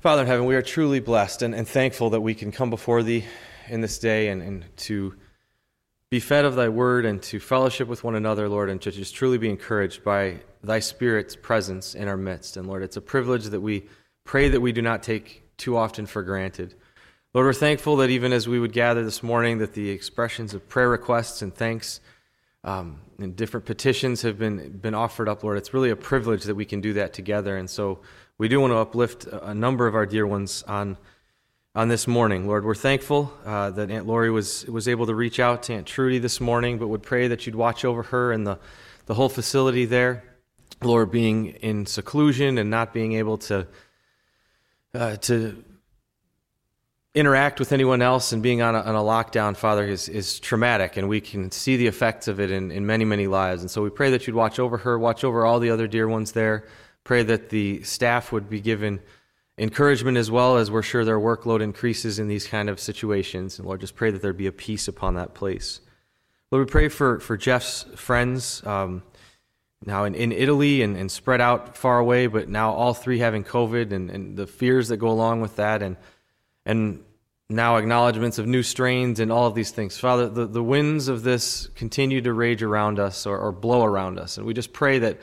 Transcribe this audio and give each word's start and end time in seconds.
Father 0.00 0.22
in 0.22 0.28
heaven, 0.28 0.46
we 0.46 0.54
are 0.54 0.62
truly 0.62 1.00
blessed 1.00 1.42
and, 1.42 1.52
and 1.52 1.66
thankful 1.66 2.10
that 2.10 2.20
we 2.20 2.32
can 2.32 2.52
come 2.52 2.70
before 2.70 3.02
thee 3.02 3.24
in 3.68 3.80
this 3.80 3.98
day 3.98 4.28
and, 4.28 4.40
and 4.40 4.64
to 4.76 5.16
be 6.08 6.20
fed 6.20 6.44
of 6.44 6.54
thy 6.54 6.68
word 6.68 7.04
and 7.04 7.20
to 7.20 7.40
fellowship 7.40 7.88
with 7.88 8.04
one 8.04 8.14
another, 8.14 8.48
Lord, 8.48 8.70
and 8.70 8.80
to 8.82 8.92
just 8.92 9.16
truly 9.16 9.38
be 9.38 9.50
encouraged 9.50 10.04
by 10.04 10.38
thy 10.62 10.78
Spirit's 10.78 11.34
presence 11.34 11.96
in 11.96 12.06
our 12.06 12.16
midst. 12.16 12.56
And 12.56 12.68
Lord, 12.68 12.84
it's 12.84 12.96
a 12.96 13.00
privilege 13.00 13.46
that 13.46 13.60
we 13.60 13.86
pray 14.22 14.48
that 14.48 14.60
we 14.60 14.70
do 14.70 14.82
not 14.82 15.02
take 15.02 15.42
too 15.56 15.76
often 15.76 16.06
for 16.06 16.22
granted. 16.22 16.76
Lord, 17.34 17.46
we're 17.46 17.52
thankful 17.52 17.96
that 17.96 18.08
even 18.08 18.32
as 18.32 18.46
we 18.46 18.60
would 18.60 18.72
gather 18.72 19.04
this 19.04 19.24
morning, 19.24 19.58
that 19.58 19.72
the 19.72 19.90
expressions 19.90 20.54
of 20.54 20.68
prayer 20.68 20.90
requests 20.90 21.42
and 21.42 21.52
thanks 21.52 21.98
um, 22.62 23.00
and 23.18 23.34
different 23.34 23.66
petitions 23.66 24.22
have 24.22 24.38
been, 24.38 24.78
been 24.78 24.94
offered 24.94 25.28
up, 25.28 25.42
Lord. 25.42 25.58
It's 25.58 25.74
really 25.74 25.90
a 25.90 25.96
privilege 25.96 26.44
that 26.44 26.54
we 26.54 26.64
can 26.64 26.80
do 26.80 26.92
that 26.92 27.12
together. 27.12 27.56
And 27.56 27.68
so 27.68 27.98
we 28.38 28.46
do 28.46 28.60
want 28.60 28.70
to 28.70 28.76
uplift 28.76 29.26
a 29.26 29.52
number 29.52 29.86
of 29.86 29.94
our 29.94 30.06
dear 30.06 30.26
ones 30.26 30.62
on 30.68 30.96
on 31.74 31.88
this 31.88 32.06
morning. 32.06 32.46
Lord, 32.46 32.64
we're 32.64 32.74
thankful 32.74 33.32
uh, 33.44 33.70
that 33.70 33.90
Aunt 33.90 34.06
Lori 34.06 34.30
was 34.30 34.64
was 34.66 34.88
able 34.88 35.06
to 35.06 35.14
reach 35.14 35.38
out 35.40 35.64
to 35.64 35.74
Aunt 35.74 35.86
Trudy 35.86 36.18
this 36.18 36.40
morning, 36.40 36.78
but 36.78 36.88
would 36.88 37.02
pray 37.02 37.28
that 37.28 37.46
you'd 37.46 37.54
watch 37.54 37.84
over 37.84 38.04
her 38.04 38.32
and 38.32 38.46
the 38.46 38.58
the 39.06 39.14
whole 39.14 39.28
facility 39.28 39.84
there. 39.84 40.22
Lord, 40.80 41.10
being 41.10 41.46
in 41.46 41.86
seclusion 41.86 42.58
and 42.58 42.70
not 42.70 42.94
being 42.94 43.14
able 43.14 43.38
to 43.38 43.66
uh, 44.94 45.16
to 45.16 45.64
interact 47.14 47.58
with 47.58 47.72
anyone 47.72 48.00
else 48.00 48.32
and 48.32 48.42
being 48.42 48.62
on 48.62 48.76
a, 48.76 48.80
on 48.80 48.94
a 48.94 49.00
lockdown, 49.00 49.56
Father, 49.56 49.84
is, 49.84 50.08
is 50.08 50.38
traumatic, 50.38 50.96
and 50.96 51.08
we 51.08 51.20
can 51.20 51.50
see 51.50 51.76
the 51.76 51.88
effects 51.88 52.28
of 52.28 52.38
it 52.38 52.52
in, 52.52 52.70
in 52.70 52.86
many, 52.86 53.04
many 53.04 53.26
lives. 53.26 53.62
And 53.62 53.70
so 53.70 53.82
we 53.82 53.90
pray 53.90 54.10
that 54.10 54.26
you'd 54.26 54.36
watch 54.36 54.60
over 54.60 54.76
her, 54.78 54.96
watch 54.96 55.24
over 55.24 55.44
all 55.44 55.58
the 55.58 55.70
other 55.70 55.88
dear 55.88 56.06
ones 56.06 56.32
there. 56.32 56.64
Pray 57.08 57.22
that 57.22 57.48
the 57.48 57.82
staff 57.84 58.32
would 58.32 58.50
be 58.50 58.60
given 58.60 59.00
encouragement 59.56 60.18
as 60.18 60.30
well 60.30 60.58
as 60.58 60.70
we're 60.70 60.82
sure 60.82 61.06
their 61.06 61.18
workload 61.18 61.62
increases 61.62 62.18
in 62.18 62.28
these 62.28 62.46
kind 62.46 62.68
of 62.68 62.78
situations. 62.78 63.58
And 63.58 63.66
Lord, 63.66 63.80
just 63.80 63.96
pray 63.96 64.10
that 64.10 64.20
there'd 64.20 64.36
be 64.36 64.46
a 64.46 64.52
peace 64.52 64.88
upon 64.88 65.14
that 65.14 65.32
place. 65.32 65.80
Lord, 66.50 66.66
we 66.66 66.70
pray 66.70 66.88
for, 66.88 67.18
for 67.18 67.38
Jeff's 67.38 67.86
friends 67.96 68.62
um, 68.66 69.02
now 69.86 70.04
in, 70.04 70.14
in 70.14 70.32
Italy 70.32 70.82
and, 70.82 70.98
and 70.98 71.10
spread 71.10 71.40
out 71.40 71.78
far 71.78 71.98
away, 71.98 72.26
but 72.26 72.50
now 72.50 72.72
all 72.72 72.92
three 72.92 73.20
having 73.20 73.42
COVID 73.42 73.90
and, 73.90 74.10
and 74.10 74.36
the 74.36 74.46
fears 74.46 74.88
that 74.88 74.98
go 74.98 75.08
along 75.08 75.40
with 75.40 75.56
that, 75.56 75.82
and, 75.82 75.96
and 76.66 77.02
now 77.48 77.76
acknowledgments 77.76 78.36
of 78.36 78.46
new 78.46 78.62
strains 78.62 79.18
and 79.18 79.32
all 79.32 79.46
of 79.46 79.54
these 79.54 79.70
things. 79.70 79.96
Father, 79.96 80.28
the, 80.28 80.44
the 80.44 80.62
winds 80.62 81.08
of 81.08 81.22
this 81.22 81.68
continue 81.68 82.20
to 82.20 82.34
rage 82.34 82.62
around 82.62 82.98
us 82.98 83.24
or, 83.24 83.38
or 83.38 83.50
blow 83.50 83.82
around 83.82 84.18
us. 84.18 84.36
And 84.36 84.46
we 84.46 84.52
just 84.52 84.74
pray 84.74 84.98
that 84.98 85.18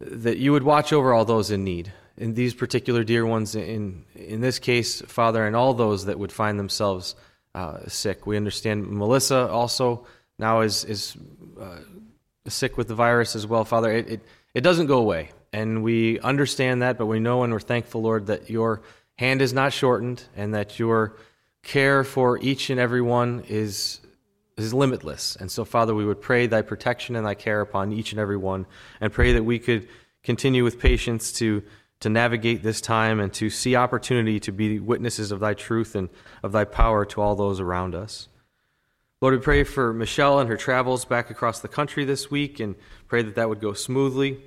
that 0.00 0.38
you 0.38 0.52
would 0.52 0.62
watch 0.62 0.92
over 0.92 1.12
all 1.12 1.24
those 1.24 1.50
in 1.50 1.64
need. 1.64 1.92
In 2.16 2.34
these 2.34 2.54
particular 2.54 3.04
dear 3.04 3.26
ones, 3.26 3.54
in 3.54 4.04
in 4.14 4.40
this 4.40 4.58
case, 4.58 5.02
Father, 5.02 5.46
and 5.46 5.54
all 5.54 5.74
those 5.74 6.06
that 6.06 6.18
would 6.18 6.32
find 6.32 6.58
themselves 6.58 7.14
uh, 7.54 7.80
sick. 7.88 8.26
We 8.26 8.36
understand 8.36 8.86
Melissa 8.86 9.48
also 9.48 10.06
now 10.38 10.62
is 10.62 10.84
is 10.84 11.14
uh, 11.60 11.80
sick 12.48 12.78
with 12.78 12.88
the 12.88 12.94
virus 12.94 13.36
as 13.36 13.46
well, 13.46 13.64
Father. 13.64 13.92
It, 13.92 14.08
it 14.08 14.20
it 14.54 14.60
doesn't 14.62 14.86
go 14.86 14.98
away, 14.98 15.32
and 15.52 15.82
we 15.82 16.18
understand 16.20 16.80
that, 16.80 16.96
but 16.96 17.04
we 17.04 17.20
know 17.20 17.42
and 17.42 17.52
we're 17.52 17.60
thankful, 17.60 18.00
Lord, 18.00 18.26
that 18.28 18.48
your 18.48 18.80
hand 19.18 19.42
is 19.42 19.52
not 19.52 19.74
shortened, 19.74 20.22
and 20.34 20.54
that 20.54 20.78
your 20.78 21.16
care 21.62 22.02
for 22.02 22.38
each 22.38 22.70
and 22.70 22.80
every 22.80 23.02
one 23.02 23.44
is 23.48 24.00
is 24.56 24.72
limitless. 24.72 25.36
And 25.36 25.50
so, 25.50 25.64
Father, 25.64 25.94
we 25.94 26.04
would 26.04 26.20
pray 26.20 26.46
thy 26.46 26.62
protection 26.62 27.14
and 27.16 27.26
thy 27.26 27.34
care 27.34 27.60
upon 27.60 27.92
each 27.92 28.12
and 28.12 28.20
every 28.20 28.36
one, 28.36 28.66
and 29.00 29.12
pray 29.12 29.32
that 29.32 29.44
we 29.44 29.58
could 29.58 29.88
continue 30.22 30.64
with 30.64 30.80
patience 30.80 31.30
to, 31.32 31.62
to 32.00 32.08
navigate 32.08 32.62
this 32.62 32.80
time 32.80 33.20
and 33.20 33.32
to 33.34 33.50
see 33.50 33.76
opportunity 33.76 34.40
to 34.40 34.52
be 34.52 34.78
witnesses 34.78 35.30
of 35.30 35.40
thy 35.40 35.54
truth 35.54 35.94
and 35.94 36.08
of 36.42 36.52
thy 36.52 36.64
power 36.64 37.04
to 37.04 37.20
all 37.20 37.36
those 37.36 37.60
around 37.60 37.94
us. 37.94 38.28
Lord, 39.20 39.34
we 39.34 39.40
pray 39.40 39.64
for 39.64 39.92
Michelle 39.92 40.40
and 40.40 40.48
her 40.48 40.56
travels 40.56 41.04
back 41.04 41.30
across 41.30 41.60
the 41.60 41.68
country 41.68 42.04
this 42.04 42.30
week 42.30 42.60
and 42.60 42.74
pray 43.08 43.22
that 43.22 43.34
that 43.34 43.48
would 43.48 43.60
go 43.60 43.72
smoothly. 43.72 44.40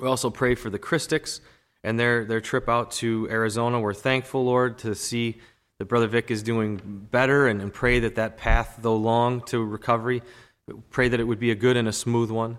We 0.00 0.08
also 0.08 0.30
pray 0.30 0.54
for 0.54 0.70
the 0.70 0.78
Christics 0.78 1.40
and 1.84 1.98
their, 1.98 2.24
their 2.24 2.40
trip 2.40 2.68
out 2.68 2.90
to 2.92 3.28
Arizona. 3.30 3.80
We're 3.80 3.94
thankful, 3.94 4.44
Lord, 4.44 4.78
to 4.78 4.94
see 4.94 5.40
that 5.82 5.88
Brother 5.88 6.06
Vic 6.06 6.30
is 6.30 6.44
doing 6.44 6.76
better 7.10 7.48
and, 7.48 7.60
and 7.60 7.74
pray 7.74 7.98
that 7.98 8.14
that 8.14 8.36
path, 8.36 8.78
though 8.82 8.94
long 8.94 9.40
to 9.46 9.64
recovery, 9.64 10.22
pray 10.90 11.08
that 11.08 11.18
it 11.18 11.24
would 11.24 11.40
be 11.40 11.50
a 11.50 11.56
good 11.56 11.76
and 11.76 11.88
a 11.88 11.92
smooth 11.92 12.30
one. 12.30 12.58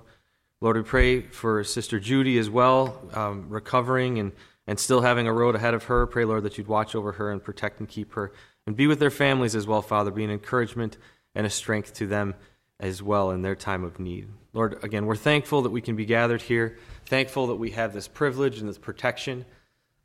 Lord, 0.59 0.75
we 0.75 0.83
pray 0.83 1.21
for 1.21 1.63
Sister 1.63 2.01
Judy 2.01 2.37
as 2.37 2.49
well, 2.49 3.01
um, 3.13 3.47
recovering 3.47 4.19
and, 4.19 4.33
and 4.67 4.77
still 4.77 4.99
having 4.99 5.25
a 5.25 5.31
road 5.31 5.55
ahead 5.55 5.73
of 5.73 5.85
her. 5.85 6.05
Pray, 6.05 6.25
Lord, 6.25 6.43
that 6.43 6.57
you'd 6.57 6.67
watch 6.67 6.95
over 6.95 7.13
her 7.13 7.31
and 7.31 7.41
protect 7.41 7.79
and 7.79 7.87
keep 7.87 8.11
her. 8.11 8.33
And 8.67 8.75
be 8.75 8.87
with 8.87 8.99
their 8.99 9.09
families 9.09 9.55
as 9.55 9.65
well, 9.65 9.81
Father. 9.81 10.11
Be 10.11 10.25
an 10.25 10.29
encouragement 10.29 10.97
and 11.33 11.47
a 11.47 11.49
strength 11.49 11.93
to 11.93 12.07
them 12.07 12.35
as 12.77 13.01
well 13.01 13.31
in 13.31 13.41
their 13.41 13.55
time 13.55 13.85
of 13.85 14.01
need. 14.01 14.27
Lord, 14.51 14.83
again, 14.83 15.05
we're 15.05 15.15
thankful 15.15 15.61
that 15.61 15.69
we 15.69 15.79
can 15.79 15.95
be 15.95 16.03
gathered 16.03 16.41
here, 16.41 16.77
thankful 17.05 17.47
that 17.47 17.55
we 17.55 17.71
have 17.71 17.93
this 17.93 18.09
privilege 18.09 18.59
and 18.59 18.67
this 18.67 18.77
protection. 18.77 19.45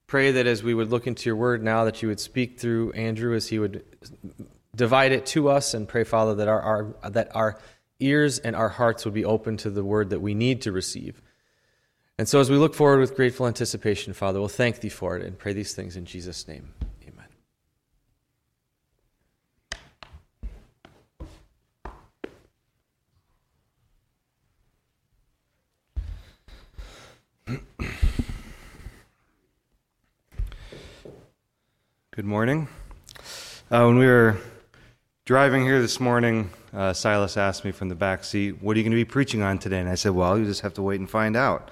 Pray 0.08 0.32
that 0.32 0.46
as 0.46 0.62
we 0.62 0.72
would 0.74 0.91
look 0.91 1.06
into 1.06 1.28
your 1.28 1.36
word 1.36 1.62
now, 1.62 1.84
that 1.84 2.02
you 2.02 2.08
would 2.08 2.19
speak 2.19 2.58
through 2.58 2.92
Andrew 2.92 3.36
as 3.36 3.46
he 3.46 3.58
would 3.58 3.84
divide 4.74 5.12
it 5.12 5.26
to 5.26 5.50
us, 5.50 5.74
and 5.74 5.86
pray, 5.86 6.02
Father, 6.02 6.34
that 6.36 6.48
our, 6.48 6.60
our, 6.60 7.10
that 7.10 7.36
our 7.36 7.60
ears 8.00 8.38
and 8.38 8.56
our 8.56 8.70
hearts 8.70 9.04
would 9.04 9.12
be 9.12 9.26
open 9.26 9.58
to 9.58 9.70
the 9.70 9.84
word 9.84 10.08
that 10.10 10.20
we 10.20 10.32
need 10.32 10.62
to 10.62 10.72
receive. 10.72 11.20
And 12.16 12.26
so, 12.26 12.41
as 12.41 12.48
we 12.50 12.56
look 12.56 12.74
forward 12.74 13.00
with 13.00 13.14
grateful 13.14 13.46
anticipation, 13.46 14.14
Father, 14.14 14.41
we'll 14.41 14.48
thank 14.48 14.80
thee 14.80 14.88
for 14.88 15.16
it 15.16 15.24
and 15.24 15.38
pray 15.38 15.52
these 15.52 15.74
things 15.74 15.94
in 15.94 16.06
Jesus' 16.06 16.48
name. 16.48 16.72
Good 32.18 32.24
morning. 32.24 32.66
Uh, 33.70 33.84
when 33.84 33.96
we 33.96 34.06
were 34.06 34.38
driving 35.24 35.62
here 35.62 35.80
this 35.80 36.00
morning, 36.00 36.50
uh, 36.72 36.92
Silas 36.92 37.36
asked 37.36 37.64
me 37.64 37.70
from 37.70 37.88
the 37.88 37.94
back 37.94 38.24
seat, 38.24 38.60
What 38.60 38.74
are 38.74 38.80
you 38.80 38.82
going 38.82 38.90
to 38.90 38.96
be 38.96 39.04
preaching 39.04 39.40
on 39.40 39.60
today? 39.60 39.78
And 39.78 39.88
I 39.88 39.94
said, 39.94 40.10
Well, 40.10 40.36
you 40.36 40.44
just 40.44 40.62
have 40.62 40.74
to 40.74 40.82
wait 40.82 40.98
and 40.98 41.08
find 41.08 41.36
out. 41.36 41.70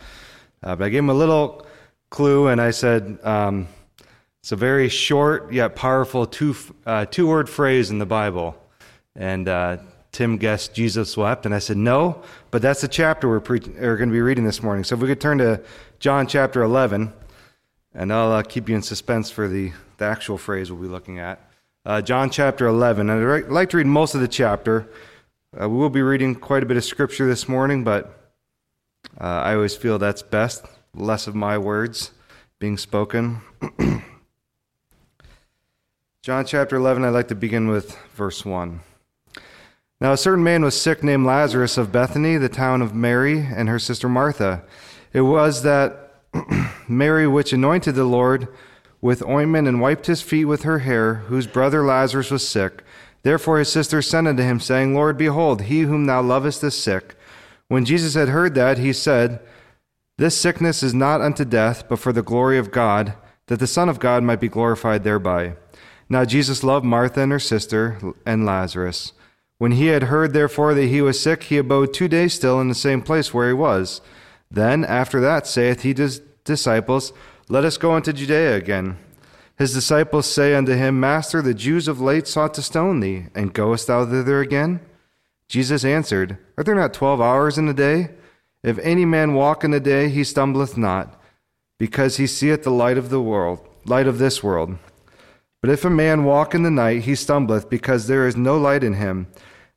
Uh, 0.63 0.77
but 0.77 0.85
I 0.85 0.89
gave 0.89 1.01
him 1.01 1.11
a 1.11 1.15
little 1.15 1.67
clue 2.11 2.47
and 2.47 2.61
I 2.61 2.71
said, 2.71 3.19
um, 3.25 3.67
It's 4.41 4.53
a 4.53 4.57
very 4.57 4.89
short 4.89 5.53
yet 5.53 5.75
powerful 5.75 6.27
two, 6.27 6.55
uh, 6.87 7.07
two 7.07 7.27
word 7.27 7.49
phrase 7.49 7.91
in 7.91 7.99
the 7.99 8.07
Bible. 8.07 8.57
And 9.17 9.49
uh, 9.49 9.79
Tim 10.13 10.37
guessed 10.37 10.75
Jesus 10.75 11.17
wept. 11.17 11.45
And 11.45 11.57
I 11.57 11.59
said, 11.59 11.77
No, 11.77 12.23
but 12.53 12.63
that's 12.63 12.83
the 12.83 12.89
chapter 12.89 13.29
we're, 13.29 13.41
pre- 13.41 13.59
we're 13.59 13.97
going 13.97 14.11
to 14.11 14.13
be 14.13 14.21
reading 14.21 14.45
this 14.45 14.63
morning. 14.63 14.85
So 14.85 14.95
if 14.95 15.01
we 15.01 15.09
could 15.09 15.21
turn 15.21 15.39
to 15.39 15.61
John 15.99 16.29
chapter 16.29 16.63
11. 16.63 17.13
And 17.99 18.13
I'll 18.13 18.31
uh, 18.31 18.43
keep 18.43 18.69
you 18.69 18.77
in 18.77 18.83
suspense 18.83 19.31
for 19.31 19.49
the, 19.49 19.73
the 19.97 20.05
actual 20.05 20.37
phrase 20.37 20.71
we'll 20.71 20.83
be 20.83 20.87
looking 20.87 21.19
at. 21.19 21.41
Uh, 21.87 22.03
John 22.03 22.29
chapter 22.29 22.67
11. 22.67 23.09
And 23.09 23.27
I'd 23.27 23.49
like 23.49 23.71
to 23.71 23.79
read 23.79 23.87
most 23.87 24.15
of 24.15 24.21
the 24.21 24.29
chapter. 24.29 24.87
Uh, 25.59 25.67
we 25.67 25.79
will 25.79 25.89
be 25.89 26.03
reading 26.03 26.35
quite 26.35 26.63
a 26.63 26.67
bit 26.67 26.77
of 26.77 26.85
scripture 26.85 27.27
this 27.27 27.49
morning, 27.49 27.85
but 27.85 28.35
uh, 29.19 29.25
I 29.25 29.55
always 29.55 29.75
feel 29.75 29.99
that's 29.99 30.21
best. 30.21 30.67
Less 30.95 31.27
of 31.27 31.35
my 31.35 31.57
words 31.57 32.11
being 32.59 32.77
spoken. 32.77 33.41
John 36.23 36.45
chapter 36.45 36.77
11, 36.77 37.03
I'd 37.03 37.09
like 37.11 37.29
to 37.29 37.35
begin 37.35 37.69
with 37.69 37.97
verse 38.15 38.45
1. 38.45 38.81
Now, 40.03 40.13
a 40.13 40.19
certain 40.19 40.45
man 40.45 40.63
was 40.63 40.79
sick 40.79 41.03
named 41.03 41.25
Lazarus 41.25 41.79
of 41.79 41.93
Bethany, 41.93 42.37
the 42.37 42.51
town 42.51 42.83
of 42.83 42.95
Mary 42.95 43.39
and 43.39 43.71
her 43.71 43.79
sister 43.79 44.07
Martha. 44.07 44.65
It 45.15 45.23
was 45.23 45.63
that 45.63 46.06
Mary, 46.89 47.27
which 47.27 47.53
anointed 47.53 47.95
the 47.95 48.05
Lord 48.05 48.49
with 49.01 49.25
ointment 49.25 49.69
and 49.69 49.81
wiped 49.81 50.07
his 50.07 50.23
feet 50.23 50.47
with 50.47 50.63
her 50.63 50.81
hair, 50.81 51.15
whose 51.15 51.47
brother 51.47 51.85
Lazarus 51.85 52.31
was 52.31 52.47
sick. 52.47 52.83
Therefore 53.23 53.59
his 53.59 53.71
sister 53.71 54.03
sent 54.03 54.29
unto 54.29 54.43
him, 54.43 54.61
saying, 54.61 54.95
Lord, 54.95 55.19
behold, 55.19 55.63
he 55.63 55.83
whom 55.83 56.07
thou 56.07 56.23
lovest 56.23 56.63
is 56.65 56.77
sick. 56.77 57.17
When 57.69 57.85
Jesus 57.85 58.15
had 58.15 58.29
heard 58.29 58.55
that, 58.55 58.79
he 58.79 58.93
said, 58.93 59.41
This 60.19 60.37
sickness 60.37 60.83
is 60.83 60.95
not 60.95 61.21
unto 61.21 61.45
death, 61.45 61.89
but 61.89 61.99
for 61.99 62.13
the 62.13 62.23
glory 62.23 62.59
of 62.59 62.71
God, 62.71 63.15
that 63.49 63.59
the 63.59 63.67
Son 63.67 63.89
of 63.89 63.99
God 63.99 64.23
might 64.23 64.41
be 64.41 64.49
glorified 64.49 65.05
thereby. 65.05 65.57
Now 66.09 66.25
Jesus 66.25 66.63
loved 66.63 66.85
Martha 66.85 67.21
and 67.21 67.33
her 67.33 67.41
sister 67.41 67.99
and 68.25 68.47
Lazarus. 68.47 69.13
When 69.59 69.73
he 69.73 69.87
had 69.87 70.05
heard, 70.05 70.33
therefore, 70.33 70.75
that 70.75 70.87
he 70.87 71.01
was 71.01 71.19
sick, 71.19 71.45
he 71.45 71.59
abode 71.59 71.95
two 71.95 72.09
days 72.09 72.35
still 72.35 72.61
in 72.61 72.69
the 72.69 72.75
same 72.75 73.03
place 73.03 73.33
where 73.33 73.49
he 73.49 73.55
was. 73.55 74.01
Then, 74.51 74.85
after 74.85 75.21
that, 75.21 75.47
saith 75.47 75.83
he 75.83 75.95
disciples, 76.47 77.13
Let 77.49 77.65
us 77.65 77.77
go 77.77 77.97
into 77.97 78.13
Judea 78.13 78.57
again. 78.57 78.99
His 79.59 79.73
disciples 79.73 80.27
say 80.31 80.55
unto 80.55 80.75
him, 80.75 81.01
Master, 81.01 81.41
the 81.41 81.55
Jews 81.55 81.89
of 81.89 82.01
late 82.01 82.27
sought 82.27 82.55
to 82.55 82.63
stone 82.63 83.01
thee, 83.01 83.27
and 83.35 83.55
goest 83.55 83.87
thou 83.87 84.05
thither 84.05 84.41
again? 84.41 84.81
Jesus 85.49 85.85
answered, 85.85 86.39
Are 86.57 86.65
there 86.65 86.75
not 86.75 86.93
twelve 86.93 87.21
hours 87.21 87.57
in 87.57 87.67
the 87.67 87.75
day? 87.75 88.11
If 88.63 88.79
any 88.79 89.05
man 89.05 89.35
walk 89.35 89.65
in 89.65 89.71
the 89.71 89.81
day, 89.81 90.09
he 90.09 90.25
stumbleth 90.25 90.77
not, 90.77 91.21
because 91.79 92.17
he 92.17 92.27
seeth 92.27 92.65
the 92.65 92.71
light 92.71 92.99
of 92.99 93.11
the 93.11 93.21
world. 93.21 93.61
light 93.85 94.09
of 94.09 94.19
this 94.19 94.43
world. 94.43 94.77
But 95.61 95.71
if 95.71 95.85
a 95.85 95.91
man 95.91 96.25
walk 96.25 96.55
in 96.55 96.65
the 96.65 96.71
night, 96.71 97.03
he 97.03 97.15
stumbleth, 97.15 97.71
because 97.71 98.07
there 98.07 98.27
is 98.27 98.37
no 98.37 98.59
light 98.59 98.83
in 98.83 98.95
him. 98.95 99.29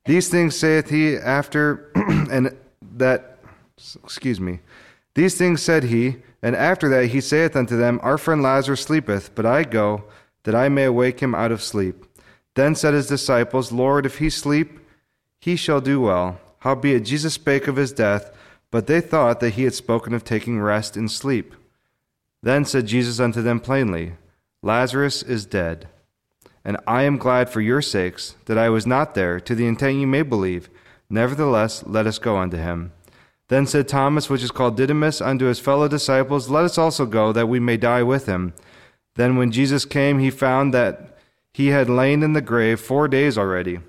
These 0.06 0.30
things 0.30 0.56
saith 0.56 0.90
he 0.90 1.16
after, 1.16 1.92
and 1.96 2.58
that, 2.98 3.38
excuse 4.04 4.40
me, 4.40 4.60
these 5.14 5.38
things 5.38 5.62
said 5.62 5.84
he, 5.84 6.18
and 6.42 6.56
after 6.56 6.88
that 6.90 7.08
he 7.08 7.22
saith 7.22 7.56
unto 7.56 7.78
them, 7.78 8.00
Our 8.02 8.18
friend 8.18 8.42
Lazarus 8.42 8.82
sleepeth, 8.82 9.36
but 9.36 9.46
I 9.46 9.64
go, 9.64 10.06
that 10.44 10.56
I 10.56 10.70
may 10.70 10.86
awake 10.86 11.20
him 11.20 11.36
out 11.36 11.52
of 11.52 11.62
sleep. 11.62 12.06
Then 12.56 12.76
said 12.76 12.94
his 12.94 13.08
disciples, 13.08 13.72
Lord, 13.72 14.06
if 14.06 14.18
he 14.18 14.30
sleep, 14.30 14.80
he 15.40 15.56
shall 15.56 15.82
do 15.82 16.02
well. 16.02 16.40
Howbeit 16.60 17.06
Jesus 17.06 17.36
spake 17.36 17.68
of 17.68 17.76
his 17.76 17.94
death, 17.94 18.36
but 18.72 18.88
they 18.88 19.02
thought 19.02 19.40
that 19.40 19.52
he 19.52 19.64
had 19.64 19.74
spoken 19.74 20.14
of 20.14 20.24
taking 20.24 20.60
rest 20.60 20.98
in 20.98 21.08
sleep. 21.08 21.54
Then 22.42 22.66
said 22.66 22.86
Jesus 22.86 23.20
unto 23.20 23.42
them 23.42 23.60
plainly, 23.60 24.14
Lazarus 24.62 25.24
is 25.24 25.46
dead. 25.46 25.88
And 26.66 26.78
I 26.86 27.04
am 27.04 27.18
glad 27.18 27.50
for 27.50 27.62
your 27.62 27.82
sakes 27.82 28.36
that 28.46 28.58
I 28.58 28.70
was 28.70 28.86
not 28.86 29.16
there, 29.16 29.40
to 29.40 29.56
the 29.56 29.66
intent 29.66 30.00
you 30.00 30.08
may 30.08 30.22
believe. 30.22 30.70
Nevertheless, 31.10 31.84
let 31.86 32.06
us 32.06 32.20
go 32.20 32.38
unto 32.38 32.58
him. 32.58 32.92
Then 33.50 33.66
said 33.66 33.88
Thomas, 33.88 34.30
which 34.30 34.44
is 34.44 34.52
called 34.52 34.78
Didymus, 34.78 35.22
unto 35.22 35.46
his 35.46 35.60
fellow 35.60 35.88
disciples, 35.88 36.50
Let 36.50 36.66
us 36.66 36.78
also 36.78 37.06
go, 37.06 37.32
that 37.34 37.50
we 37.50 37.60
may 37.60 37.78
die 37.78 38.04
with 38.04 38.28
him. 38.28 38.54
Then 39.16 39.36
when 39.36 39.52
Jesus 39.52 39.86
came, 39.86 40.20
he 40.20 40.30
found 40.30 40.74
that 40.74 41.18
he 41.54 41.68
had 41.68 41.90
lain 41.90 42.24
in 42.24 42.34
the 42.34 42.42
grave 42.42 42.80
four 42.80 43.08
days 43.08 43.38
already. 43.38 43.80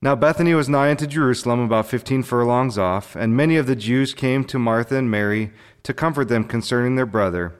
Now 0.00 0.14
Bethany 0.14 0.54
was 0.54 0.68
nigh 0.68 0.90
unto 0.90 1.06
Jerusalem, 1.06 1.60
about 1.60 1.86
fifteen 1.86 2.22
furlongs 2.22 2.78
off, 2.78 3.16
and 3.16 3.36
many 3.36 3.56
of 3.56 3.66
the 3.66 3.74
Jews 3.74 4.14
came 4.14 4.44
to 4.44 4.58
Martha 4.58 4.96
and 4.96 5.10
Mary 5.10 5.52
to 5.82 5.92
comfort 5.92 6.28
them 6.28 6.44
concerning 6.44 6.94
their 6.94 7.06
brother. 7.06 7.54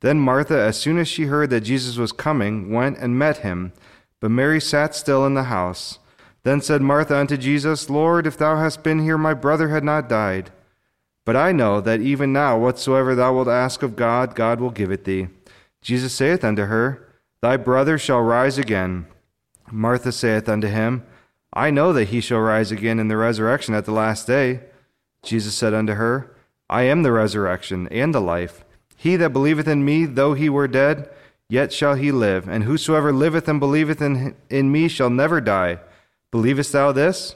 Then 0.00 0.18
Martha, 0.18 0.58
as 0.58 0.78
soon 0.78 0.98
as 0.98 1.08
she 1.08 1.24
heard 1.24 1.50
that 1.50 1.60
Jesus 1.60 1.98
was 1.98 2.10
coming, 2.10 2.72
went 2.72 2.96
and 2.98 3.18
met 3.18 3.38
him, 3.38 3.74
but 4.18 4.30
Mary 4.30 4.60
sat 4.60 4.94
still 4.94 5.26
in 5.26 5.34
the 5.34 5.44
house. 5.44 5.98
Then 6.42 6.62
said 6.62 6.80
Martha 6.80 7.18
unto 7.18 7.36
Jesus, 7.36 7.90
Lord, 7.90 8.26
if 8.26 8.38
thou 8.38 8.56
hadst 8.56 8.82
been 8.82 9.00
here, 9.00 9.18
my 9.18 9.34
brother 9.34 9.68
had 9.68 9.84
not 9.84 10.08
died. 10.08 10.50
But 11.24 11.36
I 11.36 11.52
know 11.52 11.80
that 11.80 12.00
even 12.00 12.32
now 12.32 12.58
whatsoever 12.58 13.14
thou 13.14 13.34
wilt 13.34 13.48
ask 13.48 13.82
of 13.82 13.96
God, 13.96 14.34
God 14.34 14.60
will 14.60 14.70
give 14.70 14.90
it 14.90 15.04
thee. 15.04 15.28
Jesus 15.82 16.12
saith 16.14 16.44
unto 16.44 16.64
her, 16.64 17.06
Thy 17.42 17.56
brother 17.56 17.98
shall 17.98 18.20
rise 18.20 18.58
again. 18.58 19.06
Martha 19.70 20.12
saith 20.12 20.48
unto 20.48 20.68
him, 20.68 21.04
I 21.52 21.70
know 21.70 21.92
that 21.92 22.08
he 22.08 22.20
shall 22.20 22.40
rise 22.40 22.70
again 22.70 22.98
in 22.98 23.08
the 23.08 23.16
resurrection 23.16 23.74
at 23.74 23.84
the 23.84 23.92
last 23.92 24.26
day. 24.26 24.60
Jesus 25.22 25.54
said 25.54 25.74
unto 25.74 25.94
her, 25.94 26.34
I 26.68 26.82
am 26.82 27.02
the 27.02 27.12
resurrection 27.12 27.88
and 27.88 28.14
the 28.14 28.20
life. 28.20 28.64
He 28.96 29.16
that 29.16 29.32
believeth 29.32 29.66
in 29.66 29.84
me, 29.84 30.04
though 30.04 30.34
he 30.34 30.48
were 30.48 30.68
dead, 30.68 31.08
yet 31.48 31.72
shall 31.72 31.94
he 31.94 32.12
live. 32.12 32.48
And 32.48 32.64
whosoever 32.64 33.12
liveth 33.12 33.48
and 33.48 33.58
believeth 33.58 34.00
in, 34.00 34.36
in 34.48 34.70
me 34.70 34.88
shall 34.88 35.10
never 35.10 35.40
die. 35.40 35.80
Believest 36.30 36.72
thou 36.72 36.92
this? 36.92 37.34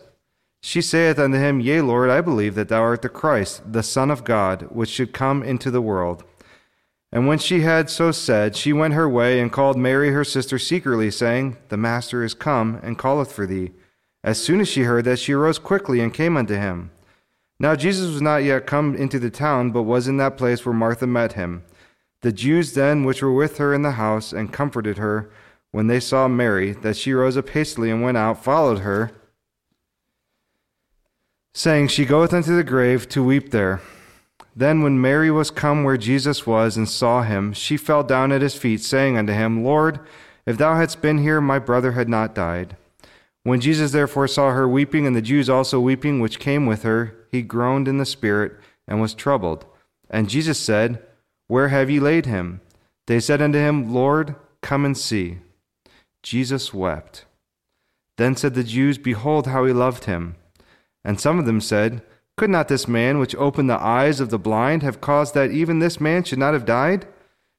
She 0.66 0.80
saith 0.80 1.18
unto 1.18 1.36
him, 1.36 1.60
Yea, 1.60 1.82
Lord, 1.82 2.08
I 2.08 2.22
believe 2.22 2.54
that 2.54 2.70
thou 2.70 2.80
art 2.80 3.02
the 3.02 3.10
Christ, 3.10 3.70
the 3.70 3.82
Son 3.82 4.10
of 4.10 4.24
God, 4.24 4.62
which 4.70 4.88
should 4.88 5.12
come 5.12 5.42
into 5.42 5.70
the 5.70 5.82
world. 5.82 6.24
And 7.12 7.26
when 7.26 7.36
she 7.36 7.60
had 7.60 7.90
so 7.90 8.12
said, 8.12 8.56
she 8.56 8.72
went 8.72 8.94
her 8.94 9.06
way 9.06 9.40
and 9.40 9.52
called 9.52 9.76
Mary 9.76 10.10
her 10.12 10.24
sister 10.24 10.58
secretly, 10.58 11.10
saying, 11.10 11.58
The 11.68 11.76
Master 11.76 12.24
is 12.24 12.32
come 12.32 12.80
and 12.82 12.98
calleth 12.98 13.30
for 13.30 13.46
thee. 13.46 13.72
As 14.24 14.42
soon 14.42 14.58
as 14.58 14.66
she 14.66 14.84
heard 14.84 15.04
that, 15.04 15.18
she 15.18 15.34
arose 15.34 15.58
quickly 15.58 16.00
and 16.00 16.14
came 16.14 16.34
unto 16.34 16.54
him. 16.54 16.90
Now 17.60 17.76
Jesus 17.76 18.10
was 18.10 18.22
not 18.22 18.38
yet 18.38 18.66
come 18.66 18.96
into 18.96 19.18
the 19.18 19.28
town, 19.28 19.70
but 19.70 19.82
was 19.82 20.08
in 20.08 20.16
that 20.16 20.38
place 20.38 20.64
where 20.64 20.74
Martha 20.74 21.06
met 21.06 21.34
him. 21.34 21.62
The 22.22 22.32
Jews 22.32 22.72
then 22.72 23.04
which 23.04 23.20
were 23.20 23.34
with 23.34 23.58
her 23.58 23.74
in 23.74 23.82
the 23.82 23.92
house 23.92 24.32
and 24.32 24.50
comforted 24.50 24.96
her, 24.96 25.30
when 25.72 25.88
they 25.88 26.00
saw 26.00 26.26
Mary, 26.26 26.72
that 26.72 26.96
she 26.96 27.12
rose 27.12 27.36
up 27.36 27.50
hastily 27.50 27.90
and 27.90 28.02
went 28.02 28.16
out, 28.16 28.42
followed 28.42 28.78
her, 28.78 29.10
saying, 31.54 31.88
She 31.88 32.04
goeth 32.04 32.34
unto 32.34 32.54
the 32.54 32.64
grave 32.64 33.08
to 33.10 33.22
weep 33.22 33.50
there. 33.50 33.80
Then 34.54 34.82
when 34.82 35.00
Mary 35.00 35.30
was 35.30 35.50
come 35.50 35.82
where 35.82 35.96
Jesus 35.96 36.46
was 36.46 36.76
and 36.76 36.88
saw 36.88 37.22
him, 37.22 37.52
she 37.52 37.76
fell 37.76 38.02
down 38.02 38.30
at 38.30 38.42
his 38.42 38.54
feet, 38.54 38.82
saying 38.82 39.16
unto 39.16 39.32
him, 39.32 39.64
Lord, 39.64 40.00
if 40.46 40.58
thou 40.58 40.76
hadst 40.76 41.00
been 41.00 41.18
here, 41.18 41.40
my 41.40 41.58
brother 41.58 41.92
had 41.92 42.08
not 42.08 42.34
died. 42.34 42.76
When 43.42 43.60
Jesus 43.60 43.92
therefore 43.92 44.28
saw 44.28 44.52
her 44.52 44.68
weeping, 44.68 45.06
and 45.06 45.14
the 45.16 45.22
Jews 45.22 45.48
also 45.48 45.80
weeping, 45.80 46.20
which 46.20 46.38
came 46.38 46.66
with 46.66 46.82
her, 46.82 47.14
he 47.30 47.42
groaned 47.42 47.88
in 47.88 47.98
the 47.98 48.06
spirit 48.06 48.52
and 48.86 49.00
was 49.00 49.14
troubled. 49.14 49.66
And 50.10 50.30
Jesus 50.30 50.58
said, 50.58 51.02
Where 51.46 51.68
have 51.68 51.90
ye 51.90 52.00
laid 52.00 52.26
him? 52.26 52.60
They 53.06 53.20
said 53.20 53.42
unto 53.42 53.58
him, 53.58 53.92
Lord, 53.92 54.34
come 54.62 54.84
and 54.84 54.96
see. 54.96 55.38
Jesus 56.22 56.72
wept. 56.72 57.26
Then 58.16 58.36
said 58.36 58.54
the 58.54 58.64
Jews, 58.64 58.96
Behold 58.96 59.48
how 59.48 59.64
he 59.64 59.72
loved 59.72 60.04
him. 60.04 60.36
And 61.04 61.20
some 61.20 61.38
of 61.38 61.46
them 61.46 61.60
said, 61.60 62.02
Could 62.36 62.50
not 62.50 62.68
this 62.68 62.88
man 62.88 63.18
which 63.18 63.36
opened 63.36 63.68
the 63.68 63.80
eyes 63.80 64.20
of 64.20 64.30
the 64.30 64.38
blind 64.38 64.82
have 64.82 65.00
caused 65.00 65.34
that 65.34 65.50
even 65.50 65.78
this 65.78 66.00
man 66.00 66.24
should 66.24 66.38
not 66.38 66.54
have 66.54 66.64
died? 66.64 67.06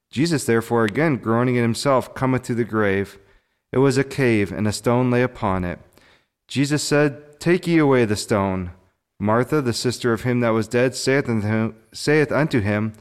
Jesus 0.09 0.45
therefore 0.45 0.85
again 0.85 1.17
groaning 1.17 1.55
in 1.55 1.61
himself 1.61 2.13
cometh 2.15 2.43
to 2.43 2.55
the 2.55 2.63
grave. 2.63 3.19
It 3.71 3.79
was 3.79 3.97
a 3.97 4.03
cave, 4.03 4.51
and 4.51 4.67
a 4.67 4.71
stone 4.71 5.11
lay 5.11 5.21
upon 5.21 5.65
it. 5.65 5.79
Jesus 6.47 6.83
said, 6.83 7.39
Take 7.39 7.67
ye 7.67 7.77
away 7.77 8.05
the 8.05 8.15
stone. 8.15 8.71
Martha, 9.19 9.61
the 9.61 9.73
sister 9.73 10.13
of 10.13 10.21
him 10.21 10.39
that 10.39 10.49
was 10.49 10.67
dead, 10.67 10.95
saith 10.95 11.29
unto 11.29 11.47
him, 11.47 11.75
saith 11.93 12.31
unto 12.31 12.59
him 12.59 12.93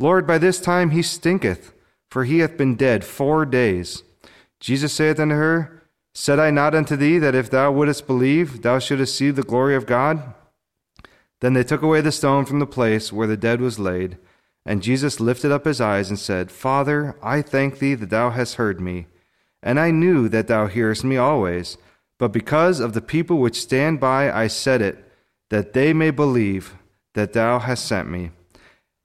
Lord, 0.00 0.26
by 0.26 0.38
this 0.38 0.60
time 0.60 0.90
he 0.90 1.02
stinketh, 1.02 1.72
for 2.10 2.24
he 2.24 2.38
hath 2.38 2.56
been 2.56 2.76
dead 2.76 3.04
four 3.04 3.44
days. 3.44 4.04
Jesus 4.60 4.92
saith 4.92 5.18
unto 5.18 5.34
her, 5.34 5.77
Said 6.20 6.40
I 6.40 6.50
not 6.50 6.74
unto 6.74 6.96
thee 6.96 7.18
that 7.18 7.36
if 7.36 7.48
thou 7.48 7.70
wouldest 7.70 8.08
believe, 8.08 8.62
thou 8.62 8.80
shouldest 8.80 9.14
see 9.14 9.30
the 9.30 9.44
glory 9.44 9.76
of 9.76 9.86
God? 9.86 10.34
Then 11.38 11.52
they 11.52 11.62
took 11.62 11.80
away 11.80 12.00
the 12.00 12.10
stone 12.10 12.44
from 12.44 12.58
the 12.58 12.66
place 12.66 13.12
where 13.12 13.28
the 13.28 13.36
dead 13.36 13.60
was 13.60 13.78
laid. 13.78 14.18
And 14.66 14.82
Jesus 14.82 15.20
lifted 15.20 15.52
up 15.52 15.64
his 15.64 15.80
eyes 15.80 16.10
and 16.10 16.18
said, 16.18 16.50
Father, 16.50 17.16
I 17.22 17.40
thank 17.40 17.78
thee 17.78 17.94
that 17.94 18.10
thou 18.10 18.30
hast 18.30 18.56
heard 18.56 18.80
me. 18.80 19.06
And 19.62 19.78
I 19.78 19.92
knew 19.92 20.28
that 20.28 20.48
thou 20.48 20.66
hearest 20.66 21.04
me 21.04 21.16
always, 21.16 21.78
but 22.18 22.32
because 22.32 22.80
of 22.80 22.94
the 22.94 23.00
people 23.00 23.38
which 23.38 23.62
stand 23.62 24.00
by, 24.00 24.28
I 24.28 24.48
said 24.48 24.82
it, 24.82 25.08
that 25.50 25.72
they 25.72 25.92
may 25.92 26.10
believe 26.10 26.74
that 27.14 27.32
thou 27.32 27.60
hast 27.60 27.86
sent 27.86 28.10
me. 28.10 28.32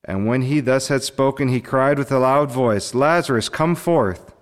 And 0.03 0.25
when 0.25 0.41
he 0.41 0.61
thus 0.61 0.87
had 0.87 1.03
spoken, 1.03 1.49
he 1.49 1.61
cried 1.61 1.99
with 1.99 2.11
a 2.11 2.17
loud 2.17 2.51
voice, 2.51 2.95
Lazarus, 2.95 3.49
come 3.49 3.75
forth. 3.75 4.32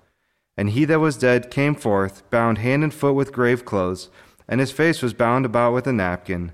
And 0.62 0.70
he 0.70 0.86
that 0.86 1.00
was 1.00 1.18
dead 1.18 1.50
came 1.50 1.74
forth, 1.74 2.30
bound 2.30 2.60
hand 2.60 2.84
and 2.84 2.94
foot 2.94 3.16
with 3.16 3.34
grave 3.34 3.66
clothes, 3.66 4.10
and 4.48 4.60
his 4.60 4.72
face 4.72 5.02
was 5.02 5.12
bound 5.12 5.44
about 5.44 5.74
with 5.74 5.88
a 5.88 5.92
napkin. 5.92 6.52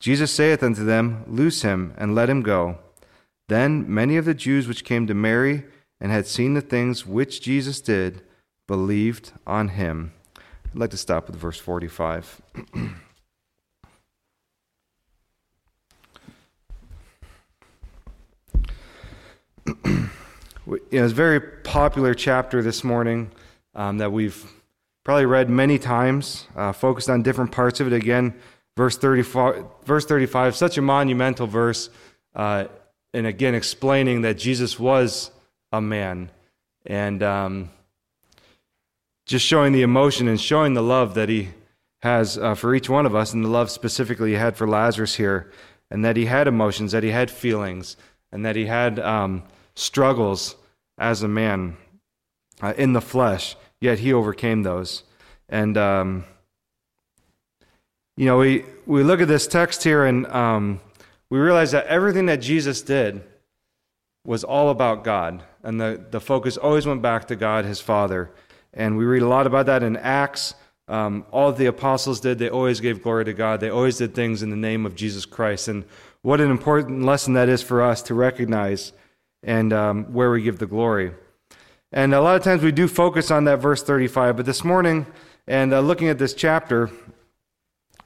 Jesus 0.00 0.32
saith 0.32 0.60
unto 0.60 0.84
them, 0.84 1.22
Loose 1.28 1.62
him, 1.62 1.94
and 1.96 2.16
let 2.16 2.28
him 2.28 2.42
go. 2.42 2.78
Then 3.48 3.84
many 3.86 4.16
of 4.16 4.24
the 4.24 4.34
Jews 4.34 4.66
which 4.66 4.84
came 4.84 5.06
to 5.06 5.14
Mary, 5.14 5.62
and 6.00 6.10
had 6.10 6.26
seen 6.26 6.54
the 6.54 6.60
things 6.60 7.06
which 7.06 7.40
Jesus 7.40 7.80
did, 7.80 8.22
believed 8.66 9.30
on 9.46 9.68
him. 9.68 10.12
I'd 10.72 10.74
like 10.74 10.90
to 10.90 10.96
stop 10.96 11.28
with 11.28 11.36
verse 11.36 11.60
45. 11.60 12.42
you 12.74 12.88
know, 19.86 20.08
it's 20.90 21.12
a 21.12 21.14
very 21.14 21.40
popular 21.40 22.14
chapter 22.14 22.60
this 22.60 22.82
morning 22.82 23.30
um, 23.74 23.98
that 23.98 24.12
we've 24.12 24.50
probably 25.04 25.26
read 25.26 25.50
many 25.50 25.78
times, 25.78 26.46
uh, 26.56 26.72
focused 26.72 27.10
on 27.10 27.22
different 27.22 27.52
parts 27.52 27.80
of 27.80 27.86
it. 27.86 27.92
Again, 27.92 28.34
verse 28.76 28.96
35, 28.96 29.64
verse 29.84 30.06
35 30.06 30.56
such 30.56 30.78
a 30.78 30.82
monumental 30.82 31.46
verse, 31.46 31.90
uh, 32.34 32.66
and 33.12 33.26
again, 33.26 33.54
explaining 33.54 34.22
that 34.22 34.38
Jesus 34.38 34.78
was 34.78 35.30
a 35.72 35.80
man. 35.80 36.30
And 36.86 37.22
um, 37.22 37.70
just 39.26 39.46
showing 39.46 39.72
the 39.72 39.82
emotion 39.82 40.28
and 40.28 40.40
showing 40.40 40.74
the 40.74 40.82
love 40.82 41.14
that 41.14 41.28
he 41.28 41.50
has 42.02 42.36
uh, 42.36 42.54
for 42.54 42.74
each 42.74 42.90
one 42.90 43.06
of 43.06 43.14
us, 43.14 43.32
and 43.32 43.44
the 43.44 43.48
love 43.48 43.70
specifically 43.70 44.30
he 44.30 44.36
had 44.36 44.56
for 44.56 44.68
Lazarus 44.68 45.14
here, 45.14 45.50
and 45.90 46.04
that 46.04 46.16
he 46.16 46.26
had 46.26 46.46
emotions, 46.46 46.92
that 46.92 47.02
he 47.02 47.10
had 47.10 47.30
feelings, 47.30 47.96
and 48.30 48.44
that 48.44 48.56
he 48.56 48.66
had 48.66 48.98
um, 48.98 49.42
struggles 49.74 50.56
as 50.98 51.22
a 51.22 51.28
man 51.28 51.76
uh, 52.60 52.74
in 52.76 52.92
the 52.92 53.00
flesh, 53.00 53.56
yet 53.84 53.98
he 53.98 54.14
overcame 54.14 54.62
those. 54.62 55.04
And, 55.48 55.76
um, 55.76 56.24
you 58.16 58.24
know, 58.24 58.38
we, 58.38 58.64
we 58.86 59.02
look 59.02 59.20
at 59.20 59.28
this 59.28 59.46
text 59.46 59.84
here 59.84 60.06
and 60.06 60.26
um, 60.28 60.80
we 61.28 61.38
realize 61.38 61.72
that 61.72 61.86
everything 61.86 62.26
that 62.26 62.40
Jesus 62.40 62.80
did 62.80 63.22
was 64.24 64.42
all 64.42 64.70
about 64.70 65.04
God. 65.04 65.42
And 65.62 65.78
the, 65.78 66.02
the 66.10 66.20
focus 66.20 66.56
always 66.56 66.86
went 66.86 67.02
back 67.02 67.28
to 67.28 67.36
God, 67.36 67.66
his 67.66 67.80
Father. 67.80 68.30
And 68.72 68.96
we 68.96 69.04
read 69.04 69.22
a 69.22 69.28
lot 69.28 69.46
about 69.46 69.66
that 69.66 69.82
in 69.82 69.98
Acts. 69.98 70.54
Um, 70.88 71.26
all 71.30 71.52
the 71.52 71.66
apostles 71.66 72.20
did, 72.20 72.38
they 72.38 72.48
always 72.48 72.80
gave 72.80 73.02
glory 73.02 73.26
to 73.26 73.34
God. 73.34 73.60
They 73.60 73.70
always 73.70 73.98
did 73.98 74.14
things 74.14 74.42
in 74.42 74.48
the 74.48 74.56
name 74.56 74.86
of 74.86 74.94
Jesus 74.94 75.26
Christ. 75.26 75.68
And 75.68 75.84
what 76.22 76.40
an 76.40 76.50
important 76.50 77.02
lesson 77.02 77.34
that 77.34 77.50
is 77.50 77.62
for 77.62 77.82
us 77.82 78.00
to 78.04 78.14
recognize 78.14 78.94
and 79.42 79.74
um, 79.74 80.04
where 80.12 80.30
we 80.30 80.40
give 80.40 80.58
the 80.58 80.66
glory. 80.66 81.12
And 81.94 82.12
a 82.12 82.20
lot 82.20 82.34
of 82.34 82.42
times 82.42 82.64
we 82.64 82.72
do 82.72 82.88
focus 82.88 83.30
on 83.30 83.44
that 83.44 83.60
verse 83.60 83.80
35, 83.80 84.38
but 84.38 84.46
this 84.46 84.64
morning, 84.64 85.06
and 85.46 85.72
uh, 85.72 85.78
looking 85.78 86.08
at 86.08 86.18
this 86.18 86.34
chapter, 86.34 86.90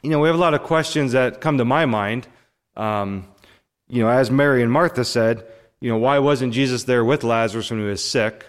you 0.03 0.11
know, 0.11 0.19
we 0.19 0.29
have 0.29 0.35
a 0.35 0.39
lot 0.39 0.53
of 0.53 0.63
questions 0.63 1.13
that 1.13 1.41
come 1.41 1.57
to 1.57 1.65
my 1.65 1.87
mind. 1.87 2.29
Um, 2.77 3.27
you 3.89 4.03
know, 4.03 4.11
as 4.11 4.31
Mary 4.31 4.63
and 4.63 4.71
Martha 4.71 5.07
said, 5.07 5.47
you 5.81 5.91
know, 5.91 5.97
why 5.97 6.19
wasn't 6.19 6.53
Jesus 6.53 6.85
there 6.85 7.03
with 7.03 7.25
Lazarus 7.25 7.71
when 7.71 7.81
he 7.81 7.87
was 7.87 8.05
sick? 8.05 8.45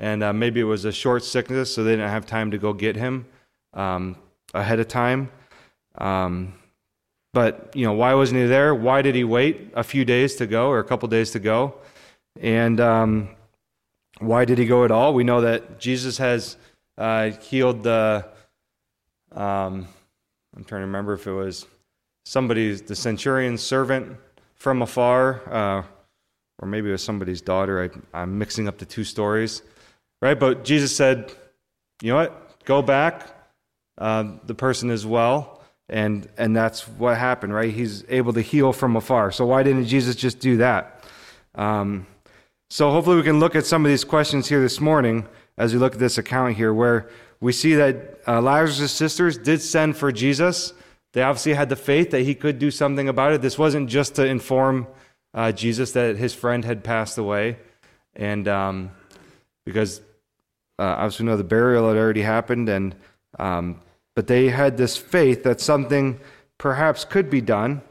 And 0.00 0.24
uh, 0.24 0.32
maybe 0.32 0.58
it 0.58 0.64
was 0.64 0.84
a 0.84 0.90
short 0.90 1.22
sickness, 1.22 1.72
so 1.72 1.84
they 1.84 1.92
didn't 1.92 2.10
have 2.10 2.26
time 2.26 2.50
to 2.50 2.58
go 2.58 2.72
get 2.72 2.96
him 2.96 3.26
um, 3.74 4.16
ahead 4.54 4.80
of 4.80 4.88
time. 4.88 5.30
Um, 5.98 6.54
but, 7.32 7.70
you 7.76 7.84
know, 7.86 7.92
why 7.92 8.14
wasn't 8.14 8.40
he 8.40 8.46
there? 8.48 8.74
Why 8.74 9.02
did 9.02 9.14
he 9.14 9.22
wait 9.22 9.70
a 9.72 9.84
few 9.84 10.04
days 10.04 10.34
to 10.36 10.48
go 10.48 10.66
or 10.66 10.80
a 10.80 10.84
couple 10.84 11.06
days 11.06 11.30
to 11.30 11.38
go? 11.38 11.76
And 12.40 12.80
um, 12.80 13.36
why 14.20 14.44
did 14.44 14.58
he 14.58 14.66
go 14.66 14.84
at 14.84 14.90
all? 14.90 15.12
We 15.14 15.24
know 15.24 15.40
that 15.40 15.80
Jesus 15.80 16.18
has 16.18 16.56
uh, 16.96 17.30
healed 17.30 17.82
the. 17.82 18.26
Um, 19.32 19.86
I'm 20.56 20.64
trying 20.64 20.80
to 20.80 20.86
remember 20.86 21.14
if 21.14 21.26
it 21.26 21.32
was 21.32 21.66
somebody's, 22.24 22.82
the 22.82 22.96
centurion's 22.96 23.62
servant 23.62 24.16
from 24.54 24.82
afar, 24.82 25.40
uh, 25.50 25.82
or 26.58 26.68
maybe 26.68 26.88
it 26.88 26.92
was 26.92 27.02
somebody's 27.02 27.40
daughter. 27.40 27.90
I, 28.14 28.20
I'm 28.22 28.38
mixing 28.38 28.68
up 28.68 28.78
the 28.78 28.84
two 28.84 29.04
stories, 29.04 29.62
right? 30.20 30.38
But 30.38 30.64
Jesus 30.64 30.94
said, 30.94 31.32
you 32.02 32.10
know 32.10 32.16
what? 32.16 32.64
Go 32.64 32.82
back. 32.82 33.26
Uh, 33.96 34.32
the 34.44 34.54
person 34.54 34.90
is 34.90 35.06
well. 35.06 35.62
And, 35.88 36.28
and 36.38 36.54
that's 36.54 36.86
what 36.86 37.16
happened, 37.16 37.52
right? 37.52 37.72
He's 37.72 38.04
able 38.08 38.32
to 38.34 38.40
heal 38.40 38.72
from 38.72 38.96
afar. 38.96 39.32
So 39.32 39.46
why 39.46 39.62
didn't 39.62 39.86
Jesus 39.86 40.14
just 40.14 40.38
do 40.38 40.58
that? 40.58 41.04
Um, 41.54 42.06
so 42.72 42.92
hopefully 42.92 43.16
we 43.16 43.24
can 43.24 43.40
look 43.40 43.56
at 43.56 43.66
some 43.66 43.84
of 43.84 43.90
these 43.90 44.04
questions 44.04 44.48
here 44.48 44.60
this 44.60 44.80
morning 44.80 45.26
as 45.58 45.72
we 45.72 45.80
look 45.80 45.94
at 45.94 45.98
this 45.98 46.18
account 46.18 46.56
here, 46.56 46.72
where 46.72 47.10
we 47.40 47.52
see 47.52 47.74
that 47.74 48.20
uh, 48.28 48.40
Lazarus' 48.40 48.92
sisters 48.92 49.36
did 49.36 49.60
send 49.60 49.96
for 49.96 50.12
Jesus. 50.12 50.72
They 51.12 51.22
obviously 51.22 51.54
had 51.54 51.68
the 51.68 51.74
faith 51.74 52.12
that 52.12 52.22
he 52.22 52.36
could 52.36 52.60
do 52.60 52.70
something 52.70 53.08
about 53.08 53.32
it. 53.32 53.42
This 53.42 53.58
wasn't 53.58 53.90
just 53.90 54.14
to 54.14 54.24
inform 54.24 54.86
uh, 55.34 55.50
Jesus 55.50 55.90
that 55.92 56.16
his 56.16 56.32
friend 56.32 56.64
had 56.64 56.84
passed 56.84 57.18
away, 57.18 57.58
and 58.14 58.46
um, 58.46 58.92
because 59.66 60.00
uh, 60.78 60.94
obviously 60.96 61.24
we 61.24 61.32
know 61.32 61.36
the 61.36 61.44
burial 61.44 61.88
had 61.88 61.96
already 61.96 62.22
happened, 62.22 62.68
and 62.68 62.94
um, 63.40 63.80
but 64.14 64.28
they 64.28 64.48
had 64.48 64.76
this 64.76 64.96
faith 64.96 65.42
that 65.42 65.60
something 65.60 66.20
perhaps 66.56 67.04
could 67.04 67.30
be 67.30 67.40
done. 67.40 67.82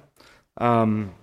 Um, 0.56 1.14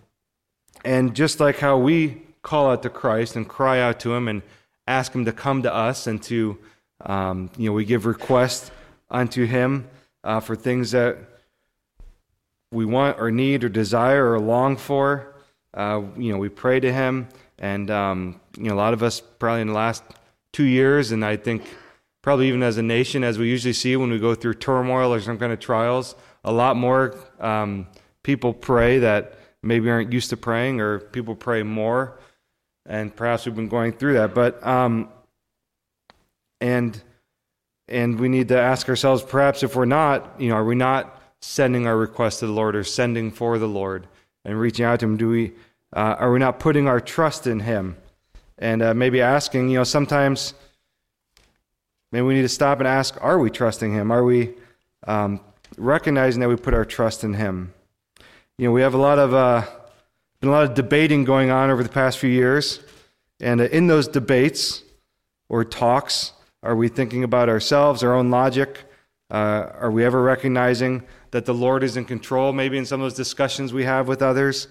and 0.85 1.17
just 1.17 1.41
like 1.41 1.59
how 1.59 1.79
we 1.79 2.26
call 2.47 2.71
out 2.71 2.81
to 2.85 2.89
Christ 2.89 3.35
and 3.35 3.49
cry 3.49 3.81
out 3.81 3.99
to 3.99 4.15
Him 4.15 4.29
and 4.29 4.41
ask 4.87 5.13
Him 5.13 5.25
to 5.25 5.33
come 5.33 5.65
to 5.65 5.75
us 5.75 6.07
and 6.07 6.23
to, 6.23 6.57
um, 7.01 7.51
you 7.59 7.69
know, 7.69 7.73
we 7.73 7.85
give 7.85 8.07
requests 8.07 8.71
unto 9.11 9.47
Him 9.47 9.89
uh, 10.23 10.39
for 10.39 10.55
things 10.55 10.93
that 10.93 11.19
we 12.71 12.85
want 12.85 13.19
or 13.19 13.33
need 13.33 13.65
or 13.65 13.69
desire 13.69 14.31
or 14.31 14.39
long 14.39 14.77
for. 14.77 15.35
Uh, 15.75 16.03
you 16.17 16.31
know, 16.31 16.39
we 16.39 16.49
pray 16.49 16.79
to 16.79 16.93
Him, 16.93 17.27
and 17.59 17.91
um, 17.91 18.41
you 18.57 18.69
know, 18.69 18.75
a 18.75 18.77
lot 18.77 18.95
of 18.95 19.03
us 19.03 19.21
probably 19.21 19.63
in 19.63 19.67
the 19.67 19.75
last 19.75 20.05
two 20.53 20.65
years, 20.65 21.11
and 21.11 21.25
I 21.25 21.37
think 21.37 21.65
probably 22.23 22.47
even 22.47 22.63
as 22.63 22.79
a 22.79 22.83
nation, 22.83 23.25
as 23.25 23.39
we 23.39 23.49
usually 23.49 23.75
see 23.75 23.97
when 23.97 24.11
we 24.11 24.21
go 24.21 24.37
through 24.37 24.55
turmoil 24.55 25.13
or 25.13 25.21
some 25.21 25.37
kind 25.37 25.53
of 25.53 25.59
trials, 25.59 26.15
a 26.45 26.53
lot 26.53 26.77
more 26.77 27.17
um, 27.41 27.89
people 28.23 28.55
pray 28.55 29.01
that 29.01 29.37
maybe 29.65 29.91
aren't 29.91 30.13
used 30.13 30.31
to 30.31 30.37
praying, 30.37 30.81
or 30.81 31.01
people 31.01 31.35
pray 31.35 31.65
more 31.65 32.21
and 32.89 33.15
perhaps 33.15 33.47
we've 33.47 33.57
been 33.57 33.69
going 33.69 33.93
through 33.93 34.15
that. 34.15 34.35
But 34.35 34.65
um, 34.67 35.09
and 36.61 37.01
and 37.89 38.19
we 38.19 38.29
need 38.29 38.49
to 38.49 38.59
ask 38.59 38.89
ourselves, 38.89 39.23
perhaps 39.23 39.63
if 39.63 39.77
we're 39.77 39.85
not, 39.85 40.41
you 40.41 40.49
know, 40.49 40.57
are 40.57 40.65
we 40.65 40.75
not 40.75 41.21
sending 41.41 41.87
our 41.87 41.97
request 41.97 42.41
to 42.41 42.47
the 42.47 42.53
Lord 42.53 42.75
or 42.75 42.83
sending 42.83 43.31
for 43.31 43.59
the 43.59 43.69
Lord 43.69 44.07
and 44.45 44.59
reaching 44.59 44.85
out 44.85 45.01
to 45.01 45.07
Him? 45.07 45.17
Do 45.17 45.29
we 45.29 45.53
uh, 45.93 46.17
are 46.19 46.33
we 46.33 46.39
not 46.39 46.59
putting 46.59 46.89
our 46.89 47.01
trust 47.01 47.47
in 47.47 47.61
Him? 47.61 47.97
And 48.59 48.83
uh, 48.83 48.95
maybe 48.95 49.21
asking, 49.21 49.69
you 49.69 49.79
know, 49.79 49.85
sometimes 49.85 50.55
maybe 52.11 52.23
we 52.23 52.35
need 52.35 52.43
to 52.43 52.49
stop 52.49 52.79
and 52.79 52.89
ask, 52.89 53.17
are 53.23 53.39
we 53.39 53.51
trusting 53.51 53.93
Him? 53.93 54.11
Are 54.11 54.25
we 54.25 54.55
um, 55.07 55.41
recognizing 55.77 56.41
that 56.41 56.49
we 56.49 56.57
put 56.57 56.75
our 56.75 56.85
trust 56.85 57.23
in 57.23 57.35
Him? 57.35 57.73
You 58.59 58.67
know, 58.67 58.73
we 58.73 58.81
have 58.81 58.95
a 58.95 58.99
lot 58.99 59.19
of 59.19 59.35
uh, 59.35 59.67
been 60.41 60.49
a 60.49 60.53
lot 60.53 60.65
of 60.65 60.75
debating 60.75 61.25
going 61.25 61.51
on 61.51 61.71
over 61.71 61.83
the 61.83 61.89
past 61.89 62.19
few 62.19 62.31
years. 62.31 62.81
And 63.41 63.61
uh, 63.61 63.65
in 63.65 63.87
those 63.87 64.09
debates 64.09 64.83
or 65.49 65.65
talks, 65.65 66.33
are 66.63 66.77
we 66.77 66.89
thinking 66.89 67.25
about 67.25 67.49
ourselves, 67.49 68.03
our 68.03 68.15
own 68.15 68.31
logic? 68.31 68.85
Uh, 69.31 69.71
are 69.79 69.91
we 69.91 70.05
ever 70.05 70.23
recognizing 70.23 71.03
that 71.31 71.47
the 71.47 71.55
Lord 71.55 71.83
is 71.83 71.97
in 71.97 72.05
control? 72.05 72.53
Maybe 72.53 72.79
in 72.79 72.87
some 72.87 73.01
of 73.01 73.05
those 73.05 73.17
discussions 73.17 73.73
we 73.73 73.85
have 73.85 74.09
with 74.09 74.23
others. 74.23 74.69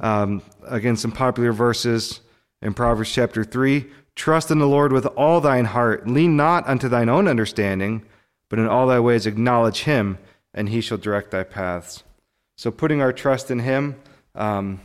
Um, 0.00 0.42
again, 0.66 0.96
some 0.96 1.12
popular 1.12 1.52
verses 1.52 2.20
in 2.60 2.74
Proverbs 2.74 3.12
chapter 3.12 3.44
3 3.44 3.86
Trust 4.14 4.50
in 4.50 4.58
the 4.58 4.66
Lord 4.66 4.92
with 4.92 5.06
all 5.06 5.40
thine 5.40 5.64
heart, 5.64 6.06
lean 6.06 6.36
not 6.36 6.68
unto 6.68 6.86
thine 6.86 7.08
own 7.08 7.26
understanding, 7.26 8.04
but 8.50 8.58
in 8.58 8.68
all 8.68 8.86
thy 8.86 9.00
ways 9.00 9.24
acknowledge 9.24 9.84
him, 9.84 10.18
and 10.52 10.68
he 10.68 10.82
shall 10.82 10.98
direct 10.98 11.30
thy 11.30 11.44
paths. 11.44 12.04
So, 12.56 12.70
putting 12.70 13.00
our 13.00 13.12
trust 13.12 13.50
in 13.50 13.60
him. 13.60 13.96
Um, 14.34 14.80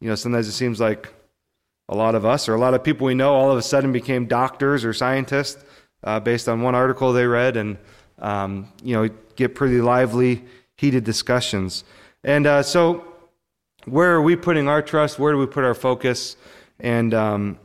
you 0.00 0.08
know, 0.08 0.14
sometimes 0.14 0.48
it 0.48 0.52
seems 0.52 0.80
like 0.80 1.12
a 1.88 1.96
lot 1.96 2.14
of 2.14 2.24
us 2.24 2.48
or 2.48 2.54
a 2.54 2.60
lot 2.60 2.74
of 2.74 2.84
people 2.84 3.06
we 3.06 3.14
know 3.14 3.34
all 3.34 3.50
of 3.50 3.58
a 3.58 3.62
sudden 3.62 3.92
became 3.92 4.26
doctors 4.26 4.84
or 4.84 4.92
scientists 4.92 5.64
uh, 6.04 6.20
based 6.20 6.48
on 6.48 6.62
one 6.62 6.74
article 6.74 7.12
they 7.12 7.26
read 7.26 7.56
and, 7.56 7.78
um, 8.18 8.70
you 8.82 8.94
know, 8.94 9.08
get 9.36 9.54
pretty 9.54 9.80
lively, 9.80 10.44
heated 10.76 11.04
discussions. 11.04 11.84
And 12.22 12.46
uh, 12.46 12.62
so, 12.62 13.04
where 13.84 14.12
are 14.14 14.22
we 14.22 14.36
putting 14.36 14.68
our 14.68 14.82
trust? 14.82 15.18
Where 15.18 15.32
do 15.32 15.38
we 15.38 15.46
put 15.46 15.64
our 15.64 15.74
focus? 15.74 16.36
And 16.78 17.14
um, 17.14 17.58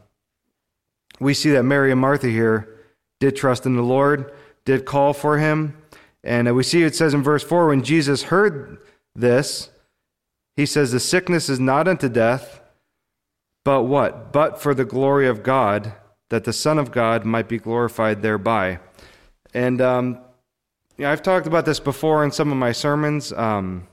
we 1.20 1.34
see 1.34 1.52
that 1.52 1.64
Mary 1.64 1.92
and 1.92 2.00
Martha 2.00 2.28
here 2.28 2.80
did 3.20 3.36
trust 3.36 3.66
in 3.66 3.76
the 3.76 3.82
Lord, 3.82 4.32
did 4.66 4.86
call 4.86 5.14
for 5.14 5.38
him. 5.38 5.78
And 6.24 6.48
uh, 6.48 6.54
we 6.54 6.64
see 6.64 6.84
it 6.84 6.96
says 6.96 7.14
in 7.14 7.24
verse 7.24 7.44
4 7.44 7.68
when 7.68 7.84
Jesus 7.84 8.24
heard 8.24 8.80
this, 9.16 9.70
he 10.56 10.66
says, 10.66 10.92
The 10.92 11.00
sickness 11.00 11.50
is 11.50 11.60
not 11.60 11.88
unto 11.88 12.10
death, 12.10 12.62
but 13.64 13.84
what? 13.84 14.32
But 14.32 14.62
for 14.62 14.74
the 14.74 14.86
glory 14.86 15.28
of 15.28 15.44
God, 15.44 15.94
that 16.30 16.44
the 16.44 16.54
Son 16.54 16.80
of 16.80 16.92
God 16.92 17.26
might 17.26 17.48
be 17.48 17.60
glorified 17.60 18.22
thereby. 18.22 18.80
And 19.54 19.82
um, 19.82 20.20
yeah, 20.98 21.12
I've 21.12 21.22
talked 21.22 21.48
about 21.48 21.66
this 21.66 21.80
before 21.80 22.24
in 22.24 22.32
some 22.32 22.52
of 22.52 22.58
my 22.58 22.72
sermons. 22.72 23.32
Um, 23.34 23.88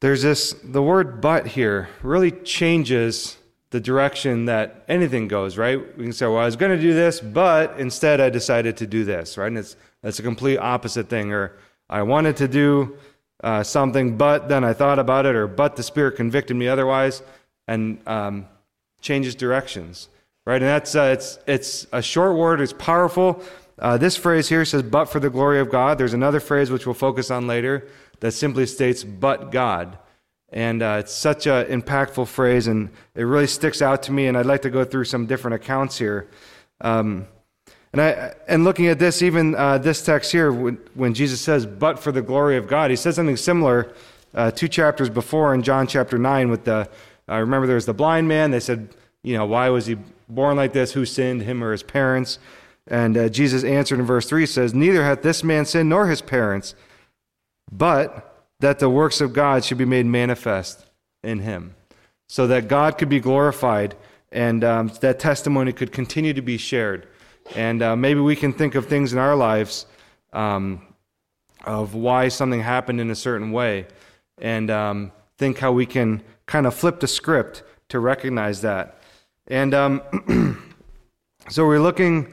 there's 0.00 0.22
this, 0.22 0.54
the 0.62 0.82
word 0.82 1.20
but 1.20 1.46
here 1.48 1.88
really 2.02 2.30
changes 2.30 3.38
the 3.70 3.80
direction 3.80 4.44
that 4.44 4.84
anything 4.86 5.26
goes, 5.26 5.58
right? 5.58 5.78
We 5.96 6.04
can 6.04 6.12
say, 6.12 6.26
well, 6.26 6.38
I 6.38 6.44
was 6.44 6.56
going 6.56 6.76
to 6.76 6.80
do 6.80 6.94
this, 6.94 7.20
but 7.20 7.78
instead 7.80 8.20
I 8.20 8.30
decided 8.30 8.76
to 8.76 8.86
do 8.86 9.04
this, 9.04 9.36
right? 9.36 9.48
And 9.48 9.58
it's, 9.58 9.76
that's 10.02 10.18
a 10.18 10.22
complete 10.22 10.58
opposite 10.58 11.08
thing. 11.08 11.32
Or 11.32 11.56
I 11.90 12.02
wanted 12.02 12.36
to 12.36 12.46
do 12.48 12.96
uh, 13.44 13.62
something, 13.62 14.16
but 14.16 14.48
then 14.48 14.64
I 14.64 14.72
thought 14.72 14.98
about 14.98 15.26
it, 15.26 15.36
or 15.36 15.46
but 15.46 15.76
the 15.76 15.82
Spirit 15.82 16.16
convicted 16.16 16.56
me 16.56 16.66
otherwise, 16.66 17.22
and 17.68 18.00
um, 18.08 18.46
changes 19.02 19.34
directions. 19.34 20.08
Right, 20.46 20.60
and 20.60 20.64
that's 20.64 20.94
uh, 20.94 21.10
it's 21.12 21.38
it's 21.46 21.86
a 21.92 22.02
short 22.02 22.36
word. 22.36 22.60
It's 22.60 22.72
powerful. 22.72 23.42
Uh, 23.78 23.98
this 23.98 24.16
phrase 24.16 24.48
here 24.48 24.64
says, 24.64 24.82
"But 24.82 25.06
for 25.06 25.20
the 25.20 25.28
glory 25.28 25.60
of 25.60 25.70
God." 25.70 25.98
There's 25.98 26.14
another 26.14 26.40
phrase 26.40 26.70
which 26.70 26.86
we'll 26.86 26.94
focus 26.94 27.30
on 27.30 27.46
later 27.46 27.86
that 28.20 28.32
simply 28.32 28.64
states, 28.64 29.04
"But 29.04 29.50
God," 29.50 29.98
and 30.50 30.82
uh, 30.82 30.96
it's 31.00 31.12
such 31.12 31.46
an 31.46 31.66
impactful 31.66 32.28
phrase, 32.28 32.66
and 32.66 32.90
it 33.14 33.24
really 33.24 33.46
sticks 33.46 33.82
out 33.82 34.02
to 34.04 34.12
me. 34.12 34.26
And 34.26 34.38
I'd 34.38 34.46
like 34.46 34.62
to 34.62 34.70
go 34.70 34.84
through 34.84 35.04
some 35.04 35.26
different 35.26 35.54
accounts 35.54 35.98
here. 35.98 36.28
Um, 36.80 37.26
and, 37.94 38.02
I, 38.02 38.34
and 38.48 38.64
looking 38.64 38.88
at 38.88 38.98
this, 38.98 39.22
even 39.22 39.54
uh, 39.54 39.78
this 39.78 40.04
text 40.04 40.32
here, 40.32 40.50
when, 40.50 40.78
when, 40.94 41.14
Jesus 41.14 41.40
says, 41.40 41.64
but 41.64 41.96
for 42.00 42.10
the 42.10 42.22
glory 42.22 42.56
of 42.56 42.66
God, 42.66 42.90
he 42.90 42.96
says 42.96 43.14
something 43.14 43.36
similar 43.36 43.94
uh, 44.34 44.50
two 44.50 44.66
chapters 44.66 45.08
before 45.08 45.54
in 45.54 45.62
John 45.62 45.86
chapter 45.86 46.18
9 46.18 46.50
with 46.50 46.64
the, 46.64 46.88
I 47.28 47.36
uh, 47.36 47.40
remember 47.40 47.68
there 47.68 47.76
was 47.76 47.86
the 47.86 47.94
blind 47.94 48.26
man. 48.26 48.50
They 48.50 48.58
said, 48.58 48.88
you 49.22 49.38
know, 49.38 49.46
why 49.46 49.68
was 49.68 49.86
he 49.86 49.96
born 50.28 50.56
like 50.56 50.72
this? 50.72 50.90
Who 50.94 51.06
sinned, 51.06 51.42
him 51.42 51.62
or 51.62 51.70
his 51.70 51.84
parents? 51.84 52.40
And 52.88 53.16
uh, 53.16 53.28
Jesus 53.28 53.62
answered 53.62 54.00
in 54.00 54.06
verse 54.06 54.28
3 54.28 54.44
says, 54.44 54.74
Neither 54.74 55.04
hath 55.04 55.22
this 55.22 55.44
man 55.44 55.64
sinned 55.64 55.88
nor 55.88 56.08
his 56.08 56.20
parents, 56.20 56.74
but 57.70 58.44
that 58.58 58.80
the 58.80 58.90
works 58.90 59.20
of 59.20 59.32
God 59.32 59.64
should 59.64 59.78
be 59.78 59.84
made 59.84 60.06
manifest 60.06 60.84
in 61.22 61.38
him, 61.38 61.76
so 62.28 62.48
that 62.48 62.66
God 62.66 62.98
could 62.98 63.08
be 63.08 63.20
glorified 63.20 63.94
and 64.32 64.64
um, 64.64 64.90
that 65.00 65.20
testimony 65.20 65.72
could 65.72 65.92
continue 65.92 66.34
to 66.34 66.42
be 66.42 66.58
shared. 66.58 67.06
And 67.54 67.82
uh, 67.82 67.96
maybe 67.96 68.20
we 68.20 68.36
can 68.36 68.52
think 68.52 68.74
of 68.74 68.86
things 68.86 69.12
in 69.12 69.18
our 69.18 69.36
lives 69.36 69.86
um, 70.32 70.82
of 71.64 71.94
why 71.94 72.28
something 72.28 72.60
happened 72.60 73.00
in 73.00 73.10
a 73.10 73.14
certain 73.14 73.52
way 73.52 73.86
and 74.40 74.70
um, 74.70 75.12
think 75.38 75.58
how 75.58 75.72
we 75.72 75.86
can 75.86 76.22
kind 76.46 76.66
of 76.66 76.74
flip 76.74 77.00
the 77.00 77.06
script 77.06 77.62
to 77.88 77.98
recognize 78.00 78.62
that. 78.62 78.98
And 79.46 79.74
um, 79.74 80.60
So 81.50 81.66
we're 81.66 81.78
looking 81.78 82.32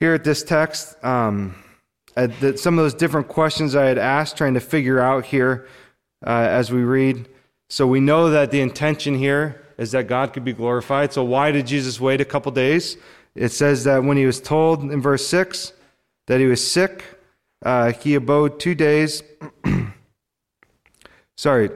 here 0.00 0.14
at 0.14 0.24
this 0.24 0.42
text 0.42 0.96
um, 1.04 1.54
at 2.16 2.40
the, 2.40 2.56
some 2.56 2.78
of 2.78 2.84
those 2.84 2.94
different 2.94 3.28
questions 3.28 3.76
I 3.76 3.84
had 3.84 3.98
asked, 3.98 4.38
trying 4.38 4.54
to 4.54 4.60
figure 4.60 5.00
out 5.00 5.26
here 5.26 5.68
uh, 6.26 6.30
as 6.30 6.72
we 6.72 6.82
read. 6.82 7.28
So 7.68 7.86
we 7.86 8.00
know 8.00 8.30
that 8.30 8.50
the 8.50 8.62
intention 8.62 9.14
here 9.14 9.66
is 9.76 9.90
that 9.92 10.06
God 10.06 10.32
could 10.32 10.44
be 10.44 10.54
glorified. 10.54 11.12
So 11.12 11.24
why 11.24 11.50
did 11.50 11.66
Jesus 11.66 12.00
wait 12.00 12.22
a 12.22 12.24
couple 12.24 12.50
days? 12.52 12.96
It 13.34 13.50
says 13.50 13.84
that 13.84 14.04
when 14.04 14.16
he 14.16 14.26
was 14.26 14.40
told 14.40 14.82
in 14.82 15.00
verse 15.00 15.26
6 15.26 15.72
that 16.26 16.40
he 16.40 16.46
was 16.46 16.66
sick, 16.66 17.04
uh, 17.64 17.92
he 17.92 18.14
abode 18.14 18.60
two 18.60 18.74
days. 18.74 19.22
Sorry, 21.36 21.70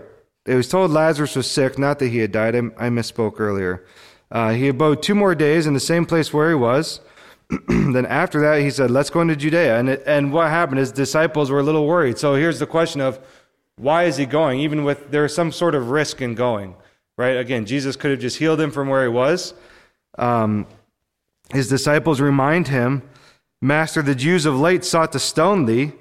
it 0.47 0.55
was 0.55 0.69
told 0.69 0.91
Lazarus 0.91 1.35
was 1.35 1.51
sick, 1.51 1.79
not 1.79 1.99
that 1.99 2.09
he 2.09 2.19
had 2.19 2.33
died. 2.33 2.55
I, 2.55 2.59
I 2.59 2.89
misspoke 2.89 3.41
earlier. 3.41 3.85
Uh, 4.31 4.53
he 4.53 4.69
abode 4.69 5.03
two 5.03 5.15
more 5.15 5.35
days 5.35 5.67
in 5.67 5.75
the 5.75 5.81
same 5.81 6.07
place 6.07 6.33
where 6.33 6.49
he 6.49 6.55
was. 6.55 7.01
then 7.69 8.07
after 8.07 8.41
that, 8.43 8.61
he 8.61 8.71
said, 8.71 8.91
Let's 8.91 9.11
go 9.11 9.21
into 9.23 9.37
Judea. 9.37 9.79
And, 9.79 9.89
it, 9.89 10.03
and 10.07 10.33
what 10.33 10.49
happened? 10.51 10.79
His 10.79 10.93
disciples 10.93 11.51
were 11.51 11.61
a 11.61 11.63
little 11.63 11.87
worried. 11.87 12.19
So 12.19 12.35
here's 12.35 12.59
the 12.59 12.67
question 12.67 13.01
of 13.01 13.19
why 13.77 14.05
is 14.05 14.17
he 14.17 14.27
going? 14.27 14.61
Even 14.61 14.85
with 14.85 15.11
there's 15.11 15.35
some 15.35 15.53
sort 15.53 15.75
of 15.75 15.91
risk 15.91 16.21
in 16.21 16.35
going, 16.35 16.75
right? 17.17 17.37
Again, 17.37 17.65
Jesus 17.65 17.97
could 17.97 18.11
have 18.11 18.21
just 18.21 18.37
healed 18.39 18.61
him 18.61 18.71
from 18.71 18.89
where 18.89 19.03
he 19.03 19.09
was. 19.09 19.55
Um, 20.19 20.67
his 21.53 21.69
disciples 21.69 22.21
remind 22.21 22.69
him, 22.69 23.03
Master, 23.61 24.03
the 24.03 24.15
Jews 24.15 24.47
of 24.47 24.59
late 24.59 24.85
sought 24.85 25.13
to 25.13 25.19
stone 25.19 25.67
thee. 25.67 25.93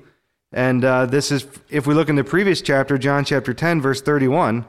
And 0.51 0.83
uh, 0.85 1.05
this 1.05 1.31
is, 1.31 1.45
if 1.69 1.87
we 1.87 1.93
look 1.93 2.09
in 2.09 2.15
the 2.15 2.23
previous 2.23 2.61
chapter, 2.61 2.97
John 2.97 3.25
chapter 3.25 3.53
10, 3.53 3.81
verse 3.81 4.01
31, 4.01 4.65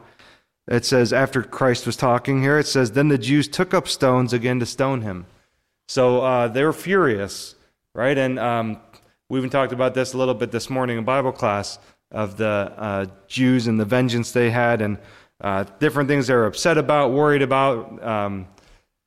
it 0.66 0.84
says, 0.84 1.12
after 1.12 1.42
Christ 1.42 1.86
was 1.86 1.96
talking 1.96 2.42
here, 2.42 2.58
it 2.58 2.66
says, 2.66 2.92
Then 2.92 3.08
the 3.08 3.18
Jews 3.18 3.48
took 3.48 3.72
up 3.74 3.88
stones 3.88 4.32
again 4.32 4.60
to 4.60 4.66
stone 4.66 5.02
him. 5.02 5.26
So 5.86 6.20
uh, 6.20 6.48
they 6.48 6.64
were 6.64 6.72
furious, 6.72 7.54
right? 7.94 8.16
And 8.16 8.38
um, 8.38 8.80
we 9.28 9.38
even 9.38 9.50
talked 9.50 9.72
about 9.72 9.94
this 9.94 10.12
a 10.14 10.18
little 10.18 10.34
bit 10.34 10.50
this 10.50 10.68
morning 10.68 10.98
in 10.98 11.04
Bible 11.04 11.32
class 11.32 11.78
of 12.10 12.36
the 12.36 12.72
uh, 12.76 13.06
Jews 13.26 13.66
and 13.66 13.78
the 13.78 13.84
vengeance 13.84 14.32
they 14.32 14.50
had 14.50 14.80
and 14.80 14.98
uh, 15.40 15.64
different 15.78 16.08
things 16.08 16.26
they 16.26 16.34
were 16.34 16.46
upset 16.46 16.78
about, 16.78 17.12
worried 17.12 17.42
about, 17.42 18.02
um, 18.02 18.48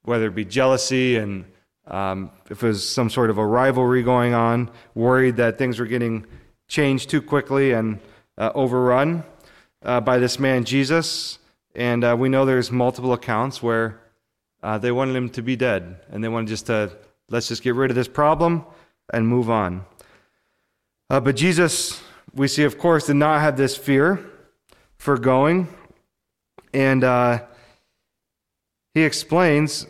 whether 0.04 0.28
it 0.28 0.36
be 0.36 0.46
jealousy 0.46 1.18
and 1.18 1.46
um, 1.92 2.32
if 2.50 2.64
it 2.64 2.68
was 2.68 2.88
some 2.88 3.10
sort 3.10 3.30
of 3.30 3.38
a 3.38 3.46
rivalry 3.46 4.02
going 4.02 4.34
on, 4.34 4.72
worried 4.96 5.36
that 5.36 5.58
things 5.58 5.78
were 5.78 5.86
getting 5.86 6.26
changed 6.68 7.10
too 7.10 7.22
quickly 7.22 7.74
and 7.74 8.00
uh, 8.38 8.50
overrun 8.56 9.24
uh, 9.84 10.00
by 10.00 10.18
this 10.18 10.40
man 10.40 10.64
Jesus. 10.64 11.38
And 11.76 12.04
uh, 12.04 12.16
we 12.18 12.30
know 12.30 12.46
there's 12.46 12.72
multiple 12.72 13.12
accounts 13.12 13.62
where 13.62 14.00
uh, 14.64 14.78
they 14.78 14.92
wanted 14.92 15.16
him 15.16 15.30
to 15.32 15.42
be 15.42 15.56
dead, 15.58 15.98
and 16.10 16.24
they 16.24 16.30
wanted 16.30 16.48
just 16.48 16.68
to 16.68 16.92
let's 17.30 17.48
just 17.48 17.62
get 17.62 17.76
rid 17.76 17.92
of 17.92 17.96
this 17.96 18.08
problem 18.08 18.66
and 19.14 19.28
move 19.28 19.50
on. 19.50 19.86
Uh, 21.10 21.20
but 21.20 21.36
Jesus, 21.36 22.02
we 22.34 22.48
see, 22.48 22.64
of 22.64 22.78
course, 22.78 23.08
did 23.08 23.16
not 23.16 23.42
have 23.42 23.58
this 23.58 23.76
fear 23.76 24.26
for 24.98 25.18
going, 25.18 25.68
and 26.74 27.04
uh, 27.04 27.42
he 28.94 29.04
explains. 29.04 29.88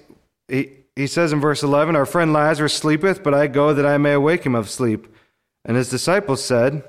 He, 0.48 0.81
he 0.96 1.08
says 1.08 1.32
in 1.32 1.40
verse 1.40 1.64
11, 1.64 1.96
Our 1.96 2.06
friend 2.06 2.34
Lazarus 2.34 2.74
sleepeth, 2.74 3.24
but 3.24 3.34
I 3.34 3.48
go 3.48 3.74
that 3.74 3.86
I 3.86 3.98
may 3.98 4.14
awake 4.14 4.46
him 4.46 4.56
of 4.56 4.70
sleep. 4.70 5.08
And 5.64 5.78
his 5.78 5.90
disciples 5.90 6.44
said, 6.44 6.84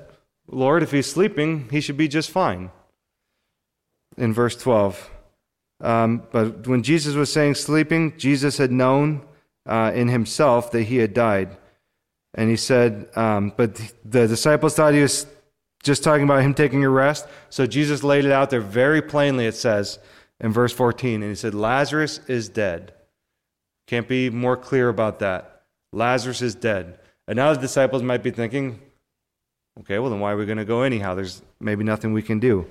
Lord, 0.47 0.83
if 0.83 0.91
he's 0.91 1.09
sleeping, 1.09 1.69
he 1.69 1.79
should 1.79 1.97
be 1.97 2.07
just 2.07 2.29
fine. 2.29 2.71
In 4.17 4.33
verse 4.33 4.55
12. 4.55 5.09
Um, 5.81 6.23
but 6.31 6.67
when 6.67 6.83
Jesus 6.83 7.15
was 7.15 7.31
saying 7.31 7.55
sleeping, 7.55 8.17
Jesus 8.17 8.57
had 8.57 8.71
known 8.71 9.21
uh, 9.65 9.91
in 9.93 10.07
himself 10.07 10.71
that 10.71 10.83
he 10.83 10.97
had 10.97 11.13
died. 11.13 11.57
And 12.35 12.49
he 12.49 12.55
said, 12.55 13.09
um, 13.15 13.53
but 13.55 13.75
the 14.03 14.27
disciples 14.27 14.75
thought 14.75 14.93
he 14.93 15.01
was 15.01 15.27
just 15.83 16.03
talking 16.03 16.23
about 16.23 16.41
him 16.41 16.53
taking 16.53 16.83
a 16.83 16.89
rest. 16.89 17.27
So 17.49 17.65
Jesus 17.67 18.03
laid 18.03 18.25
it 18.25 18.31
out 18.31 18.49
there 18.49 18.61
very 18.61 19.01
plainly, 19.01 19.45
it 19.45 19.55
says 19.55 19.99
in 20.39 20.51
verse 20.51 20.73
14. 20.73 21.21
And 21.21 21.31
he 21.31 21.35
said, 21.35 21.53
Lazarus 21.53 22.19
is 22.27 22.49
dead. 22.49 22.93
Can't 23.87 24.07
be 24.07 24.29
more 24.29 24.57
clear 24.57 24.89
about 24.89 25.19
that. 25.19 25.63
Lazarus 25.91 26.41
is 26.41 26.55
dead. 26.55 26.99
And 27.27 27.35
now 27.35 27.53
the 27.53 27.59
disciples 27.59 28.01
might 28.03 28.23
be 28.23 28.31
thinking, 28.31 28.79
okay, 29.79 29.99
well, 29.99 30.09
then 30.09 30.19
why 30.19 30.31
are 30.31 30.37
we 30.37 30.45
going 30.45 30.57
to 30.57 30.65
go 30.65 30.81
anyhow? 30.81 31.15
There's 31.15 31.41
maybe 31.59 31.83
nothing 31.83 32.13
we 32.13 32.21
can 32.21 32.39
do. 32.39 32.65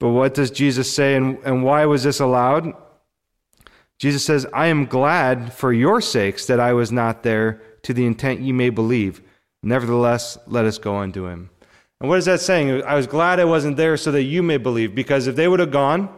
But 0.00 0.10
what 0.10 0.34
does 0.34 0.50
Jesus 0.50 0.92
say, 0.92 1.16
and, 1.16 1.38
and 1.44 1.64
why 1.64 1.84
was 1.86 2.04
this 2.04 2.20
allowed? 2.20 2.72
Jesus 3.98 4.24
says, 4.24 4.46
I 4.52 4.68
am 4.68 4.86
glad 4.86 5.52
for 5.52 5.72
your 5.72 6.00
sakes 6.00 6.46
that 6.46 6.60
I 6.60 6.72
was 6.72 6.92
not 6.92 7.24
there 7.24 7.60
to 7.82 7.92
the 7.92 8.06
intent 8.06 8.40
ye 8.40 8.52
may 8.52 8.70
believe. 8.70 9.20
Nevertheless, 9.62 10.38
let 10.46 10.64
us 10.64 10.78
go 10.78 10.96
unto 10.96 11.26
him. 11.26 11.50
And 12.00 12.08
what 12.08 12.18
is 12.18 12.26
that 12.26 12.40
saying? 12.40 12.84
I 12.84 12.94
was 12.94 13.08
glad 13.08 13.40
I 13.40 13.44
wasn't 13.44 13.76
there 13.76 13.96
so 13.96 14.12
that 14.12 14.22
you 14.22 14.40
may 14.40 14.56
believe, 14.56 14.94
because 14.94 15.26
if 15.26 15.34
they 15.34 15.48
would 15.48 15.58
have 15.58 15.72
gone 15.72 16.08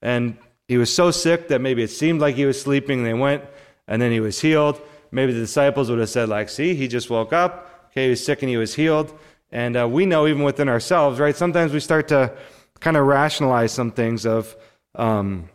and 0.00 0.38
he 0.68 0.76
was 0.76 0.94
so 0.94 1.10
sick 1.10 1.48
that 1.48 1.60
maybe 1.60 1.82
it 1.82 1.88
seemed 1.88 2.20
like 2.20 2.36
he 2.36 2.44
was 2.44 2.60
sleeping. 2.60 3.02
They 3.02 3.14
went 3.14 3.42
and 3.88 4.00
then 4.00 4.12
he 4.12 4.20
was 4.20 4.40
healed. 4.40 4.80
Maybe 5.10 5.32
the 5.32 5.40
disciples 5.40 5.88
would 5.88 5.98
have 5.98 6.10
said, 6.10 6.28
like, 6.28 6.50
see, 6.50 6.74
he 6.74 6.86
just 6.86 7.08
woke 7.08 7.32
up. 7.32 7.88
Okay, 7.90 8.04
he 8.04 8.10
was 8.10 8.22
sick 8.22 8.42
and 8.42 8.50
he 8.50 8.58
was 8.58 8.74
healed. 8.74 9.18
And 9.50 9.78
uh, 9.78 9.88
we 9.88 10.04
know 10.04 10.26
even 10.26 10.42
within 10.42 10.68
ourselves, 10.68 11.18
right? 11.18 11.34
Sometimes 11.34 11.72
we 11.72 11.80
start 11.80 12.08
to 12.08 12.36
kind 12.80 12.98
of 12.98 13.06
rationalize 13.06 13.72
some 13.72 13.90
things 13.90 14.26
of, 14.26 14.54
um, 14.94 15.48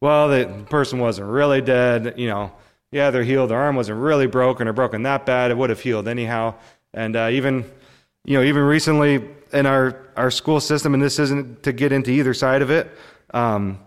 well, 0.00 0.28
the 0.28 0.46
person 0.68 0.98
wasn't 0.98 1.28
really 1.28 1.60
dead. 1.60 2.14
You 2.16 2.28
know, 2.28 2.52
yeah, 2.90 3.10
they're 3.10 3.22
healed. 3.22 3.50
Their 3.50 3.58
arm 3.58 3.76
wasn't 3.76 4.00
really 4.00 4.26
broken 4.26 4.66
or 4.66 4.72
broken 4.72 5.04
that 5.04 5.24
bad. 5.24 5.52
It 5.52 5.56
would 5.56 5.70
have 5.70 5.80
healed 5.80 6.08
anyhow. 6.08 6.54
And 6.92 7.14
uh, 7.14 7.28
even, 7.30 7.64
you 8.24 8.36
know, 8.36 8.42
even 8.42 8.62
recently 8.62 9.24
in 9.52 9.64
our, 9.66 9.96
our 10.16 10.32
school 10.32 10.58
system, 10.58 10.92
and 10.92 11.02
this 11.02 11.20
isn't 11.20 11.62
to 11.62 11.72
get 11.72 11.92
into 11.92 12.10
either 12.10 12.34
side 12.34 12.62
of 12.62 12.70
it, 12.70 12.90
um, 13.32 13.78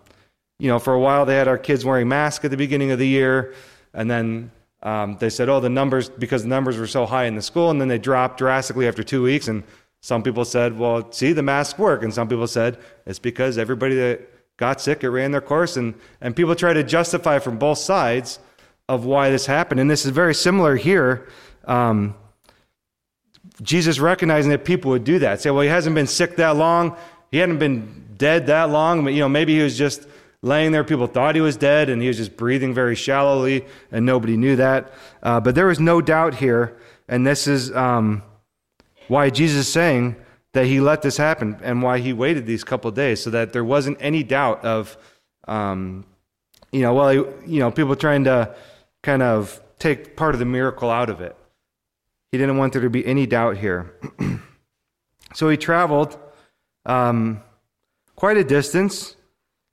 you 0.59 0.67
know, 0.67 0.79
for 0.79 0.93
a 0.93 0.99
while 0.99 1.25
they 1.25 1.35
had 1.35 1.47
our 1.47 1.57
kids 1.57 1.85
wearing 1.85 2.07
masks 2.07 2.43
at 2.45 2.51
the 2.51 2.57
beginning 2.57 2.91
of 2.91 2.99
the 2.99 3.07
year, 3.07 3.53
and 3.93 4.09
then 4.09 4.51
um, 4.81 5.17
they 5.19 5.29
said, 5.29 5.49
oh, 5.49 5.59
the 5.59 5.69
numbers, 5.69 6.09
because 6.09 6.43
the 6.43 6.49
numbers 6.49 6.77
were 6.77 6.87
so 6.87 7.05
high 7.05 7.25
in 7.25 7.35
the 7.35 7.41
school, 7.41 7.69
and 7.69 7.81
then 7.81 7.87
they 7.87 7.97
dropped 7.97 8.37
drastically 8.37 8.87
after 8.87 9.03
two 9.03 9.21
weeks. 9.21 9.47
And 9.47 9.63
some 10.01 10.23
people 10.23 10.45
said, 10.45 10.77
well, 10.77 11.11
see, 11.11 11.33
the 11.33 11.43
masks 11.43 11.77
work. 11.77 12.03
And 12.03 12.13
some 12.13 12.27
people 12.29 12.47
said, 12.47 12.77
it's 13.05 13.19
because 13.19 13.57
everybody 13.57 13.95
that 13.95 14.21
got 14.57 14.79
sick, 14.79 15.03
it 15.03 15.09
ran 15.09 15.31
their 15.31 15.41
course. 15.41 15.75
And, 15.75 15.95
and 16.21 16.35
people 16.35 16.55
try 16.55 16.71
to 16.73 16.83
justify 16.83 17.39
from 17.39 17.57
both 17.57 17.77
sides 17.79 18.39
of 18.87 19.03
why 19.05 19.29
this 19.29 19.45
happened. 19.45 19.81
And 19.81 19.91
this 19.91 20.05
is 20.05 20.11
very 20.11 20.33
similar 20.33 20.77
here. 20.77 21.27
Um, 21.65 22.15
Jesus 23.61 23.99
recognizing 23.99 24.51
that 24.51 24.63
people 24.63 24.91
would 24.91 25.03
do 25.03 25.19
that. 25.19 25.41
Say, 25.41 25.51
well, 25.51 25.61
he 25.61 25.69
hasn't 25.69 25.95
been 25.95 26.07
sick 26.07 26.37
that 26.37 26.55
long. 26.55 26.95
He 27.31 27.37
hadn't 27.37 27.59
been 27.59 28.05
dead 28.19 28.45
that 28.47 28.69
long. 28.69 29.03
But, 29.03 29.13
you 29.13 29.21
know, 29.21 29.29
maybe 29.29 29.55
he 29.55 29.63
was 29.63 29.75
just 29.75 30.07
laying 30.43 30.71
there. 30.71 30.83
People 30.83 31.07
thought 31.07 31.33
he 31.33 31.41
was 31.41 31.57
dead, 31.57 31.89
and 31.89 32.01
he 32.01 32.07
was 32.07 32.17
just 32.17 32.37
breathing 32.37 32.73
very 32.73 32.95
shallowly, 32.95 33.65
and 33.91 34.05
nobody 34.05 34.37
knew 34.37 34.55
that. 34.57 34.93
Uh, 35.23 35.39
but 35.39 35.55
there 35.55 35.65
was 35.65 35.79
no 35.79 36.01
doubt 36.01 36.35
here, 36.35 36.77
and 37.07 37.25
this 37.25 37.47
is 37.47 37.75
um, 37.75 38.21
why 39.07 39.31
Jesus 39.31 39.61
is 39.61 39.73
saying 39.73 40.15
that 40.53 40.65
he 40.65 40.79
let 40.79 41.01
this 41.01 41.17
happen, 41.17 41.57
and 41.63 41.81
why 41.81 41.97
he 41.99 42.13
waited 42.13 42.45
these 42.45 42.63
couple 42.63 42.91
days, 42.91 43.21
so 43.21 43.31
that 43.31 43.53
there 43.53 43.63
wasn't 43.63 43.97
any 43.99 44.23
doubt 44.23 44.63
of, 44.63 44.97
um, 45.47 46.05
you 46.71 46.81
know, 46.81 46.93
well, 46.93 47.13
you 47.13 47.59
know, 47.59 47.71
people 47.71 47.95
trying 47.95 48.23
to 48.25 48.55
kind 49.01 49.23
of 49.23 49.61
take 49.79 50.15
part 50.15 50.35
of 50.35 50.39
the 50.39 50.45
miracle 50.45 50.89
out 50.89 51.09
of 51.09 51.21
it. 51.21 51.35
He 52.31 52.37
didn't 52.37 52.57
want 52.57 52.73
there 52.73 52.81
to 52.81 52.89
be 52.89 53.05
any 53.05 53.25
doubt 53.25 53.57
here. 53.57 53.95
so 55.33 55.49
he 55.49 55.57
traveled. 55.57 56.17
Um, 56.85 57.41
quite 58.19 58.35
a 58.35 58.43
distance. 58.43 59.15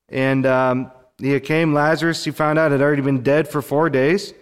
And 0.08 0.46
um, 0.46 0.92
he 1.18 1.38
came, 1.40 1.74
Lazarus, 1.74 2.24
he 2.24 2.30
found 2.30 2.60
out 2.60 2.70
had 2.70 2.80
already 2.80 3.02
been 3.02 3.22
dead 3.22 3.48
for 3.48 3.60
four 3.60 3.90
days. 3.90 4.32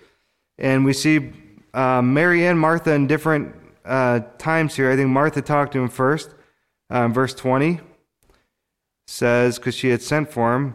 And 0.59 0.85
we 0.85 0.93
see 0.93 1.33
uh, 1.73 2.03
Mary 2.03 2.47
and 2.47 2.61
Martha 2.61 2.93
in 2.93 3.07
different 3.07 3.57
uh, 3.83 4.21
times 4.37 4.77
here. 4.77 4.91
I 4.91 4.97
think 4.97 5.09
Martha 5.09 5.41
talked 5.41 5.73
to 5.73 5.79
him 5.79 5.89
first. 5.89 6.35
Um, 6.91 7.15
verse 7.15 7.33
20 7.33 7.81
says, 9.07 9.59
because 9.59 9.75
she 9.75 9.89
had 9.89 10.03
sent 10.03 10.31
for 10.31 10.55
him, 10.55 10.75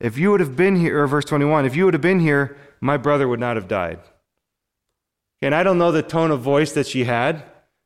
if 0.00 0.16
you 0.16 0.30
would 0.30 0.40
have 0.40 0.56
been 0.56 0.76
here, 0.76 1.06
verse 1.06 1.26
21, 1.26 1.66
if 1.66 1.76
you 1.76 1.84
would 1.84 1.92
have 1.92 2.00
been 2.00 2.20
here, 2.20 2.56
my 2.80 2.96
brother 2.96 3.28
would 3.28 3.40
not 3.40 3.56
have 3.56 3.68
died. 3.68 4.00
And 5.42 5.54
I 5.54 5.62
don't 5.62 5.76
know 5.76 5.92
the 5.92 6.02
tone 6.02 6.30
of 6.30 6.40
voice 6.40 6.72
that 6.72 6.86
she 6.86 7.04
had. 7.04 7.42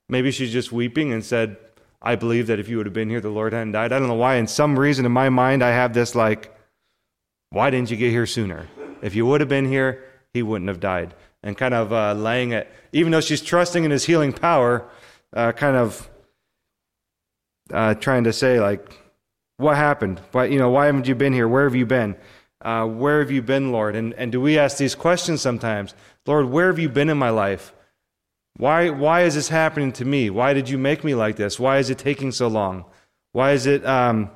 Maybe 0.08 0.30
she's 0.30 0.52
just 0.52 0.70
weeping 0.70 1.12
and 1.12 1.24
said, 1.24 1.56
I 2.06 2.16
believe 2.16 2.48
that 2.48 2.60
if 2.60 2.68
you 2.68 2.76
would 2.76 2.86
have 2.86 2.92
been 2.92 3.08
here, 3.08 3.22
the 3.22 3.30
Lord 3.30 3.54
hadn't 3.54 3.72
died. 3.72 3.90
I 3.90 3.98
don't 3.98 4.08
know 4.08 4.14
why. 4.14 4.34
In 4.36 4.46
some 4.46 4.78
reason 4.78 5.06
in 5.06 5.12
my 5.12 5.30
mind, 5.30 5.64
I 5.64 5.70
have 5.70 5.94
this 5.94 6.14
like, 6.14 6.54
why 7.48 7.70
didn't 7.70 7.90
you 7.90 7.96
get 7.96 8.10
here 8.10 8.26
sooner? 8.26 8.68
If 9.00 9.14
you 9.14 9.24
would 9.26 9.40
have 9.40 9.48
been 9.48 9.66
here, 9.66 10.04
he 10.32 10.42
wouldn't 10.42 10.68
have 10.68 10.80
died. 10.80 11.14
And 11.42 11.56
kind 11.56 11.74
of 11.74 11.92
uh, 11.92 12.12
laying 12.12 12.52
it, 12.52 12.70
even 12.92 13.10
though 13.10 13.20
she's 13.20 13.42
trusting 13.42 13.84
in 13.84 13.90
his 13.90 14.04
healing 14.04 14.32
power, 14.32 14.88
uh, 15.32 15.52
kind 15.52 15.76
of 15.76 16.08
uh, 17.72 17.94
trying 17.94 18.24
to 18.24 18.32
say 18.32 18.60
like, 18.60 19.00
what 19.56 19.76
happened? 19.76 20.20
Why, 20.32 20.46
you 20.46 20.58
know, 20.58 20.70
why 20.70 20.86
haven't 20.86 21.06
you 21.06 21.14
been 21.14 21.32
here? 21.32 21.48
Where 21.48 21.64
have 21.64 21.74
you 21.74 21.86
been? 21.86 22.16
uh, 22.62 22.86
Where 22.86 23.20
have 23.20 23.30
you 23.30 23.42
been, 23.42 23.72
Lord? 23.72 23.94
And, 23.94 24.14
and 24.14 24.32
do 24.32 24.40
we 24.40 24.58
ask 24.58 24.78
these 24.78 24.94
questions 24.94 25.40
sometimes? 25.42 25.94
Lord, 26.26 26.46
where 26.46 26.68
have 26.68 26.78
you 26.78 26.88
been 26.88 27.10
in 27.10 27.18
my 27.18 27.30
life? 27.30 27.73
Why, 28.56 28.90
why 28.90 29.22
is 29.22 29.34
this 29.34 29.48
happening 29.48 29.92
to 29.92 30.04
me? 30.04 30.30
Why 30.30 30.54
did 30.54 30.68
you 30.68 30.78
make 30.78 31.02
me 31.02 31.14
like 31.14 31.36
this? 31.36 31.58
Why 31.58 31.78
is 31.78 31.90
it 31.90 31.98
taking 31.98 32.30
so 32.30 32.48
long? 32.48 32.84
Why 33.32 33.52
is 33.52 33.66
it 33.66 33.84
um, 33.84 34.30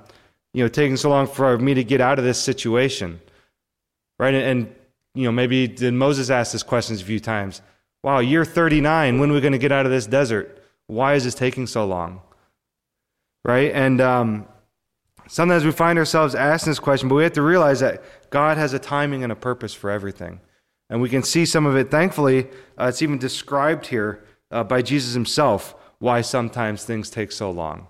you 0.53 0.65
know, 0.65 0.69
taking 0.69 0.97
so 0.97 1.09
long 1.09 1.27
for 1.29 1.57
me 1.59 1.75
to 1.75 1.85
get 1.85 2.01
out 2.01 2.19
of 2.19 2.25
this 2.25 2.39
situation? 2.39 3.21
Right? 4.19 4.35
And, 4.35 4.45
and 4.45 4.75
you 5.15 5.25
know, 5.25 5.33
maybe 5.33 5.69
did 5.69 5.95
Moses 5.95 6.31
ask 6.31 6.53
this 6.53 6.65
questions 6.65 7.01
a 7.01 7.05
few 7.05 7.21
times? 7.21 7.63
Wow, 8.03 8.19
year 8.19 8.45
39, 8.45 9.19
when 9.19 9.31
are 9.31 9.35
we 9.35 9.41
going 9.41 9.53
to 9.53 9.59
get 9.59 9.73
out 9.73 9.87
of 9.87 9.93
this 9.93 10.07
desert? 10.07 10.65
Why 10.87 11.15
is 11.15 11.25
this 11.25 11.35
taking 11.35 11.67
so 11.67 11.87
long? 11.87 12.21
Right? 13.45 13.73
And 13.73 14.01
um, 14.01 14.47
sometimes 15.29 15.65
we 15.65 15.71
find 15.71 15.99
ourselves 15.99 16.35
asking 16.35 16.73
this 16.73 16.79
question, 16.81 17.09
but 17.09 17.15
we 17.15 17.23
have 17.23 17.33
to 17.35 17.43
realize 17.43 17.81
that 17.81 18.03
God 18.31 18.57
has 18.57 18.73
a 18.73 18.79
timing 18.79 19.23
and 19.23 19.33
a 19.33 19.37
purpose 19.37 19.75
for 19.75 19.91
everything. 19.91 20.41
And 20.91 21.03
we 21.03 21.09
can 21.09 21.23
see 21.23 21.45
some 21.45 21.67
of 21.67 21.77
it, 21.77 21.91
thankfully, 21.91 22.47
uh, 22.79 22.87
it's 22.87 23.03
even 23.03 23.19
described 23.19 23.87
here 23.87 24.25
uh, 24.51 24.65
by 24.65 24.83
Jesus 24.83 25.15
himself 25.15 25.75
why 25.99 26.21
sometimes 26.21 26.85
things 26.85 27.11
take 27.11 27.33
so 27.33 27.51
long. 27.51 27.87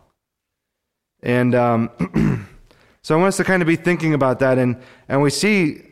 And 1.22 1.54
um, 1.54 1.90
so 3.02 3.14
I 3.14 3.18
want 3.18 3.28
us 3.28 3.36
to 3.36 3.44
kind 3.44 3.62
of 3.62 3.68
be 3.68 3.76
thinking 3.76 4.14
about 4.14 4.38
that. 4.40 4.58
And, 4.58 4.80
and 5.08 5.22
we 5.22 5.30
see 5.30 5.82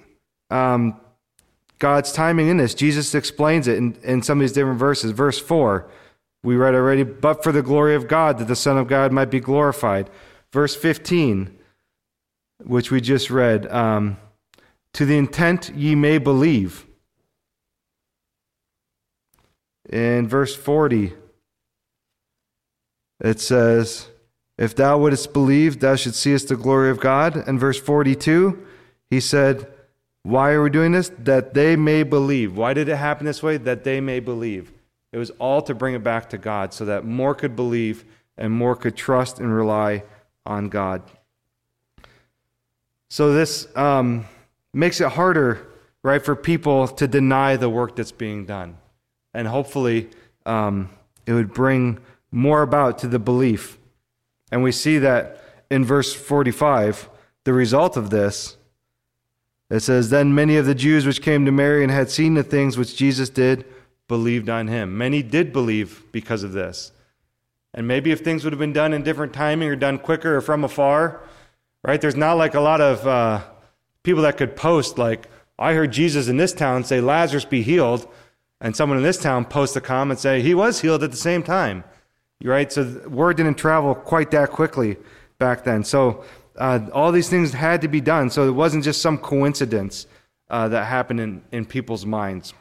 um, 0.50 1.00
God's 1.78 2.12
timing 2.12 2.48
in 2.48 2.56
this. 2.56 2.74
Jesus 2.74 3.14
explains 3.14 3.68
it 3.68 3.76
in, 3.76 3.96
in 4.02 4.22
some 4.22 4.38
of 4.38 4.42
these 4.42 4.52
different 4.52 4.78
verses. 4.78 5.12
Verse 5.12 5.38
4, 5.38 5.88
we 6.42 6.56
read 6.56 6.74
already, 6.74 7.02
but 7.02 7.42
for 7.42 7.52
the 7.52 7.62
glory 7.62 7.94
of 7.94 8.08
God, 8.08 8.38
that 8.38 8.48
the 8.48 8.56
Son 8.56 8.78
of 8.78 8.88
God 8.88 9.12
might 9.12 9.30
be 9.30 9.40
glorified. 9.40 10.08
Verse 10.52 10.74
15, 10.74 11.56
which 12.64 12.90
we 12.90 13.00
just 13.00 13.30
read, 13.30 13.70
um, 13.70 14.16
to 14.92 15.04
the 15.04 15.18
intent 15.18 15.70
ye 15.74 15.94
may 15.94 16.18
believe. 16.18 16.86
In 19.88 20.26
verse 20.26 20.54
40, 20.54 21.12
it 23.20 23.40
says, 23.40 24.08
If 24.58 24.74
thou 24.74 24.98
wouldst 24.98 25.32
believe, 25.32 25.80
thou 25.80 25.94
shouldst 25.94 26.20
seest 26.20 26.48
the 26.48 26.56
glory 26.56 26.90
of 26.90 27.00
God. 27.00 27.36
And 27.36 27.60
verse 27.60 27.78
42, 27.78 28.66
he 29.10 29.20
said, 29.20 29.68
Why 30.22 30.52
are 30.52 30.62
we 30.62 30.70
doing 30.70 30.92
this? 30.92 31.10
That 31.18 31.54
they 31.54 31.76
may 31.76 32.02
believe. 32.02 32.56
Why 32.56 32.74
did 32.74 32.88
it 32.88 32.96
happen 32.96 33.26
this 33.26 33.42
way? 33.42 33.58
That 33.58 33.84
they 33.84 34.00
may 34.00 34.20
believe. 34.20 34.72
It 35.12 35.18
was 35.18 35.30
all 35.38 35.62
to 35.62 35.74
bring 35.74 35.94
it 35.94 36.02
back 36.02 36.30
to 36.30 36.38
God 36.38 36.74
so 36.74 36.84
that 36.86 37.04
more 37.04 37.34
could 37.34 37.54
believe 37.54 38.04
and 38.36 38.52
more 38.52 38.74
could 38.74 38.96
trust 38.96 39.38
and 39.38 39.54
rely 39.54 40.02
on 40.44 40.68
God. 40.68 41.02
So 43.08 43.32
this 43.32 43.68
um, 43.76 44.26
makes 44.74 45.00
it 45.00 45.12
harder, 45.12 45.66
right, 46.02 46.22
for 46.22 46.34
people 46.34 46.88
to 46.88 47.06
deny 47.06 47.56
the 47.56 47.70
work 47.70 47.96
that's 47.96 48.12
being 48.12 48.44
done 48.44 48.76
and 49.36 49.46
hopefully 49.46 50.08
um, 50.46 50.88
it 51.26 51.34
would 51.34 51.52
bring 51.52 51.98
more 52.30 52.62
about 52.62 52.98
to 53.00 53.06
the 53.06 53.18
belief. 53.18 53.76
And 54.50 54.62
we 54.62 54.72
see 54.72 54.96
that 54.98 55.42
in 55.70 55.84
verse 55.84 56.14
45, 56.14 57.10
the 57.44 57.52
result 57.52 57.98
of 57.98 58.08
this. 58.08 58.56
It 59.68 59.80
says, 59.80 60.08
Then 60.08 60.34
many 60.34 60.56
of 60.56 60.64
the 60.64 60.74
Jews 60.74 61.04
which 61.04 61.20
came 61.20 61.44
to 61.44 61.52
Mary 61.52 61.82
and 61.82 61.92
had 61.92 62.10
seen 62.10 62.32
the 62.32 62.42
things 62.42 62.78
which 62.78 62.96
Jesus 62.96 63.28
did 63.28 63.66
believed 64.08 64.48
on 64.48 64.68
him. 64.68 64.96
Many 64.96 65.22
did 65.22 65.52
believe 65.52 66.04
because 66.12 66.42
of 66.42 66.52
this. 66.52 66.92
And 67.74 67.86
maybe 67.86 68.12
if 68.12 68.20
things 68.20 68.42
would 68.42 68.54
have 68.54 68.60
been 68.60 68.72
done 68.72 68.94
in 68.94 69.02
different 69.02 69.34
timing 69.34 69.68
or 69.68 69.76
done 69.76 69.98
quicker 69.98 70.36
or 70.36 70.40
from 70.40 70.64
afar, 70.64 71.20
right? 71.84 72.00
There's 72.00 72.16
not 72.16 72.34
like 72.34 72.54
a 72.54 72.60
lot 72.60 72.80
of 72.80 73.06
uh, 73.06 73.42
people 74.02 74.22
that 74.22 74.38
could 74.38 74.56
post, 74.56 74.96
like, 74.96 75.28
I 75.58 75.74
heard 75.74 75.92
Jesus 75.92 76.28
in 76.28 76.38
this 76.38 76.54
town 76.54 76.84
say, 76.84 77.02
Lazarus 77.02 77.44
be 77.44 77.62
healed 77.62 78.08
and 78.60 78.74
someone 78.74 78.98
in 78.98 79.04
this 79.04 79.18
town 79.18 79.44
posts 79.44 79.76
a 79.76 79.80
comment 79.80 80.18
say 80.18 80.40
he 80.40 80.54
was 80.54 80.80
healed 80.80 81.02
at 81.02 81.10
the 81.10 81.16
same 81.16 81.42
time. 81.42 81.84
Right? 82.42 82.70
So 82.70 83.08
word 83.08 83.36
didn't 83.36 83.56
travel 83.56 83.94
quite 83.94 84.30
that 84.32 84.50
quickly 84.50 84.96
back 85.38 85.64
then. 85.64 85.84
So 85.84 86.24
uh, 86.56 86.80
all 86.92 87.12
these 87.12 87.28
things 87.28 87.52
had 87.52 87.82
to 87.82 87.88
be 87.88 88.00
done. 88.00 88.30
So 88.30 88.48
it 88.48 88.52
wasn't 88.52 88.84
just 88.84 89.00
some 89.00 89.18
coincidence 89.18 90.06
uh, 90.48 90.68
that 90.68 90.84
happened 90.84 91.20
in, 91.20 91.42
in 91.52 91.64
people's 91.64 92.06
minds. 92.06 92.54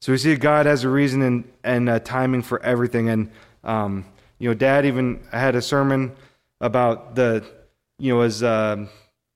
So 0.00 0.12
we 0.12 0.18
see 0.18 0.34
god 0.34 0.66
has 0.66 0.82
a 0.84 0.88
reason 0.88 1.22
and, 1.22 1.52
and 1.62 1.88
uh, 1.88 2.00
timing 2.00 2.42
for 2.42 2.60
everything. 2.62 3.08
And 3.08 3.30
um, 3.62 4.04
you 4.38 4.48
know 4.48 4.54
dad 4.54 4.84
even 4.86 5.24
had 5.30 5.54
a 5.54 5.62
sermon 5.62 6.12
about 6.60 7.14
the 7.14 7.44
you 7.98 8.12
know 8.12 8.22
as 8.22 8.42
uh, 8.42 8.86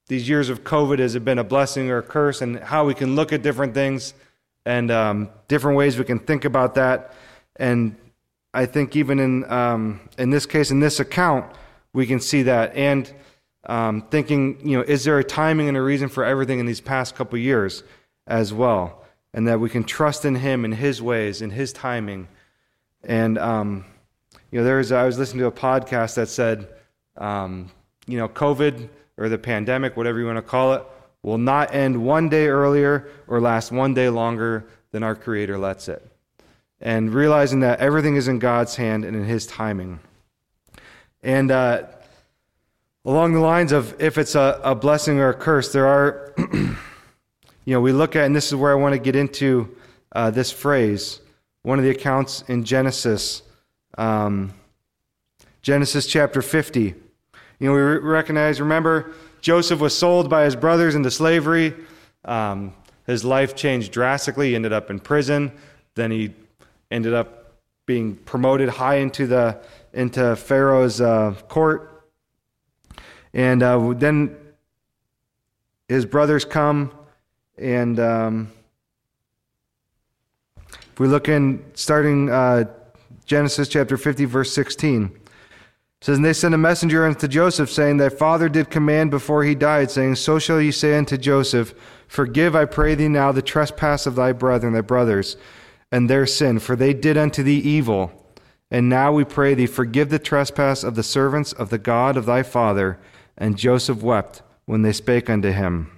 these 0.08 0.28
years 0.28 0.48
of 0.48 0.64
covid 0.64 0.98
has 0.98 1.14
it 1.14 1.24
been 1.24 1.38
a 1.38 1.44
blessing 1.44 1.90
or 1.90 1.98
a 1.98 2.02
curse? 2.02 2.42
And 2.42 2.58
how 2.58 2.84
we 2.84 2.94
can 2.94 3.14
look 3.14 3.32
at 3.32 3.42
different 3.42 3.74
things 3.74 4.14
and 4.66 4.90
um, 4.90 5.30
different 5.46 5.78
ways 5.78 5.96
we 5.96 6.04
can 6.04 6.18
think 6.18 6.44
about 6.44 6.74
that. 6.74 7.14
And 7.54 7.96
I 8.52 8.66
think 8.66 8.96
even 8.96 9.18
in 9.20 9.50
um, 9.50 10.00
in 10.18 10.30
this 10.30 10.44
case, 10.44 10.70
in 10.70 10.80
this 10.80 11.00
account, 11.00 11.46
we 11.92 12.06
can 12.06 12.20
see 12.20 12.42
that. 12.42 12.74
And 12.76 13.10
um, 13.66 14.02
thinking, 14.10 14.58
you 14.68 14.76
know, 14.76 14.82
is 14.82 15.04
there 15.04 15.18
a 15.18 15.24
timing 15.24 15.68
and 15.68 15.76
a 15.76 15.82
reason 15.82 16.08
for 16.08 16.24
everything 16.24 16.58
in 16.58 16.66
these 16.66 16.80
past 16.80 17.14
couple 17.14 17.38
years 17.38 17.84
as 18.26 18.52
well? 18.52 19.04
And 19.32 19.46
that 19.48 19.60
we 19.60 19.70
can 19.70 19.84
trust 19.84 20.24
in 20.24 20.34
Him 20.34 20.64
and 20.64 20.74
His 20.74 21.00
ways 21.00 21.42
and 21.42 21.52
His 21.52 21.72
timing. 21.72 22.26
And 23.04 23.38
um, 23.38 23.84
you 24.50 24.58
know, 24.58 24.64
there's 24.64 24.90
I 24.90 25.04
was 25.04 25.16
listening 25.16 25.40
to 25.40 25.46
a 25.46 25.52
podcast 25.52 26.16
that 26.16 26.28
said, 26.28 26.68
um, 27.16 27.70
you 28.06 28.18
know, 28.18 28.28
COVID 28.28 28.88
or 29.16 29.28
the 29.28 29.38
pandemic, 29.38 29.96
whatever 29.96 30.18
you 30.18 30.26
want 30.26 30.38
to 30.38 30.42
call 30.42 30.74
it, 30.74 30.82
will 31.26 31.38
not 31.38 31.74
end 31.74 32.04
one 32.04 32.28
day 32.28 32.46
earlier 32.46 33.08
or 33.26 33.40
last 33.40 33.72
one 33.72 33.92
day 33.92 34.08
longer 34.08 34.64
than 34.92 35.02
our 35.02 35.16
Creator 35.16 35.58
lets 35.58 35.88
it. 35.88 36.08
And 36.80 37.12
realizing 37.12 37.60
that 37.60 37.80
everything 37.80 38.14
is 38.14 38.28
in 38.28 38.38
God's 38.38 38.76
hand 38.76 39.04
and 39.04 39.16
in 39.16 39.24
His 39.24 39.44
timing. 39.44 39.98
And 41.24 41.50
uh, 41.50 41.86
along 43.04 43.32
the 43.32 43.40
lines 43.40 43.72
of 43.72 44.00
if 44.00 44.18
it's 44.18 44.36
a, 44.36 44.60
a 44.62 44.76
blessing 44.76 45.18
or 45.18 45.30
a 45.30 45.34
curse, 45.34 45.72
there 45.72 45.88
are, 45.88 46.32
you 46.52 46.76
know, 47.66 47.80
we 47.80 47.90
look 47.90 48.14
at, 48.14 48.24
and 48.24 48.36
this 48.36 48.46
is 48.46 48.54
where 48.54 48.70
I 48.70 48.76
want 48.76 48.92
to 48.92 49.00
get 49.00 49.16
into 49.16 49.76
uh, 50.12 50.30
this 50.30 50.52
phrase, 50.52 51.18
one 51.62 51.80
of 51.80 51.84
the 51.84 51.90
accounts 51.90 52.44
in 52.46 52.62
Genesis, 52.62 53.42
um, 53.98 54.54
Genesis 55.60 56.06
chapter 56.06 56.40
50. 56.40 56.94
You 57.58 57.66
know, 57.66 57.72
we 57.72 57.80
recognize, 57.80 58.60
remember, 58.60 59.12
Joseph 59.46 59.78
was 59.78 59.96
sold 59.96 60.28
by 60.28 60.42
his 60.42 60.56
brothers 60.56 60.96
into 60.96 61.08
slavery. 61.08 61.72
Um, 62.24 62.74
his 63.06 63.24
life 63.24 63.54
changed 63.54 63.92
drastically. 63.92 64.48
He 64.48 64.56
ended 64.56 64.72
up 64.72 64.90
in 64.90 64.98
prison. 64.98 65.52
Then 65.94 66.10
he 66.10 66.34
ended 66.90 67.14
up 67.14 67.54
being 67.86 68.16
promoted 68.16 68.68
high 68.68 68.96
into 68.96 69.28
the 69.28 69.60
into 69.92 70.34
Pharaoh's 70.34 71.00
uh, 71.00 71.36
court. 71.46 72.10
And 73.34 73.62
uh, 73.62 73.94
then 73.96 74.36
his 75.88 76.04
brothers 76.04 76.44
come, 76.44 76.90
and 77.56 78.00
um, 78.00 78.50
if 80.56 80.98
we 80.98 81.06
look 81.06 81.28
in 81.28 81.64
starting 81.74 82.30
uh, 82.30 82.64
Genesis 83.26 83.68
chapter 83.68 83.96
50, 83.96 84.24
verse 84.24 84.52
16 84.52 85.16
says, 86.00 86.16
And 86.16 86.24
they 86.24 86.32
sent 86.32 86.54
a 86.54 86.58
messenger 86.58 87.06
unto 87.06 87.28
Joseph, 87.28 87.70
saying, 87.70 87.96
Thy 87.96 88.08
father 88.08 88.48
did 88.48 88.70
command 88.70 89.10
before 89.10 89.44
he 89.44 89.54
died, 89.54 89.90
saying, 89.90 90.16
So 90.16 90.38
shall 90.38 90.60
ye 90.60 90.70
say 90.70 90.96
unto 90.96 91.16
Joseph, 91.16 91.74
Forgive, 92.08 92.54
I 92.54 92.64
pray 92.64 92.94
thee 92.94 93.08
now, 93.08 93.32
the 93.32 93.42
trespass 93.42 94.06
of 94.06 94.14
thy 94.14 94.32
brethren, 94.32 94.74
thy 94.74 94.80
brothers, 94.80 95.36
and 95.90 96.08
their 96.08 96.26
sin, 96.26 96.58
for 96.58 96.76
they 96.76 96.94
did 96.94 97.16
unto 97.16 97.42
thee 97.42 97.58
evil. 97.58 98.12
And 98.70 98.88
now 98.88 99.12
we 99.12 99.24
pray 99.24 99.54
thee, 99.54 99.66
forgive 99.66 100.10
the 100.10 100.18
trespass 100.18 100.82
of 100.82 100.94
the 100.94 101.02
servants 101.02 101.52
of 101.52 101.70
the 101.70 101.78
God 101.78 102.16
of 102.16 102.26
thy 102.26 102.42
father. 102.42 102.98
And 103.36 103.58
Joseph 103.58 104.02
wept 104.02 104.42
when 104.64 104.82
they 104.82 104.92
spake 104.92 105.30
unto 105.30 105.50
him. 105.52 105.90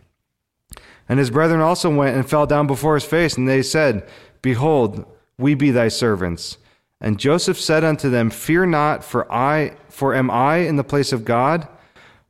And 1.09 1.19
his 1.19 1.31
brethren 1.31 1.61
also 1.61 1.95
went 1.95 2.17
and 2.17 2.29
fell 2.29 2.47
down 2.47 2.67
before 2.67 2.95
his 2.95 3.05
face, 3.05 3.37
and 3.37 3.49
they 3.49 3.63
said, 3.63 4.07
Behold, 4.43 5.05
we 5.39 5.55
be 5.55 5.71
thy 5.71 5.89
servants. 5.89 6.59
And 7.01 7.19
Joseph 7.19 7.61
said 7.61 7.85
unto 7.85 8.11
them, 8.11 8.31
Fear 8.31 8.67
not, 8.67 9.05
for 9.05 9.31
I 9.33 9.77
for 9.89 10.15
am 10.15 10.31
I 10.31 10.59
in 10.59 10.77
the 10.77 10.85
place 10.85 11.13
of 11.13 11.25
God? 11.25 11.69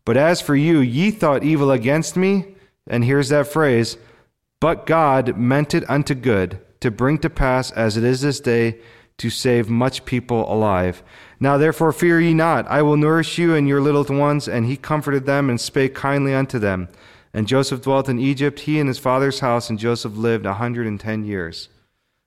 But 0.05 0.17
as 0.17 0.41
for 0.41 0.57
you, 0.57 0.81
ye 0.81 1.11
thought 1.11 1.45
evil 1.45 1.71
against 1.71 2.17
me, 2.17 2.55
and 2.87 3.05
here's 3.05 3.29
that 3.29 3.47
phrase, 3.47 3.99
but 4.61 4.87
God 4.87 5.37
meant 5.37 5.75
it 5.75 5.89
unto 5.89 6.15
good, 6.15 6.61
to 6.81 6.91
bring 6.91 7.19
to 7.19 7.31
pass 7.31 7.71
as 7.71 7.97
it 7.97 8.05
is 8.05 8.23
this 8.23 8.41
day, 8.41 8.79
to 9.19 9.31
save 9.31 9.69
much 9.69 10.05
people 10.05 10.51
alive. 10.53 11.03
Now 11.41 11.59
therefore 11.59 11.93
fear 11.93 12.21
ye 12.21 12.35
not, 12.35 12.67
I 12.69 12.83
will 12.83 12.97
nourish 12.97 13.39
you 13.39 13.55
and 13.55 13.69
your 13.69 13.81
little 13.81 14.05
ones. 14.17 14.49
And 14.49 14.67
he 14.67 14.77
comforted 14.77 15.27
them 15.27 15.51
and 15.51 15.61
spake 15.61 15.95
kindly 15.95 16.35
unto 16.35 16.59
them. 16.59 16.89
And 17.35 17.47
Joseph 17.47 17.83
dwelt 17.83 18.09
in 18.09 18.19
Egypt, 18.19 18.61
he 18.61 18.81
and 18.81 18.89
his 18.89 18.99
father's 18.99 19.41
house, 19.41 19.69
and 19.69 19.79
Joseph 19.79 20.17
lived 20.17 20.47
a 20.47 20.55
hundred 20.55 20.87
and 20.87 20.99
ten 20.99 21.25
years. 21.25 21.69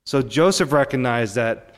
So 0.06 0.22
Joseph 0.22 0.72
recognized 0.72 1.36
that 1.36 1.71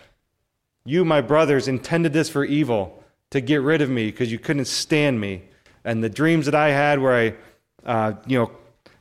you, 0.86 1.06
my 1.06 1.22
brothers, 1.22 1.68
intended 1.68 2.14
this 2.14 2.30
for 2.30 2.44
evil, 2.44 3.04
to 3.32 3.42
get 3.42 3.62
rid 3.62 3.82
of 3.82 3.90
me 3.90 4.12
because 4.12 4.32
you 4.32 4.40
couldn't 4.40 4.66
stand 4.66 5.20
me. 5.20 5.44
And 5.84 6.04
the 6.04 6.10
dreams 6.10 6.46
that 6.46 6.56
I 6.56 6.70
had 6.70 7.00
where 7.00 7.14
I, 7.14 7.90
uh, 7.90 8.14
you 8.28 8.38
know, 8.38 8.52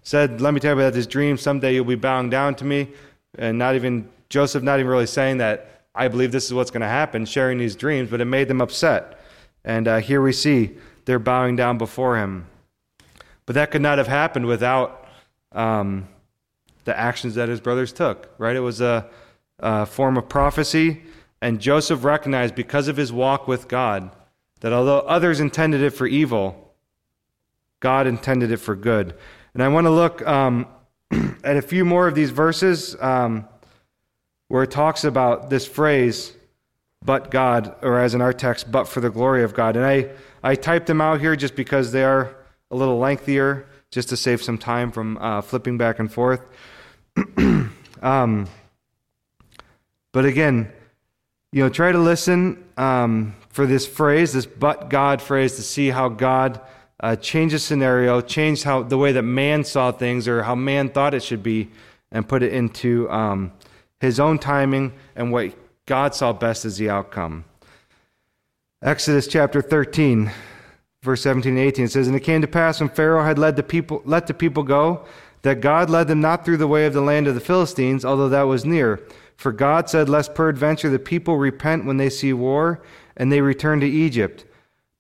said, 0.03 0.41
Let 0.41 0.55
me 0.55 0.61
tell 0.61 0.75
you 0.75 0.81
about 0.81 0.95
this 0.95 1.07
dream. 1.07 1.37
Someday 1.37 1.75
you'll 1.75 1.85
be 1.85 1.95
bowing 1.95 2.31
down 2.31 2.55
to 2.57 2.65
me. 2.65 2.89
And 3.39 3.59
not 3.59 3.75
even, 3.75 4.09
Joseph 4.29 4.63
not 4.63 4.79
even 4.79 4.91
really 4.91 5.07
saying 5.07 5.39
that 5.39 5.83
I 5.95 6.09
believe 6.09 6.33
this 6.33 6.47
is 6.47 6.55
what's 6.55 6.71
going 6.71 6.83
to 6.83 6.89
happen, 6.89 7.25
sharing 7.27 7.59
these 7.59 7.77
dreams, 7.77 8.11
but 8.11 8.21
it 8.21 8.25
made 8.25 8.49
them 8.49 8.61
upset. 8.61 9.21
And 9.65 9.87
uh, 9.87 9.99
here 9.99 10.23
we 10.23 10.33
see 10.33 10.77
they're 11.05 11.19
bowing 11.19 11.57
down 11.57 11.79
before 11.79 12.17
him. 12.17 12.47
But 13.47 13.55
that 13.55 13.71
could 13.71 13.83
not 13.83 13.99
have 13.99 14.09
happened 14.09 14.47
without 14.47 15.07
um, 15.53 16.09
the 16.85 16.99
actions 16.99 17.35
that 17.35 17.49
his 17.49 17.61
brothers 17.61 17.93
took, 17.93 18.31
right? 18.39 18.57
It 18.57 18.61
was 18.61 18.81
a, 18.81 19.09
a 19.59 19.87
form 19.87 20.17
of 20.17 20.29
prophecy. 20.29 21.03
And 21.43 21.61
Joseph 21.61 22.05
recognized 22.05 22.55
because 22.55 22.87
of 22.87 22.97
his 22.97 23.13
walk 23.13 23.49
with 23.49 23.67
God 23.67 24.13
that 24.61 24.73
although 24.73 25.01
others 25.01 25.41
intended 25.41 25.83
it 25.83 25.91
for 25.91 26.07
evil, 26.07 26.73
God 27.81 28.07
intended 28.07 28.53
it 28.53 28.59
for 28.59 28.77
good. 28.77 29.15
And 29.53 29.61
I 29.61 29.67
want 29.67 29.87
to 29.87 29.91
look 29.91 30.25
um, 30.25 30.69
at 31.43 31.57
a 31.57 31.63
few 31.63 31.85
more 31.85 32.07
of 32.07 32.15
these 32.15 32.31
verses 32.31 32.95
um, 33.01 33.49
where 34.47 34.63
it 34.63 34.71
talks 34.71 35.03
about 35.03 35.51
this 35.51 35.67
phrase, 35.67 36.33
but 37.05 37.33
God, 37.33 37.75
or 37.83 37.99
as 37.99 38.15
in 38.15 38.21
our 38.21 38.33
text, 38.33 38.71
but 38.71 38.85
for 38.85 39.01
the 39.01 39.11
glory 39.11 39.43
of 39.43 39.53
God. 39.53 39.77
And 39.77 39.85
I, 39.85 40.11
I 40.45 40.55
typed 40.55 40.87
them 40.87 41.01
out 41.01 41.21
here 41.21 41.35
just 41.35 41.57
because 41.57 41.91
they 41.91 42.05
are 42.05 42.37
a 42.71 42.77
little 42.77 43.01
lengthier, 43.01 43.67
just 43.91 44.09
to 44.11 44.17
save 44.17 44.45
some 44.45 44.59
time 44.59 44.93
from 44.93 45.19
uh, 45.19 45.41
flipping 45.41 45.77
back 45.77 45.99
and 45.99 46.11
forth. 46.11 46.41
um, 48.01 48.47
but 50.13 50.25
again, 50.25 50.73
you 51.53 51.63
know, 51.63 51.69
try 51.69 51.93
to 51.93 51.99
listen 51.99 52.65
um, 52.79 53.35
for 53.51 53.67
this 53.67 53.87
phrase, 53.87 54.33
this 54.33 54.47
but 54.47 54.89
God 54.89 55.21
phrase, 55.21 55.57
to 55.57 55.63
see 55.63 55.91
how 55.91 56.09
God 56.09 56.61
uh, 57.01 57.17
changed 57.17 57.55
the 57.55 57.59
scenario, 57.59 58.23
changed 58.23 58.65
how 58.65 58.83
the 58.83 58.97
way 58.97 59.13
that 59.13 59.23
man 59.23 59.63
saw 59.63 59.93
things 59.93 60.27
or 60.27 60.43
how 60.43 60.55
man 60.55 60.89
thought 60.89 61.13
it 61.13 61.23
should 61.23 61.43
be, 61.43 61.69
and 62.11 62.27
put 62.27 62.43
it 62.43 62.53
into 62.53 63.11
um, 63.11 63.53
his 64.01 64.19
own 64.19 64.39
timing 64.39 64.93
and 65.15 65.31
what 65.31 65.55
God 65.87 66.15
saw 66.15 66.33
best 66.33 66.65
as 66.65 66.79
the 66.79 66.89
outcome. 66.89 67.45
Exodus 68.83 69.27
chapter 69.27 69.61
13, 69.61 70.31
verse 71.03 71.23
17 71.23 71.53
and 71.53 71.59
18 71.59 71.89
says, 71.89 72.07
And 72.07 72.17
it 72.17 72.21
came 72.21 72.41
to 72.41 72.49
pass 72.49 72.81
when 72.81 72.89
Pharaoh 72.89 73.25
had 73.25 73.39
led 73.39 73.57
the 73.57 73.63
people, 73.63 74.03
let 74.05 74.27
the 74.27 74.35
people 74.35 74.63
go, 74.63 75.05
that 75.43 75.61
God 75.61 75.91
led 75.91 76.09
them 76.09 76.21
not 76.21 76.45
through 76.45 76.57
the 76.57 76.67
way 76.67 76.87
of 76.87 76.93
the 76.93 77.01
land 77.01 77.27
of 77.27 77.35
the 77.35 77.41
Philistines, 77.41 78.05
although 78.05 78.29
that 78.31 78.43
was 78.43 78.65
near. 78.65 79.01
For 79.43 79.51
God 79.51 79.91
said, 79.91 80.09
Lest 80.09 80.37
peradventure 80.37 80.89
the 80.89 81.01
people 81.01 81.37
repent 81.37 81.85
when 81.85 81.97
they 81.97 82.11
see 82.11 82.33
war, 82.33 82.81
and 83.17 83.33
they 83.33 83.41
return 83.41 83.81
to 83.81 83.87
Egypt. 83.87 84.45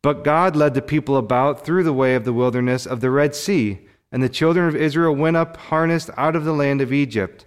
But 0.03 0.25
God 0.25 0.57
led 0.57 0.75
the 0.75 0.83
people 0.83 1.17
about 1.17 1.65
through 1.65 1.85
the 1.85 1.93
way 1.93 2.17
of 2.17 2.25
the 2.25 2.33
wilderness 2.33 2.85
of 2.85 3.01
the 3.01 3.13
Red 3.13 3.37
Sea, 3.37 3.79
and 4.11 4.21
the 4.21 4.29
children 4.29 4.67
of 4.67 4.75
Israel 4.75 5.15
went 5.15 5.37
up 5.37 5.57
harnessed 5.57 6.11
out 6.17 6.35
of 6.35 6.43
the 6.43 6.53
land 6.53 6.81
of 6.81 6.93
Egypt. 6.93 7.47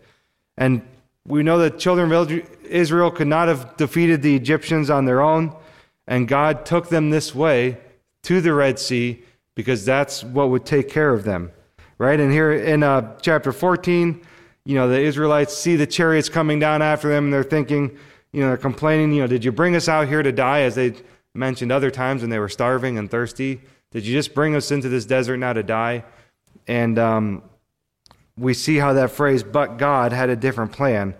And 0.55 0.83
we 1.27 1.43
know 1.43 1.57
that 1.57 1.79
children 1.79 2.09
of 2.13 2.31
Israel 2.63 3.11
could 3.11 3.27
not 3.27 3.49
have 3.49 3.75
defeated 3.75 4.21
the 4.21 4.37
Egyptians 4.37 4.89
on 4.89 5.03
their 5.03 5.19
own, 5.19 5.53
and 6.07 6.29
God 6.29 6.65
took 6.65 6.87
them 6.87 7.09
this 7.09 7.35
way 7.35 7.77
to 8.23 8.39
the 8.39 8.53
Red 8.53 8.79
Sea 8.79 9.21
because 9.53 9.83
that's 9.83 10.23
what 10.23 10.49
would 10.49 10.65
take 10.65 10.87
care 10.87 11.13
of 11.13 11.25
them. 11.25 11.51
Right? 11.97 12.21
And 12.21 12.31
here 12.31 12.53
in 12.53 12.83
uh, 12.83 13.17
chapter 13.21 13.51
14, 13.51 14.25
you 14.65 14.75
know, 14.75 14.89
the 14.89 14.99
Israelites 14.99 15.55
see 15.55 15.75
the 15.75 15.87
chariots 15.87 16.27
coming 16.27 16.59
down 16.59 16.81
after 16.81 17.09
them, 17.09 17.25
and 17.25 17.33
they're 17.33 17.43
thinking, 17.43 17.97
you 18.31 18.41
know, 18.41 18.47
they're 18.47 18.57
complaining, 18.57 19.13
you 19.13 19.21
know, 19.21 19.27
did 19.27 19.45
you 19.45 19.51
bring 19.51 19.75
us 19.75 19.87
out 19.87 20.07
here 20.07 20.23
to 20.23 20.31
die 20.31 20.61
as 20.61 20.75
they 20.75 20.95
mentioned 21.35 21.71
other 21.71 21.91
times 21.91 22.21
when 22.21 22.29
they 22.29 22.39
were 22.39 22.49
starving 22.49 22.97
and 22.97 23.11
thirsty. 23.11 23.61
Did 23.91 24.05
you 24.05 24.13
just 24.13 24.33
bring 24.33 24.55
us 24.55 24.71
into 24.71 24.89
this 24.89 25.05
desert 25.05 25.37
now 25.37 25.53
to 25.53 25.63
die? 25.63 26.05
And 26.67 26.97
um, 26.97 27.43
we 28.37 28.53
see 28.53 28.77
how 28.77 28.93
that 28.93 29.11
phrase, 29.11 29.43
but 29.43 29.77
God, 29.77 30.11
had 30.13 30.29
a 30.29 30.35
different 30.35 30.71
plan. 30.71 31.13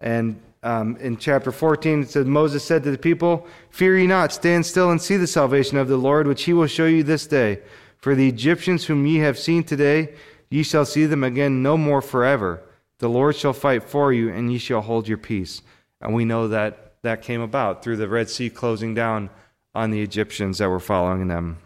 And 0.00 0.40
um, 0.62 0.96
in 0.96 1.16
chapter 1.16 1.52
14, 1.52 2.02
it 2.02 2.10
says, 2.10 2.26
Moses 2.26 2.64
said 2.64 2.82
to 2.84 2.90
the 2.90 2.98
people, 2.98 3.46
Fear 3.70 3.98
ye 3.98 4.06
not, 4.06 4.32
stand 4.32 4.66
still 4.66 4.90
and 4.90 5.00
see 5.00 5.16
the 5.16 5.26
salvation 5.26 5.78
of 5.78 5.88
the 5.88 5.96
Lord, 5.96 6.26
which 6.26 6.44
he 6.44 6.52
will 6.52 6.66
show 6.66 6.86
you 6.86 7.02
this 7.02 7.26
day. 7.26 7.60
For 7.98 8.14
the 8.14 8.28
Egyptians 8.28 8.84
whom 8.84 9.06
ye 9.06 9.18
have 9.18 9.38
seen 9.38 9.64
today, 9.64 10.14
ye 10.50 10.62
shall 10.62 10.84
see 10.84 11.06
them 11.06 11.24
again 11.24 11.62
no 11.62 11.76
more 11.76 12.02
forever. 12.02 12.62
The 12.98 13.08
Lord 13.08 13.36
shall 13.36 13.52
fight 13.52 13.84
for 13.84 14.12
you, 14.12 14.30
and 14.30 14.52
ye 14.52 14.58
shall 14.58 14.80
hold 14.80 15.08
your 15.08 15.18
peace. 15.18 15.62
And 16.00 16.14
we 16.14 16.24
know 16.24 16.48
that 16.48 16.94
that 17.02 17.22
came 17.22 17.40
about 17.40 17.82
through 17.82 17.96
the 17.96 18.08
Red 18.08 18.30
Sea 18.30 18.50
closing 18.50 18.94
down 18.94 19.30
on 19.74 19.90
the 19.90 20.00
Egyptians 20.00 20.58
that 20.58 20.68
were 20.68 20.80
following 20.80 21.28
them. 21.28 21.58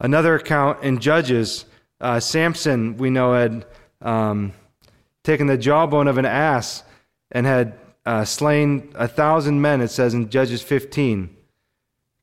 Another 0.00 0.34
account 0.36 0.82
in 0.82 0.98
Judges, 1.00 1.64
uh, 2.00 2.20
Samson, 2.20 2.96
we 2.96 3.10
know, 3.10 3.34
had 3.34 3.66
um, 4.00 4.52
taken 5.22 5.46
the 5.46 5.58
jawbone 5.58 6.08
of 6.08 6.18
an 6.18 6.26
ass 6.26 6.84
and 7.32 7.46
had 7.46 7.78
uh, 8.06 8.24
slain 8.24 8.92
a 8.94 9.08
thousand 9.08 9.60
men, 9.60 9.80
it 9.80 9.88
says 9.88 10.14
in 10.14 10.30
Judges 10.30 10.62
15. 10.62 11.34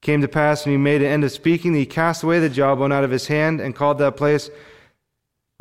Came 0.02 0.22
to 0.22 0.28
pass 0.28 0.66
when 0.66 0.74
he 0.74 0.78
made 0.78 1.02
an 1.02 1.08
end 1.08 1.24
of 1.24 1.32
speaking, 1.32 1.74
he 1.74 1.86
cast 1.86 2.24
away 2.24 2.40
the 2.40 2.50
jawbone 2.50 2.92
out 2.92 3.04
of 3.04 3.12
his 3.12 3.28
hand 3.28 3.60
and 3.60 3.76
called 3.76 3.98
that 4.00 4.18
place 4.18 4.50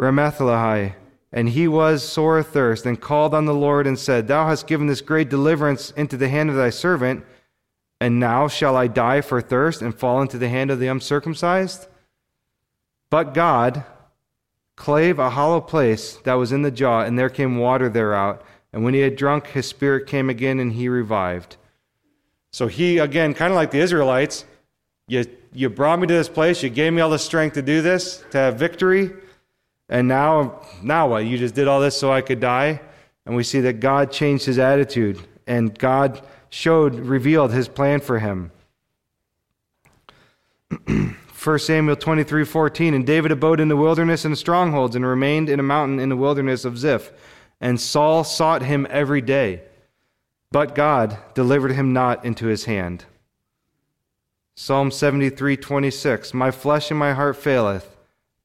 Ramathlehi. 0.00 0.94
And 1.32 1.50
he 1.50 1.68
was 1.68 2.02
sore 2.02 2.38
athirst 2.38 2.86
and 2.86 3.00
called 3.00 3.34
on 3.34 3.46
the 3.46 3.54
Lord 3.54 3.86
and 3.86 3.98
said, 3.98 4.26
Thou 4.26 4.48
hast 4.48 4.66
given 4.66 4.86
this 4.86 5.00
great 5.00 5.28
deliverance 5.28 5.92
into 5.92 6.16
the 6.16 6.28
hand 6.28 6.50
of 6.50 6.56
thy 6.56 6.70
servant 6.70 7.24
and 8.00 8.18
now 8.18 8.48
shall 8.48 8.76
I 8.76 8.86
die 8.86 9.20
for 9.20 9.42
thirst 9.42 9.82
and 9.82 9.94
fall 9.94 10.22
into 10.22 10.38
the 10.38 10.48
hand 10.48 10.70
of 10.70 10.80
the 10.80 10.86
uncircumcised? 10.86 11.86
But 13.10 13.34
God 13.34 13.84
clave 14.74 15.18
a 15.18 15.30
hollow 15.30 15.60
place 15.60 16.16
that 16.24 16.34
was 16.34 16.52
in 16.52 16.62
the 16.62 16.70
jaw, 16.70 17.02
and 17.02 17.18
there 17.18 17.28
came 17.28 17.58
water 17.58 17.90
thereout. 17.90 18.40
And 18.72 18.82
when 18.82 18.94
he 18.94 19.00
had 19.00 19.16
drunk, 19.16 19.48
his 19.48 19.66
spirit 19.66 20.06
came 20.06 20.30
again, 20.30 20.58
and 20.58 20.72
he 20.72 20.88
revived. 20.88 21.56
So 22.52 22.68
he, 22.68 22.98
again, 22.98 23.34
kind 23.34 23.52
of 23.52 23.56
like 23.56 23.70
the 23.70 23.80
Israelites, 23.80 24.46
you, 25.06 25.26
you 25.52 25.68
brought 25.68 26.00
me 26.00 26.06
to 26.06 26.14
this 26.14 26.28
place, 26.28 26.62
you 26.62 26.70
gave 26.70 26.92
me 26.94 27.02
all 27.02 27.10
the 27.10 27.18
strength 27.18 27.54
to 27.54 27.62
do 27.62 27.82
this, 27.82 28.24
to 28.30 28.38
have 28.38 28.56
victory, 28.56 29.10
and 29.90 30.09
now, 30.09 30.62
now 30.83 31.09
what? 31.09 31.26
You 31.26 31.37
just 31.37 31.55
did 31.55 31.68
all 31.68 31.81
this 31.81 31.98
so 31.98 32.12
I 32.12 32.22
could 32.22 32.40
die? 32.40 32.81
And 33.26 33.37
we 33.37 33.42
see 33.42 33.61
that 33.61 33.81
God 33.81 34.11
changed 34.11 34.46
his 34.46 34.59
attitude, 34.59 35.20
and 35.46 35.76
God 35.76 36.22
showed, 36.48 36.94
revealed 36.94 37.53
his 37.53 37.68
plan 37.68 38.00
for 38.00 38.20
him. 38.20 38.53
1 41.42 41.59
Samuel 41.59 41.96
23 41.96 42.44
14. 42.44 42.94
And 42.94 43.07
David 43.07 43.33
abode 43.33 43.61
in 43.61 43.68
the 43.68 43.76
wilderness 43.76 44.24
in 44.24 44.37
strongholds 44.37 44.94
and 44.94 45.05
remained 45.05 45.48
in 45.48 45.59
a 45.59 45.64
mountain 45.64 45.98
in 45.98 46.09
the 46.09 46.16
wilderness 46.16 46.64
of 46.64 46.79
Ziph. 46.79 47.12
And 47.61 47.81
Saul 47.81 48.24
sought 48.24 48.62
him 48.62 48.87
every 48.90 49.20
day. 49.20 49.62
But 50.53 50.74
God 50.74 51.18
delivered 51.35 51.72
him 51.72 51.92
not 51.92 52.24
into 52.24 52.46
his 52.46 52.64
hand. 52.64 53.07
Psalm 54.55 54.90
73 54.90 55.57
26. 55.57 56.35
My 56.35 56.50
flesh 56.50 56.90
and 56.90 56.98
my 56.98 57.14
heart 57.14 57.37
faileth, 57.37 57.96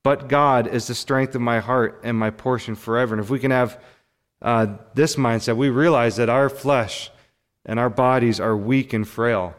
but 0.06 0.28
God 0.28 0.68
is 0.68 0.86
the 0.86 0.94
strength 0.94 1.34
of 1.34 1.42
my 1.42 1.60
heart 1.60 2.02
and 2.04 2.16
my 2.16 2.30
portion 2.30 2.76
forever. 2.76 3.16
And 3.16 3.24
if 3.24 3.32
we 3.32 3.40
can 3.40 3.50
have 3.50 3.82
uh, 4.40 4.68
this 4.94 5.16
mindset, 5.16 5.58
we 5.58 5.70
realize 5.70 6.18
that 6.18 6.30
our 6.30 6.48
flesh 6.48 7.10
and 7.66 7.80
our 7.80 7.90
bodies 7.90 8.40
are 8.40 8.56
weak 8.56 8.94
and 8.94 9.08
frail. 9.08 9.56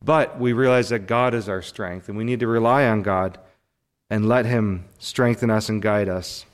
But 0.00 0.38
we 0.38 0.52
realize 0.52 0.90
that 0.90 1.08
God 1.08 1.34
is 1.34 1.48
our 1.48 1.60
strength, 1.60 2.08
and 2.08 2.16
we 2.16 2.22
need 2.22 2.38
to 2.38 2.46
rely 2.46 2.86
on 2.86 3.02
God 3.02 3.40
and 4.08 4.28
let 4.28 4.46
Him 4.46 4.84
strengthen 5.00 5.50
us 5.50 5.68
and 5.68 5.82
guide 5.82 6.08
us. 6.08 6.46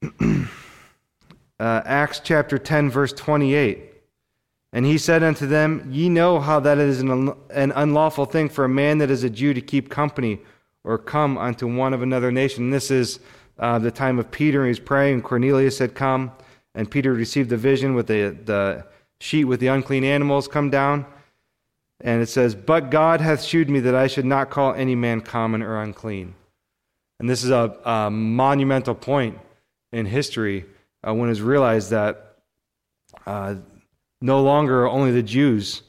uh, 0.20 0.46
Acts 1.58 2.20
chapter 2.22 2.56
10, 2.56 2.88
verse 2.88 3.12
28. 3.12 3.80
And 4.72 4.86
he 4.86 4.96
said 4.96 5.24
unto 5.24 5.48
them, 5.48 5.88
Ye 5.90 6.08
know 6.08 6.38
how 6.38 6.60
that 6.60 6.78
it 6.78 6.86
is 6.86 7.00
an, 7.00 7.34
an 7.50 7.72
unlawful 7.72 8.26
thing 8.26 8.48
for 8.48 8.64
a 8.64 8.68
man 8.68 8.98
that 8.98 9.10
is 9.10 9.24
a 9.24 9.30
Jew 9.30 9.54
to 9.54 9.60
keep 9.60 9.90
company 9.90 10.38
or 10.86 10.96
come 10.96 11.36
unto 11.36 11.66
one 11.66 11.92
of 11.92 12.00
another 12.00 12.32
nation. 12.32 12.70
This 12.70 12.90
is 12.90 13.20
uh, 13.58 13.78
the 13.78 13.90
time 13.90 14.18
of 14.18 14.30
Peter, 14.30 14.60
and 14.60 14.68
he's 14.68 14.78
praying, 14.78 15.20
Cornelius 15.22 15.78
had 15.78 15.94
come 15.94 16.32
and 16.76 16.90
Peter 16.90 17.12
received 17.12 17.48
the 17.48 17.56
vision 17.56 17.94
with 17.94 18.06
the, 18.06 18.36
the 18.44 18.84
sheet 19.18 19.44
with 19.44 19.58
the 19.60 19.68
unclean 19.68 20.04
animals 20.04 20.46
come 20.46 20.70
down. 20.70 21.06
And 22.02 22.22
it 22.22 22.28
says, 22.28 22.54
But 22.54 22.90
God 22.90 23.22
hath 23.22 23.42
shewed 23.42 23.70
me 23.70 23.80
that 23.80 23.94
I 23.94 24.06
should 24.06 24.26
not 24.26 24.50
call 24.50 24.74
any 24.74 24.94
man 24.94 25.22
common 25.22 25.62
or 25.62 25.80
unclean. 25.80 26.34
And 27.18 27.28
this 27.28 27.42
is 27.42 27.50
a, 27.50 27.74
a 27.84 28.10
monumental 28.10 28.94
point 28.94 29.38
in 29.90 30.04
history 30.04 30.66
uh, 31.06 31.14
when 31.14 31.30
it's 31.30 31.40
realized 31.40 31.90
that 31.90 32.36
uh, 33.26 33.54
no 34.20 34.42
longer 34.42 34.86
only 34.86 35.12
the 35.12 35.22
Jews 35.22 35.80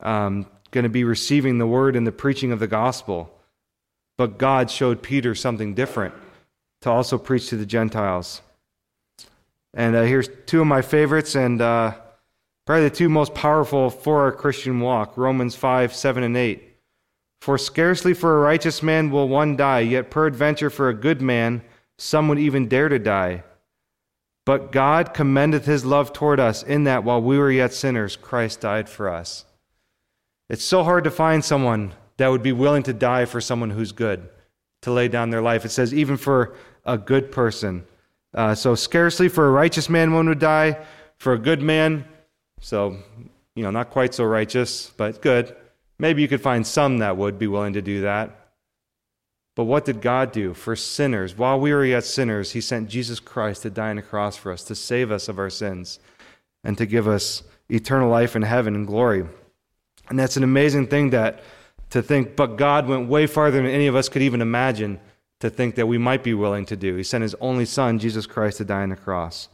um, 0.00 0.46
going 0.72 0.82
to 0.82 0.90
be 0.90 1.04
receiving 1.04 1.58
the 1.58 1.66
word 1.68 1.94
and 1.94 2.04
the 2.04 2.12
preaching 2.12 2.50
of 2.50 2.58
the 2.58 2.66
gospel, 2.66 3.32
but 4.16 4.38
God 4.38 4.70
showed 4.70 5.02
Peter 5.02 5.34
something 5.34 5.74
different 5.74 6.14
to 6.82 6.90
also 6.90 7.18
preach 7.18 7.48
to 7.48 7.56
the 7.56 7.66
Gentiles. 7.66 8.42
And 9.74 9.94
uh, 9.94 10.02
here's 10.02 10.28
two 10.46 10.60
of 10.60 10.66
my 10.66 10.82
favorites, 10.82 11.34
and 11.34 11.60
uh, 11.60 11.94
probably 12.64 12.88
the 12.88 12.94
two 12.94 13.08
most 13.08 13.34
powerful 13.34 13.90
for 13.90 14.22
our 14.22 14.32
Christian 14.32 14.80
walk 14.80 15.16
Romans 15.16 15.54
5, 15.54 15.94
7, 15.94 16.22
and 16.22 16.36
8. 16.36 16.62
For 17.40 17.58
scarcely 17.58 18.14
for 18.14 18.36
a 18.36 18.40
righteous 18.40 18.82
man 18.82 19.10
will 19.10 19.28
one 19.28 19.56
die, 19.56 19.80
yet 19.80 20.10
peradventure 20.10 20.70
for 20.70 20.88
a 20.88 20.94
good 20.94 21.20
man 21.20 21.62
some 21.98 22.28
would 22.28 22.38
even 22.38 22.68
dare 22.68 22.88
to 22.88 22.98
die. 22.98 23.42
But 24.44 24.70
God 24.70 25.12
commendeth 25.12 25.64
his 25.64 25.84
love 25.84 26.12
toward 26.12 26.38
us 26.38 26.62
in 26.62 26.84
that 26.84 27.04
while 27.04 27.20
we 27.20 27.38
were 27.38 27.50
yet 27.50 27.72
sinners, 27.72 28.16
Christ 28.16 28.60
died 28.60 28.88
for 28.88 29.08
us. 29.08 29.44
It's 30.48 30.64
so 30.64 30.84
hard 30.84 31.04
to 31.04 31.10
find 31.10 31.44
someone 31.44 31.94
that 32.16 32.28
would 32.28 32.42
be 32.42 32.52
willing 32.52 32.82
to 32.84 32.92
die 32.92 33.24
for 33.24 33.40
someone 33.40 33.70
who's 33.70 33.92
good, 33.92 34.28
to 34.82 34.90
lay 34.90 35.08
down 35.08 35.30
their 35.30 35.42
life. 35.42 35.64
It 35.64 35.70
says, 35.70 35.92
even 35.92 36.16
for 36.16 36.54
a 36.84 36.96
good 36.96 37.30
person. 37.32 37.84
Uh, 38.34 38.54
so, 38.54 38.74
scarcely 38.74 39.28
for 39.28 39.46
a 39.46 39.50
righteous 39.50 39.88
man 39.88 40.12
one 40.12 40.28
would 40.28 40.38
die, 40.38 40.84
for 41.18 41.32
a 41.32 41.38
good 41.38 41.62
man, 41.62 42.04
so, 42.60 42.96
you 43.54 43.62
know, 43.62 43.70
not 43.70 43.90
quite 43.90 44.14
so 44.14 44.24
righteous, 44.24 44.90
but 44.96 45.22
good. 45.22 45.54
Maybe 45.98 46.22
you 46.22 46.28
could 46.28 46.42
find 46.42 46.66
some 46.66 46.98
that 46.98 47.16
would 47.16 47.38
be 47.38 47.46
willing 47.46 47.72
to 47.74 47.82
do 47.82 48.02
that. 48.02 48.46
But 49.54 49.64
what 49.64 49.86
did 49.86 50.02
God 50.02 50.32
do 50.32 50.52
for 50.52 50.76
sinners? 50.76 51.36
While 51.36 51.58
we 51.58 51.72
were 51.72 51.84
yet 51.84 52.04
sinners, 52.04 52.52
He 52.52 52.60
sent 52.60 52.90
Jesus 52.90 53.18
Christ 53.18 53.62
to 53.62 53.70
die 53.70 53.88
on 53.90 53.98
a 53.98 54.02
cross 54.02 54.36
for 54.36 54.52
us, 54.52 54.62
to 54.64 54.74
save 54.74 55.10
us 55.10 55.28
of 55.28 55.38
our 55.38 55.48
sins, 55.48 55.98
and 56.62 56.76
to 56.76 56.84
give 56.84 57.08
us 57.08 57.42
eternal 57.70 58.10
life 58.10 58.36
in 58.36 58.42
heaven 58.42 58.74
and 58.74 58.86
glory. 58.86 59.24
And 60.08 60.18
that's 60.18 60.36
an 60.36 60.44
amazing 60.44 60.88
thing 60.88 61.10
that 61.10 61.40
to 61.90 62.02
think, 62.02 62.36
but 62.36 62.56
God 62.56 62.88
went 62.88 63.08
way 63.08 63.26
farther 63.26 63.58
than 63.58 63.70
any 63.70 63.86
of 63.86 63.96
us 63.96 64.08
could 64.08 64.22
even 64.22 64.40
imagine 64.40 65.00
to 65.40 65.50
think 65.50 65.74
that 65.74 65.86
we 65.86 65.98
might 65.98 66.24
be 66.24 66.34
willing 66.34 66.66
to 66.66 66.76
do. 66.76 66.96
He 66.96 67.02
sent 67.02 67.22
His 67.22 67.34
only 67.40 67.64
Son, 67.64 67.98
Jesus 67.98 68.26
Christ, 68.26 68.58
to 68.58 68.64
die 68.64 68.82
on 68.82 68.90
the 68.90 68.96
cross. 68.96 69.48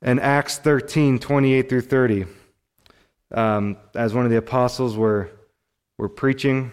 In 0.00 0.18
Acts 0.18 0.58
13, 0.58 1.18
28 1.18 1.68
through 1.68 1.80
30, 1.80 2.26
um, 3.32 3.76
as 3.94 4.14
one 4.14 4.24
of 4.24 4.30
the 4.30 4.38
apostles 4.38 4.96
were, 4.96 5.30
were 5.98 6.08
preaching, 6.08 6.72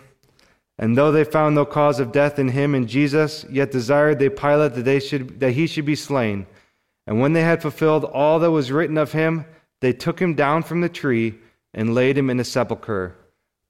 and 0.78 0.98
though 0.98 1.12
they 1.12 1.24
found 1.24 1.56
no 1.56 1.66
cause 1.66 2.00
of 2.00 2.12
death 2.12 2.38
in 2.38 2.50
him 2.50 2.76
and 2.76 2.88
Jesus, 2.88 3.46
yet 3.50 3.72
desired 3.72 4.20
they 4.20 4.30
Pilate 4.30 4.76
that, 4.76 4.86
they 4.86 5.00
should, 5.00 5.40
that 5.40 5.52
he 5.52 5.68
should 5.68 5.86
be 5.86 5.96
slain. 5.96 6.46
And 7.08 7.20
when 7.20 7.34
they 7.34 7.42
had 7.42 7.62
fulfilled 7.62 8.04
all 8.04 8.40
that 8.40 8.52
was 8.52 8.72
written 8.72 8.98
of 8.98 9.14
him, 9.14 9.46
they 9.82 9.94
took 9.94 10.20
him 10.20 10.34
down 10.34 10.64
from 10.64 10.82
the 10.82 10.90
tree 10.90 11.36
and 11.74 11.96
laid 11.96 12.18
him 12.18 12.30
in 12.30 12.40
a 12.40 12.44
sepulchre. 12.44 13.16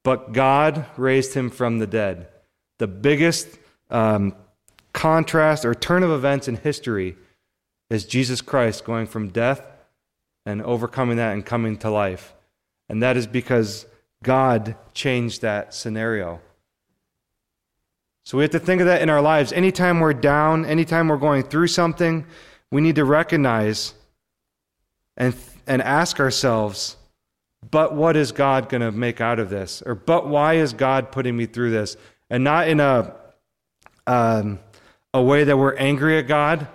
But 0.06 0.34
God 0.34 0.86
raised 0.98 1.34
him 1.34 1.50
from 1.50 1.80
the 1.80 1.88
dead. 1.88 2.28
The 2.78 2.86
biggest 2.86 3.50
um, 3.90 4.36
contrast 4.94 5.66
or 5.66 5.74
turn 5.74 6.04
of 6.04 6.12
events 6.12 6.48
in 6.48 6.58
history 6.58 7.18
is 7.90 8.06
Jesus 8.06 8.40
Christ 8.40 8.86
going 8.86 9.08
from 9.08 9.30
death 9.30 9.66
and 10.46 10.62
overcoming 10.62 11.18
that 11.18 11.34
and 11.34 11.44
coming 11.44 11.76
to 11.78 11.90
life. 11.90 12.36
And 12.88 13.02
that 13.02 13.18
is 13.18 13.26
because 13.26 13.88
God 14.22 14.76
changed 14.94 15.42
that 15.42 15.74
scenario. 15.74 16.40
So 18.26 18.38
we 18.38 18.44
have 18.44 18.52
to 18.52 18.60
think 18.60 18.82
of 18.82 18.88
that 18.88 19.02
in 19.02 19.10
our 19.10 19.24
lives. 19.24 19.52
Anytime 19.54 20.00
we're 20.02 20.14
down, 20.14 20.66
anytime 20.66 21.08
we're 21.08 21.18
going 21.18 21.42
through 21.42 21.68
something, 21.68 22.28
we 22.70 22.80
need 22.80 22.96
to 22.98 23.06
recognize 23.06 23.96
and, 25.18 25.36
and 25.66 25.82
ask 25.82 26.20
ourselves, 26.20 26.96
but 27.72 27.94
what 27.94 28.16
is 28.16 28.32
God 28.32 28.70
going 28.70 28.82
to 28.82 28.92
make 28.92 29.22
out 29.22 29.40
of 29.40 29.50
this? 29.50 29.82
Or, 29.86 29.96
but 29.96 30.28
why 30.28 30.56
is 30.56 30.74
God 30.74 31.12
putting 31.12 31.36
me 31.36 31.46
through 31.46 31.72
this? 31.72 31.98
And 32.30 32.44
not 32.44 32.68
in 32.68 32.80
a, 32.80 33.16
um, 34.08 34.60
a 35.14 35.22
way 35.22 35.44
that 35.44 35.58
we're 35.58 35.76
angry 35.76 36.18
at 36.18 36.28
God, 36.28 36.68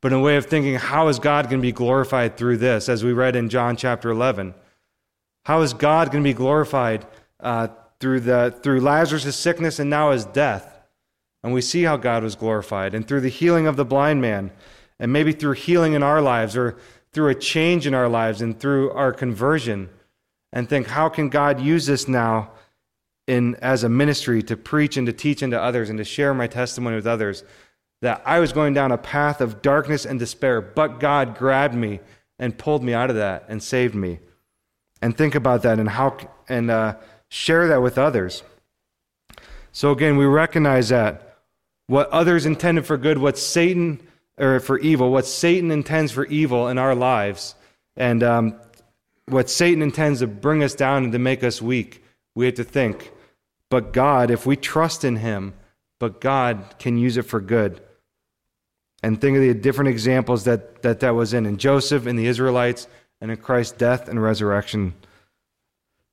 but 0.00 0.12
in 0.12 0.18
a 0.18 0.22
way 0.22 0.36
of 0.36 0.46
thinking, 0.46 0.74
how 0.76 1.08
is 1.08 1.18
God 1.18 1.46
going 1.46 1.60
to 1.60 1.66
be 1.66 1.72
glorified 1.72 2.36
through 2.36 2.58
this? 2.58 2.88
As 2.88 3.02
we 3.02 3.12
read 3.12 3.36
in 3.36 3.48
John 3.48 3.76
chapter 3.76 4.10
11. 4.10 4.54
How 5.44 5.62
is 5.62 5.74
God 5.74 6.12
going 6.12 6.22
to 6.22 6.28
be 6.28 6.34
glorified 6.34 7.06
uh, 7.40 7.68
through, 8.00 8.20
the, 8.20 8.54
through 8.62 8.80
Lazarus' 8.80 9.34
sickness 9.34 9.78
and 9.78 9.90
now 9.90 10.12
his 10.12 10.24
death? 10.24 10.78
And 11.42 11.52
we 11.52 11.60
see 11.60 11.82
how 11.82 11.96
God 11.96 12.22
was 12.22 12.36
glorified. 12.36 12.94
And 12.94 13.06
through 13.06 13.22
the 13.22 13.28
healing 13.28 13.66
of 13.66 13.76
the 13.76 13.84
blind 13.84 14.20
man, 14.20 14.50
and 14.98 15.12
maybe 15.12 15.32
through 15.32 15.52
healing 15.52 15.94
in 15.94 16.02
our 16.02 16.20
lives, 16.20 16.56
or 16.56 16.76
through 17.12 17.28
a 17.30 17.34
change 17.34 17.86
in 17.86 17.94
our 17.94 18.08
lives, 18.08 18.42
and 18.42 18.58
through 18.58 18.90
our 18.90 19.12
conversion, 19.12 19.88
and 20.52 20.68
think, 20.68 20.86
how 20.86 21.08
can 21.08 21.28
God 21.28 21.60
use 21.60 21.86
this 21.86 22.08
now 22.08 22.52
in, 23.26 23.54
as 23.56 23.84
a 23.84 23.88
ministry 23.88 24.42
to 24.44 24.56
preach 24.56 24.96
and 24.96 25.06
to 25.06 25.12
teach 25.12 25.42
into 25.42 25.60
others 25.60 25.90
and 25.90 25.98
to 25.98 26.04
share 26.04 26.34
my 26.34 26.46
testimony 26.46 26.96
with 26.96 27.06
others? 27.06 27.44
That 28.00 28.22
I 28.24 28.38
was 28.38 28.52
going 28.52 28.74
down 28.74 28.92
a 28.92 28.98
path 28.98 29.40
of 29.40 29.60
darkness 29.60 30.06
and 30.06 30.18
despair, 30.18 30.60
but 30.60 31.00
God 31.00 31.36
grabbed 31.36 31.74
me 31.74 32.00
and 32.38 32.56
pulled 32.56 32.82
me 32.82 32.94
out 32.94 33.10
of 33.10 33.16
that 33.16 33.44
and 33.48 33.62
saved 33.62 33.94
me. 33.94 34.20
And 35.02 35.16
think 35.16 35.34
about 35.34 35.62
that 35.62 35.78
and 35.78 35.88
how 35.88 36.16
and 36.48 36.70
uh, 36.70 36.96
share 37.28 37.68
that 37.68 37.82
with 37.82 37.98
others. 37.98 38.42
So 39.72 39.90
again, 39.92 40.16
we 40.16 40.24
recognize 40.24 40.88
that 40.88 41.38
what 41.86 42.08
others 42.10 42.46
intended 42.46 42.86
for 42.86 42.96
good, 42.96 43.18
what 43.18 43.38
Satan, 43.38 44.00
or 44.38 44.60
for 44.60 44.78
evil, 44.78 45.10
what 45.10 45.26
Satan 45.26 45.70
intends 45.70 46.12
for 46.12 46.26
evil 46.26 46.68
in 46.68 46.78
our 46.78 46.94
lives, 46.94 47.54
and 47.96 48.22
um, 48.22 48.60
what 49.30 49.50
Satan 49.50 49.82
intends 49.82 50.20
to 50.20 50.26
bring 50.26 50.62
us 50.62 50.74
down 50.74 51.04
and 51.04 51.12
to 51.12 51.18
make 51.18 51.42
us 51.44 51.62
weak, 51.62 52.02
we 52.34 52.46
have 52.46 52.54
to 52.54 52.64
think, 52.64 53.12
but 53.70 53.92
God, 53.92 54.30
if 54.30 54.46
we 54.46 54.56
trust 54.56 55.04
in 55.04 55.16
Him, 55.16 55.54
but 55.98 56.20
God 56.20 56.76
can 56.78 56.96
use 56.96 57.16
it 57.16 57.22
for 57.22 57.40
good. 57.40 57.80
And 59.02 59.20
think 59.20 59.36
of 59.36 59.42
the 59.42 59.54
different 59.54 59.90
examples 59.90 60.44
that 60.44 60.82
that, 60.82 61.00
that 61.00 61.14
was 61.14 61.32
in, 61.34 61.46
in 61.46 61.58
Joseph, 61.58 62.06
in 62.06 62.16
the 62.16 62.26
Israelites, 62.26 62.88
and 63.20 63.30
in 63.30 63.36
Christ's 63.36 63.76
death 63.76 64.08
and 64.08 64.22
resurrection. 64.22 64.94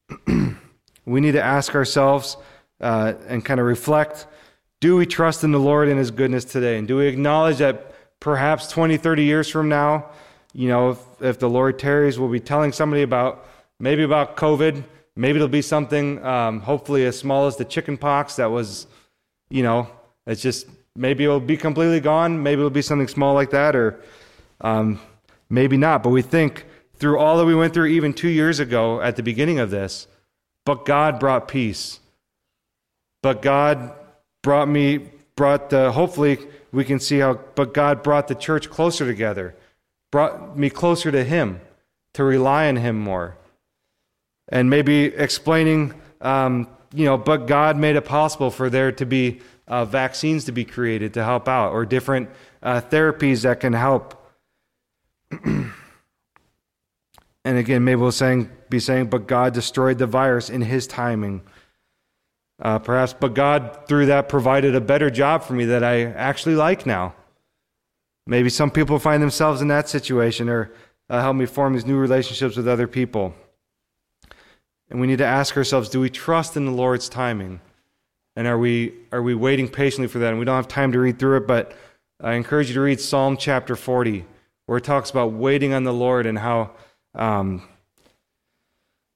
we 0.27 1.21
need 1.21 1.33
to 1.33 1.43
ask 1.43 1.73
ourselves 1.73 2.37
uh, 2.81 3.13
and 3.27 3.43
kind 3.43 3.59
of 3.59 3.65
reflect 3.65 4.27
do 4.81 4.97
we 4.97 5.05
trust 5.05 5.43
in 5.43 5.51
the 5.51 5.59
Lord 5.59 5.87
and 5.87 5.97
His 5.97 6.11
goodness 6.11 6.45
today? 6.45 6.77
And 6.77 6.87
do 6.87 6.97
we 6.97 7.07
acknowledge 7.07 7.57
that 7.57 7.95
perhaps 8.19 8.69
20, 8.69 8.97
30 8.97 9.23
years 9.23 9.49
from 9.49 9.69
now, 9.69 10.09
you 10.55 10.69
know, 10.69 10.91
if, 10.91 10.99
if 11.21 11.39
the 11.39 11.49
Lord 11.49 11.77
tarries, 11.77 12.17
we'll 12.17 12.29
be 12.29 12.39
telling 12.39 12.71
somebody 12.71 13.01
about 13.01 13.45
maybe 13.77 14.03
about 14.03 14.37
COVID. 14.37 14.85
Maybe 15.17 15.35
it'll 15.35 15.49
be 15.49 15.61
something, 15.61 16.23
um, 16.25 16.61
hopefully, 16.61 17.05
as 17.05 17.19
small 17.19 17.45
as 17.47 17.57
the 17.57 17.65
chicken 17.65 17.97
pox 17.97 18.37
that 18.37 18.49
was, 18.49 18.87
you 19.49 19.63
know, 19.63 19.89
it's 20.25 20.41
just 20.41 20.67
maybe 20.95 21.25
it'll 21.25 21.41
be 21.41 21.57
completely 21.57 21.99
gone. 21.99 22.41
Maybe 22.41 22.59
it'll 22.59 22.69
be 22.69 22.81
something 22.81 23.09
small 23.09 23.33
like 23.33 23.49
that, 23.51 23.75
or 23.75 24.01
um, 24.61 24.99
maybe 25.49 25.75
not. 25.75 26.03
But 26.03 26.11
we 26.11 26.21
think 26.21 26.65
through 26.95 27.19
all 27.19 27.37
that 27.37 27.45
we 27.45 27.55
went 27.55 27.73
through 27.73 27.87
even 27.87 28.13
two 28.13 28.29
years 28.29 28.59
ago 28.59 29.01
at 29.01 29.17
the 29.17 29.23
beginning 29.23 29.59
of 29.59 29.71
this, 29.71 30.07
but 30.63 30.85
God 30.85 31.19
brought 31.19 31.49
peace. 31.49 31.99
But 33.21 33.41
God 33.41 33.91
brought 34.41 34.69
me, 34.69 35.09
brought 35.35 35.69
the, 35.69 35.91
hopefully 35.91 36.37
we 36.71 36.85
can 36.85 36.99
see 36.99 37.19
how, 37.19 37.39
but 37.55 37.73
God 37.73 38.03
brought 38.03 38.27
the 38.27 38.35
church 38.35 38.69
closer 38.69 39.05
together, 39.05 39.55
brought 40.15 40.57
me 40.57 40.69
closer 40.69 41.11
to 41.11 41.25
Him, 41.25 41.59
to 42.13 42.23
rely 42.23 42.69
on 42.69 42.77
Him 42.77 42.97
more. 42.97 43.35
And 44.47 44.69
maybe 44.69 45.07
explaining, 45.07 45.93
um, 46.21 46.69
you 46.93 47.03
know, 47.03 47.17
but 47.17 47.47
God 47.47 47.75
made 47.75 47.97
it 47.97 48.05
possible 48.05 48.49
for 48.49 48.69
there 48.69 48.93
to 48.93 49.05
be 49.05 49.41
uh, 49.67 49.83
vaccines 49.83 50.45
to 50.45 50.53
be 50.53 50.63
created 50.63 51.15
to 51.15 51.23
help 51.25 51.49
out, 51.49 51.73
or 51.73 51.85
different 51.85 52.29
uh, 52.63 52.79
therapies 52.79 53.41
that 53.41 53.59
can 53.59 53.73
help. 53.73 54.25
and 55.43 55.73
again, 57.43 57.83
maybe 57.83 57.99
we'll 57.99 58.13
saying, 58.13 58.49
be 58.69 58.79
saying, 58.79 59.07
but 59.07 59.27
God 59.27 59.53
destroyed 59.53 59.97
the 59.97 60.07
virus 60.07 60.49
in 60.49 60.61
His 60.61 60.87
timing 60.87 61.41
uh, 62.61 62.79
perhaps, 62.79 63.13
but 63.13 63.33
God, 63.33 63.85
through 63.87 64.05
that, 64.05 64.29
provided 64.29 64.75
a 64.75 64.81
better 64.81 65.09
job 65.09 65.43
for 65.43 65.53
me 65.53 65.65
that 65.65 65.83
I 65.83 66.03
actually 66.03 66.55
like 66.55 66.85
now. 66.85 67.13
Maybe 68.27 68.49
some 68.49 68.71
people 68.71 68.99
find 68.99 69.21
themselves 69.21 69.61
in 69.61 69.67
that 69.67 69.87
situation 69.87 70.49
or 70.49 70.71
uh, 71.09 71.21
help 71.21 71.35
me 71.35 71.45
form 71.45 71.73
these 71.73 71.85
new 71.85 71.97
relationships 71.97 72.55
with 72.57 72.67
other 72.67 72.87
people. 72.87 73.35
And 74.89 74.99
we 74.99 75.07
need 75.07 75.19
to 75.19 75.25
ask 75.25 75.55
ourselves 75.55 75.89
do 75.89 75.99
we 75.99 76.09
trust 76.09 76.57
in 76.57 76.65
the 76.65 76.71
Lord's 76.71 77.09
timing? 77.09 77.61
And 78.35 78.47
are 78.47 78.57
we, 78.57 78.93
are 79.11 79.21
we 79.21 79.33
waiting 79.33 79.69
patiently 79.69 80.07
for 80.07 80.19
that? 80.19 80.29
And 80.29 80.39
we 80.39 80.45
don't 80.45 80.55
have 80.55 80.67
time 80.67 80.91
to 80.91 80.99
read 80.99 81.19
through 81.19 81.37
it, 81.37 81.47
but 81.47 81.73
I 82.21 82.33
encourage 82.33 82.67
you 82.67 82.73
to 82.73 82.81
read 82.81 82.99
Psalm 82.99 83.37
chapter 83.37 83.75
40, 83.75 84.25
where 84.65 84.77
it 84.77 84.83
talks 84.83 85.09
about 85.09 85.31
waiting 85.31 85.73
on 85.73 85.83
the 85.83 85.93
Lord 85.93 86.25
and 86.25 86.39
how 86.39 86.71
um, 87.13 87.61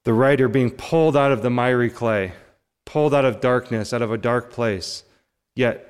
the 0.04 0.14
writer 0.14 0.48
being 0.48 0.70
pulled 0.70 1.16
out 1.16 1.32
of 1.32 1.42
the 1.42 1.50
miry 1.50 1.90
clay 1.90 2.32
pulled 2.86 3.14
out 3.14 3.24
of 3.24 3.40
darkness, 3.40 3.92
out 3.92 4.02
of 4.02 4.10
a 4.10 4.18
dark 4.18 4.50
place. 4.50 5.04
Yet 5.54 5.89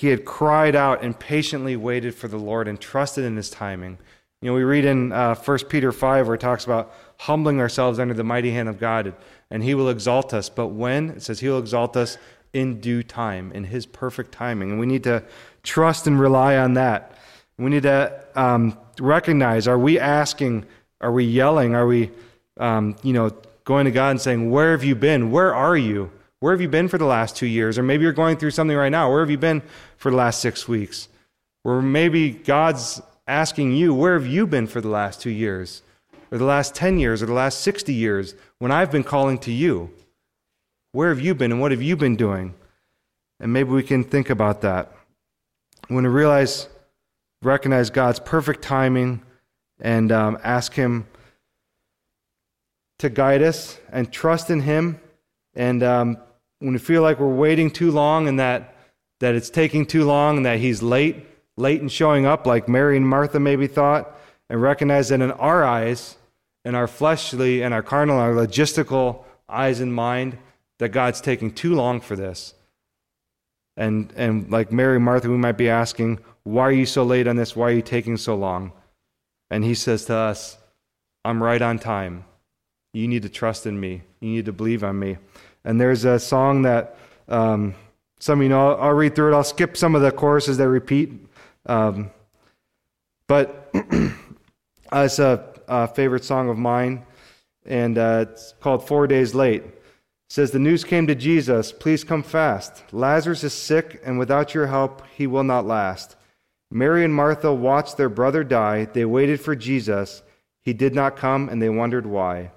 he 0.00 0.06
had 0.06 0.24
cried 0.24 0.74
out 0.74 1.02
and 1.02 1.18
patiently 1.18 1.76
waited 1.76 2.14
for 2.14 2.26
the 2.26 2.38
Lord 2.38 2.66
and 2.66 2.80
trusted 2.80 3.22
in 3.22 3.36
his 3.36 3.50
timing. 3.50 3.98
You 4.40 4.48
know, 4.48 4.54
we 4.54 4.62
read 4.62 4.86
in 4.86 5.12
uh, 5.12 5.34
1 5.34 5.58
Peter 5.68 5.92
5 5.92 6.26
where 6.26 6.36
it 6.36 6.40
talks 6.40 6.64
about 6.64 6.94
humbling 7.18 7.60
ourselves 7.60 7.98
under 7.98 8.14
the 8.14 8.24
mighty 8.24 8.50
hand 8.50 8.70
of 8.70 8.80
God, 8.80 9.14
and 9.50 9.62
he 9.62 9.74
will 9.74 9.90
exalt 9.90 10.32
us. 10.32 10.48
But 10.48 10.68
when? 10.68 11.10
It 11.10 11.22
says 11.22 11.40
he 11.40 11.50
will 11.50 11.58
exalt 11.58 11.98
us 11.98 12.16
in 12.54 12.80
due 12.80 13.02
time, 13.02 13.52
in 13.52 13.64
his 13.64 13.84
perfect 13.84 14.32
timing. 14.32 14.70
And 14.70 14.80
we 14.80 14.86
need 14.86 15.04
to 15.04 15.22
trust 15.64 16.06
and 16.06 16.18
rely 16.18 16.56
on 16.56 16.72
that. 16.74 17.18
We 17.58 17.68
need 17.68 17.82
to 17.82 18.22
um, 18.34 18.78
recognize 18.98 19.68
are 19.68 19.78
we 19.78 19.98
asking, 19.98 20.64
are 21.02 21.12
we 21.12 21.24
yelling, 21.24 21.74
are 21.74 21.86
we, 21.86 22.10
um, 22.56 22.96
you 23.02 23.12
know, 23.12 23.36
going 23.64 23.84
to 23.84 23.90
God 23.90 24.12
and 24.12 24.20
saying, 24.22 24.50
Where 24.50 24.70
have 24.70 24.82
you 24.82 24.94
been? 24.94 25.30
Where 25.30 25.54
are 25.54 25.76
you? 25.76 26.10
Where 26.40 26.52
have 26.52 26.60
you 26.62 26.68
been 26.68 26.88
for 26.88 26.96
the 26.96 27.04
last 27.04 27.36
two 27.36 27.46
years? 27.46 27.78
Or 27.78 27.82
maybe 27.82 28.02
you're 28.02 28.12
going 28.12 28.38
through 28.38 28.52
something 28.52 28.76
right 28.76 28.88
now. 28.88 29.10
Where 29.10 29.20
have 29.20 29.30
you 29.30 29.38
been 29.38 29.62
for 29.98 30.10
the 30.10 30.16
last 30.16 30.40
six 30.40 30.66
weeks? 30.66 31.08
Or 31.64 31.82
maybe 31.82 32.30
God's 32.30 33.02
asking 33.26 33.72
you, 33.72 33.94
Where 33.94 34.18
have 34.18 34.26
you 34.26 34.46
been 34.46 34.66
for 34.66 34.80
the 34.80 34.88
last 34.88 35.20
two 35.20 35.30
years? 35.30 35.82
Or 36.32 36.38
the 36.38 36.44
last 36.44 36.74
10 36.74 36.98
years? 36.98 37.22
Or 37.22 37.26
the 37.26 37.34
last 37.34 37.60
60 37.60 37.92
years 37.92 38.34
when 38.58 38.72
I've 38.72 38.90
been 38.90 39.04
calling 39.04 39.38
to 39.40 39.52
you? 39.52 39.90
Where 40.92 41.10
have 41.10 41.20
you 41.20 41.34
been 41.34 41.52
and 41.52 41.60
what 41.60 41.72
have 41.72 41.82
you 41.82 41.94
been 41.94 42.16
doing? 42.16 42.54
And 43.38 43.52
maybe 43.52 43.70
we 43.70 43.82
can 43.82 44.02
think 44.02 44.30
about 44.30 44.62
that. 44.62 44.92
When 45.88 46.04
we 46.04 46.10
realize, 46.10 46.68
recognize 47.42 47.90
God's 47.90 48.18
perfect 48.18 48.62
timing 48.62 49.22
and 49.80 50.10
um, 50.10 50.38
ask 50.42 50.72
Him 50.72 51.06
to 52.98 53.10
guide 53.10 53.42
us 53.42 53.78
and 53.92 54.10
trust 54.10 54.50
in 54.50 54.60
Him. 54.60 55.00
And 55.54 55.82
um, 55.82 56.18
when 56.60 56.72
we 56.72 56.78
feel 56.78 57.02
like 57.02 57.18
we're 57.18 57.34
waiting 57.34 57.70
too 57.70 57.90
long 57.90 58.28
and 58.28 58.38
that, 58.38 58.76
that 59.18 59.34
it's 59.34 59.50
taking 59.50 59.84
too 59.84 60.04
long 60.04 60.36
and 60.38 60.46
that 60.46 60.58
He's 60.58 60.82
late, 60.82 61.26
late 61.56 61.80
in 61.80 61.88
showing 61.88 62.26
up, 62.26 62.46
like 62.46 62.68
Mary 62.68 62.96
and 62.96 63.08
Martha 63.08 63.40
maybe 63.40 63.66
thought, 63.66 64.16
and 64.48 64.62
recognize 64.62 65.08
that 65.08 65.20
in 65.20 65.32
our 65.32 65.64
eyes, 65.64 66.16
in 66.64 66.74
our 66.74 66.86
fleshly 66.86 67.62
and 67.62 67.74
our 67.74 67.82
carnal, 67.82 68.18
our 68.18 68.32
logistical 68.32 69.24
eyes 69.48 69.80
and 69.80 69.92
mind, 69.92 70.38
that 70.78 70.90
God's 70.90 71.20
taking 71.20 71.52
too 71.52 71.74
long 71.74 72.00
for 72.00 72.16
this. 72.16 72.54
And, 73.76 74.12
and 74.16 74.50
like 74.50 74.72
Mary 74.72 74.96
and 74.96 75.04
Martha, 75.04 75.28
we 75.30 75.36
might 75.36 75.56
be 75.56 75.68
asking, 75.68 76.20
Why 76.44 76.62
are 76.64 76.72
you 76.72 76.86
so 76.86 77.02
late 77.04 77.26
on 77.26 77.36
this? 77.36 77.56
Why 77.56 77.68
are 77.68 77.74
you 77.74 77.82
taking 77.82 78.16
so 78.16 78.34
long? 78.34 78.72
And 79.50 79.64
He 79.64 79.74
says 79.74 80.04
to 80.06 80.14
us, 80.14 80.58
I'm 81.24 81.42
right 81.42 81.60
on 81.60 81.78
time. 81.78 82.24
You 82.92 83.06
need 83.08 83.22
to 83.22 83.28
trust 83.28 83.66
in 83.66 83.78
me. 83.78 84.02
You 84.20 84.30
need 84.30 84.46
to 84.46 84.52
believe 84.52 84.82
on 84.82 84.98
me. 84.98 85.18
And 85.64 85.80
there's 85.80 86.04
a 86.04 86.18
song 86.18 86.62
that 86.62 86.96
um, 87.28 87.74
some 88.18 88.42
you 88.42 88.48
know, 88.48 88.72
I'll, 88.72 88.82
I'll, 88.88 88.92
read 88.92 89.14
through 89.14 89.32
it. 89.32 89.36
I'll 89.36 89.44
skip 89.44 89.76
some 89.76 89.94
of 89.94 90.02
the 90.02 90.12
choruses 90.12 90.58
that 90.58 90.68
repeat. 90.68 91.12
Um, 91.66 92.10
but 93.26 93.70
it's 94.92 95.18
a, 95.18 95.44
a, 95.68 95.88
favorite 95.88 96.24
song 96.24 96.48
of 96.50 96.58
mine, 96.58 97.06
and 97.64 97.96
uh, 97.96 98.26
it's 98.28 98.54
called 98.60 98.86
Four 98.86 99.06
Days 99.06 99.34
Late. 99.34 99.62
It 99.62 99.82
says, 100.28 100.50
The 100.50 100.58
news 100.58 100.84
came 100.84 101.06
to 101.06 101.14
Jesus, 101.14 101.72
please 101.72 102.04
come 102.04 102.22
fast. 102.22 102.82
Lazarus 102.92 103.44
is 103.44 103.54
sick, 103.54 104.02
and 104.04 104.18
without 104.18 104.54
your 104.54 104.66
help, 104.66 105.02
he 105.16 105.26
will 105.26 105.44
not 105.44 105.66
last. 105.66 106.16
Mary 106.70 107.04
and 107.04 107.14
Martha 107.14 107.52
watched 107.52 107.96
their 107.96 108.08
brother 108.08 108.44
die. 108.44 108.84
They 108.84 109.04
waited 109.04 109.40
for 109.40 109.56
Jesus. 109.56 110.22
He 110.62 110.72
did 110.72 110.94
not 110.94 111.16
come, 111.16 111.48
and 111.48 111.62
they 111.62 111.70
wondered 111.70 112.06
why. 112.06 112.50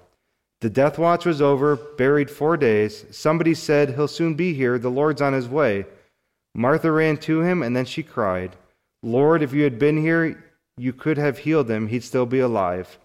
The 0.64 0.70
death 0.70 0.98
watch 0.98 1.26
was 1.26 1.42
over, 1.42 1.76
buried 1.76 2.30
four 2.30 2.56
days. 2.56 3.04
Somebody 3.10 3.52
said, 3.52 3.90
He'll 3.90 4.08
soon 4.08 4.32
be 4.34 4.54
here. 4.54 4.78
The 4.78 4.88
Lord's 4.88 5.20
on 5.20 5.34
his 5.34 5.46
way. 5.46 5.84
Martha 6.54 6.90
ran 6.90 7.18
to 7.18 7.42
him, 7.42 7.62
and 7.62 7.76
then 7.76 7.84
she 7.84 8.02
cried, 8.02 8.56
Lord, 9.02 9.42
if 9.42 9.52
you 9.52 9.62
had 9.62 9.78
been 9.78 9.98
here, 9.98 10.42
you 10.78 10.94
could 10.94 11.18
have 11.18 11.36
healed 11.36 11.70
him. 11.70 11.88
He'd 11.88 12.02
still 12.02 12.24
be 12.24 12.38
alive. 12.38 12.98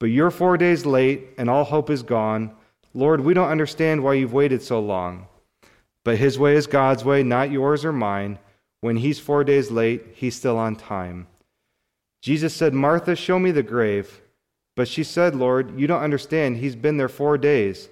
But 0.00 0.06
you're 0.06 0.32
four 0.32 0.56
days 0.56 0.84
late, 0.84 1.28
and 1.38 1.48
all 1.48 1.62
hope 1.62 1.90
is 1.90 2.02
gone. 2.02 2.50
Lord, 2.92 3.20
we 3.20 3.34
don't 3.34 3.50
understand 3.50 4.02
why 4.02 4.14
you've 4.14 4.32
waited 4.32 4.60
so 4.60 4.80
long. 4.80 5.28
But 6.04 6.18
his 6.18 6.40
way 6.40 6.56
is 6.56 6.66
God's 6.66 7.04
way, 7.04 7.22
not 7.22 7.52
yours 7.52 7.84
or 7.84 7.92
mine. 7.92 8.40
When 8.80 8.96
he's 8.96 9.20
four 9.20 9.44
days 9.44 9.70
late, 9.70 10.06
he's 10.14 10.34
still 10.34 10.58
on 10.58 10.74
time. 10.74 11.28
Jesus 12.20 12.52
said, 12.52 12.74
Martha, 12.74 13.14
show 13.14 13.38
me 13.38 13.52
the 13.52 13.62
grave. 13.62 14.20
But 14.76 14.88
she 14.88 15.04
said, 15.04 15.34
Lord, 15.34 15.78
you 15.78 15.86
don't 15.86 16.02
understand. 16.02 16.56
He's 16.56 16.76
been 16.76 16.96
there 16.96 17.08
four 17.08 17.36
days. 17.38 17.88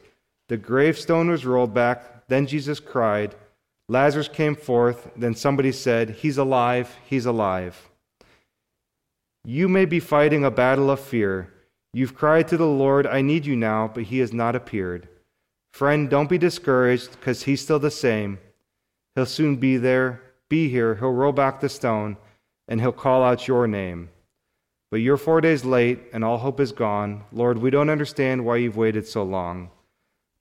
The 0.49 0.57
gravestone 0.57 1.29
was 1.29 1.45
rolled 1.45 1.75
back. 1.75 2.29
Then 2.29 2.47
Jesus 2.47 2.81
cried. 2.81 3.35
Lazarus 3.89 4.29
came 4.29 4.55
forth. 4.55 5.11
Then 5.17 5.35
somebody 5.35 5.73
said, 5.73 6.11
He's 6.11 6.39
alive. 6.39 6.97
He's 7.05 7.27
alive. 7.27 7.89
You 9.45 9.69
may 9.69 9.85
be 9.85 10.01
fighting 10.01 10.45
a 10.45 10.51
battle 10.51 10.91
of 10.91 11.01
fear. 11.01 11.53
You've 11.95 12.15
cried 12.15 12.49
to 12.49 12.57
the 12.57 12.67
Lord, 12.67 13.07
I 13.07 13.23
need 13.23 13.47
you 13.47 13.57
now, 13.57 13.91
but 13.93 14.05
he 14.05 14.19
has 14.19 14.33
not 14.33 14.55
appeared. 14.55 15.09
Friend, 15.73 16.09
don't 16.09 16.29
be 16.29 16.39
discouraged, 16.39 17.13
because 17.13 17.45
he's 17.45 17.61
still 17.61 17.79
the 17.79 17.91
same. 17.91 18.39
He'll 19.15 19.27
soon 19.27 19.57
be 19.57 19.79
there, 19.79 20.21
be 20.49 20.69
here. 20.69 20.97
He'll 20.97 21.13
roll 21.13 21.33
back 21.33 21.61
the 21.61 21.69
stone, 21.69 22.19
and 22.69 22.81
he'll 22.81 22.93
call 22.93 23.23
out 23.23 23.49
your 23.49 23.67
name. 23.67 24.11
But 24.91 25.01
you're 25.01 25.19
four 25.19 25.41
days 25.41 25.65
late, 25.65 26.01
and 26.13 26.25
all 26.25 26.39
hope 26.39 26.61
is 26.61 26.73
gone. 26.73 27.25
Lord, 27.31 27.59
we 27.59 27.71
don't 27.71 27.91
understand 27.91 28.45
why 28.45 28.57
you've 28.57 28.77
waited 28.77 29.07
so 29.07 29.23
long. 29.23 29.71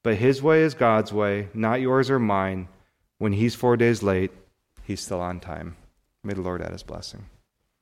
But 0.04 0.16
his 0.16 0.42
way 0.42 0.62
is 0.62 0.74
God's 0.74 1.12
way, 1.12 1.50
not 1.54 1.82
yours 1.82 2.10
or 2.10 2.20
mine. 2.20 2.70
When 3.18 3.34
he's 3.34 3.56
four 3.56 3.76
days 3.76 4.02
late, 4.04 4.32
he's 4.84 5.02
still 5.02 5.20
on 5.20 5.40
time. 5.40 5.76
May 6.24 6.34
the 6.34 6.42
Lord 6.42 6.62
add 6.62 6.72
his 6.72 6.84
blessing. 6.84 7.26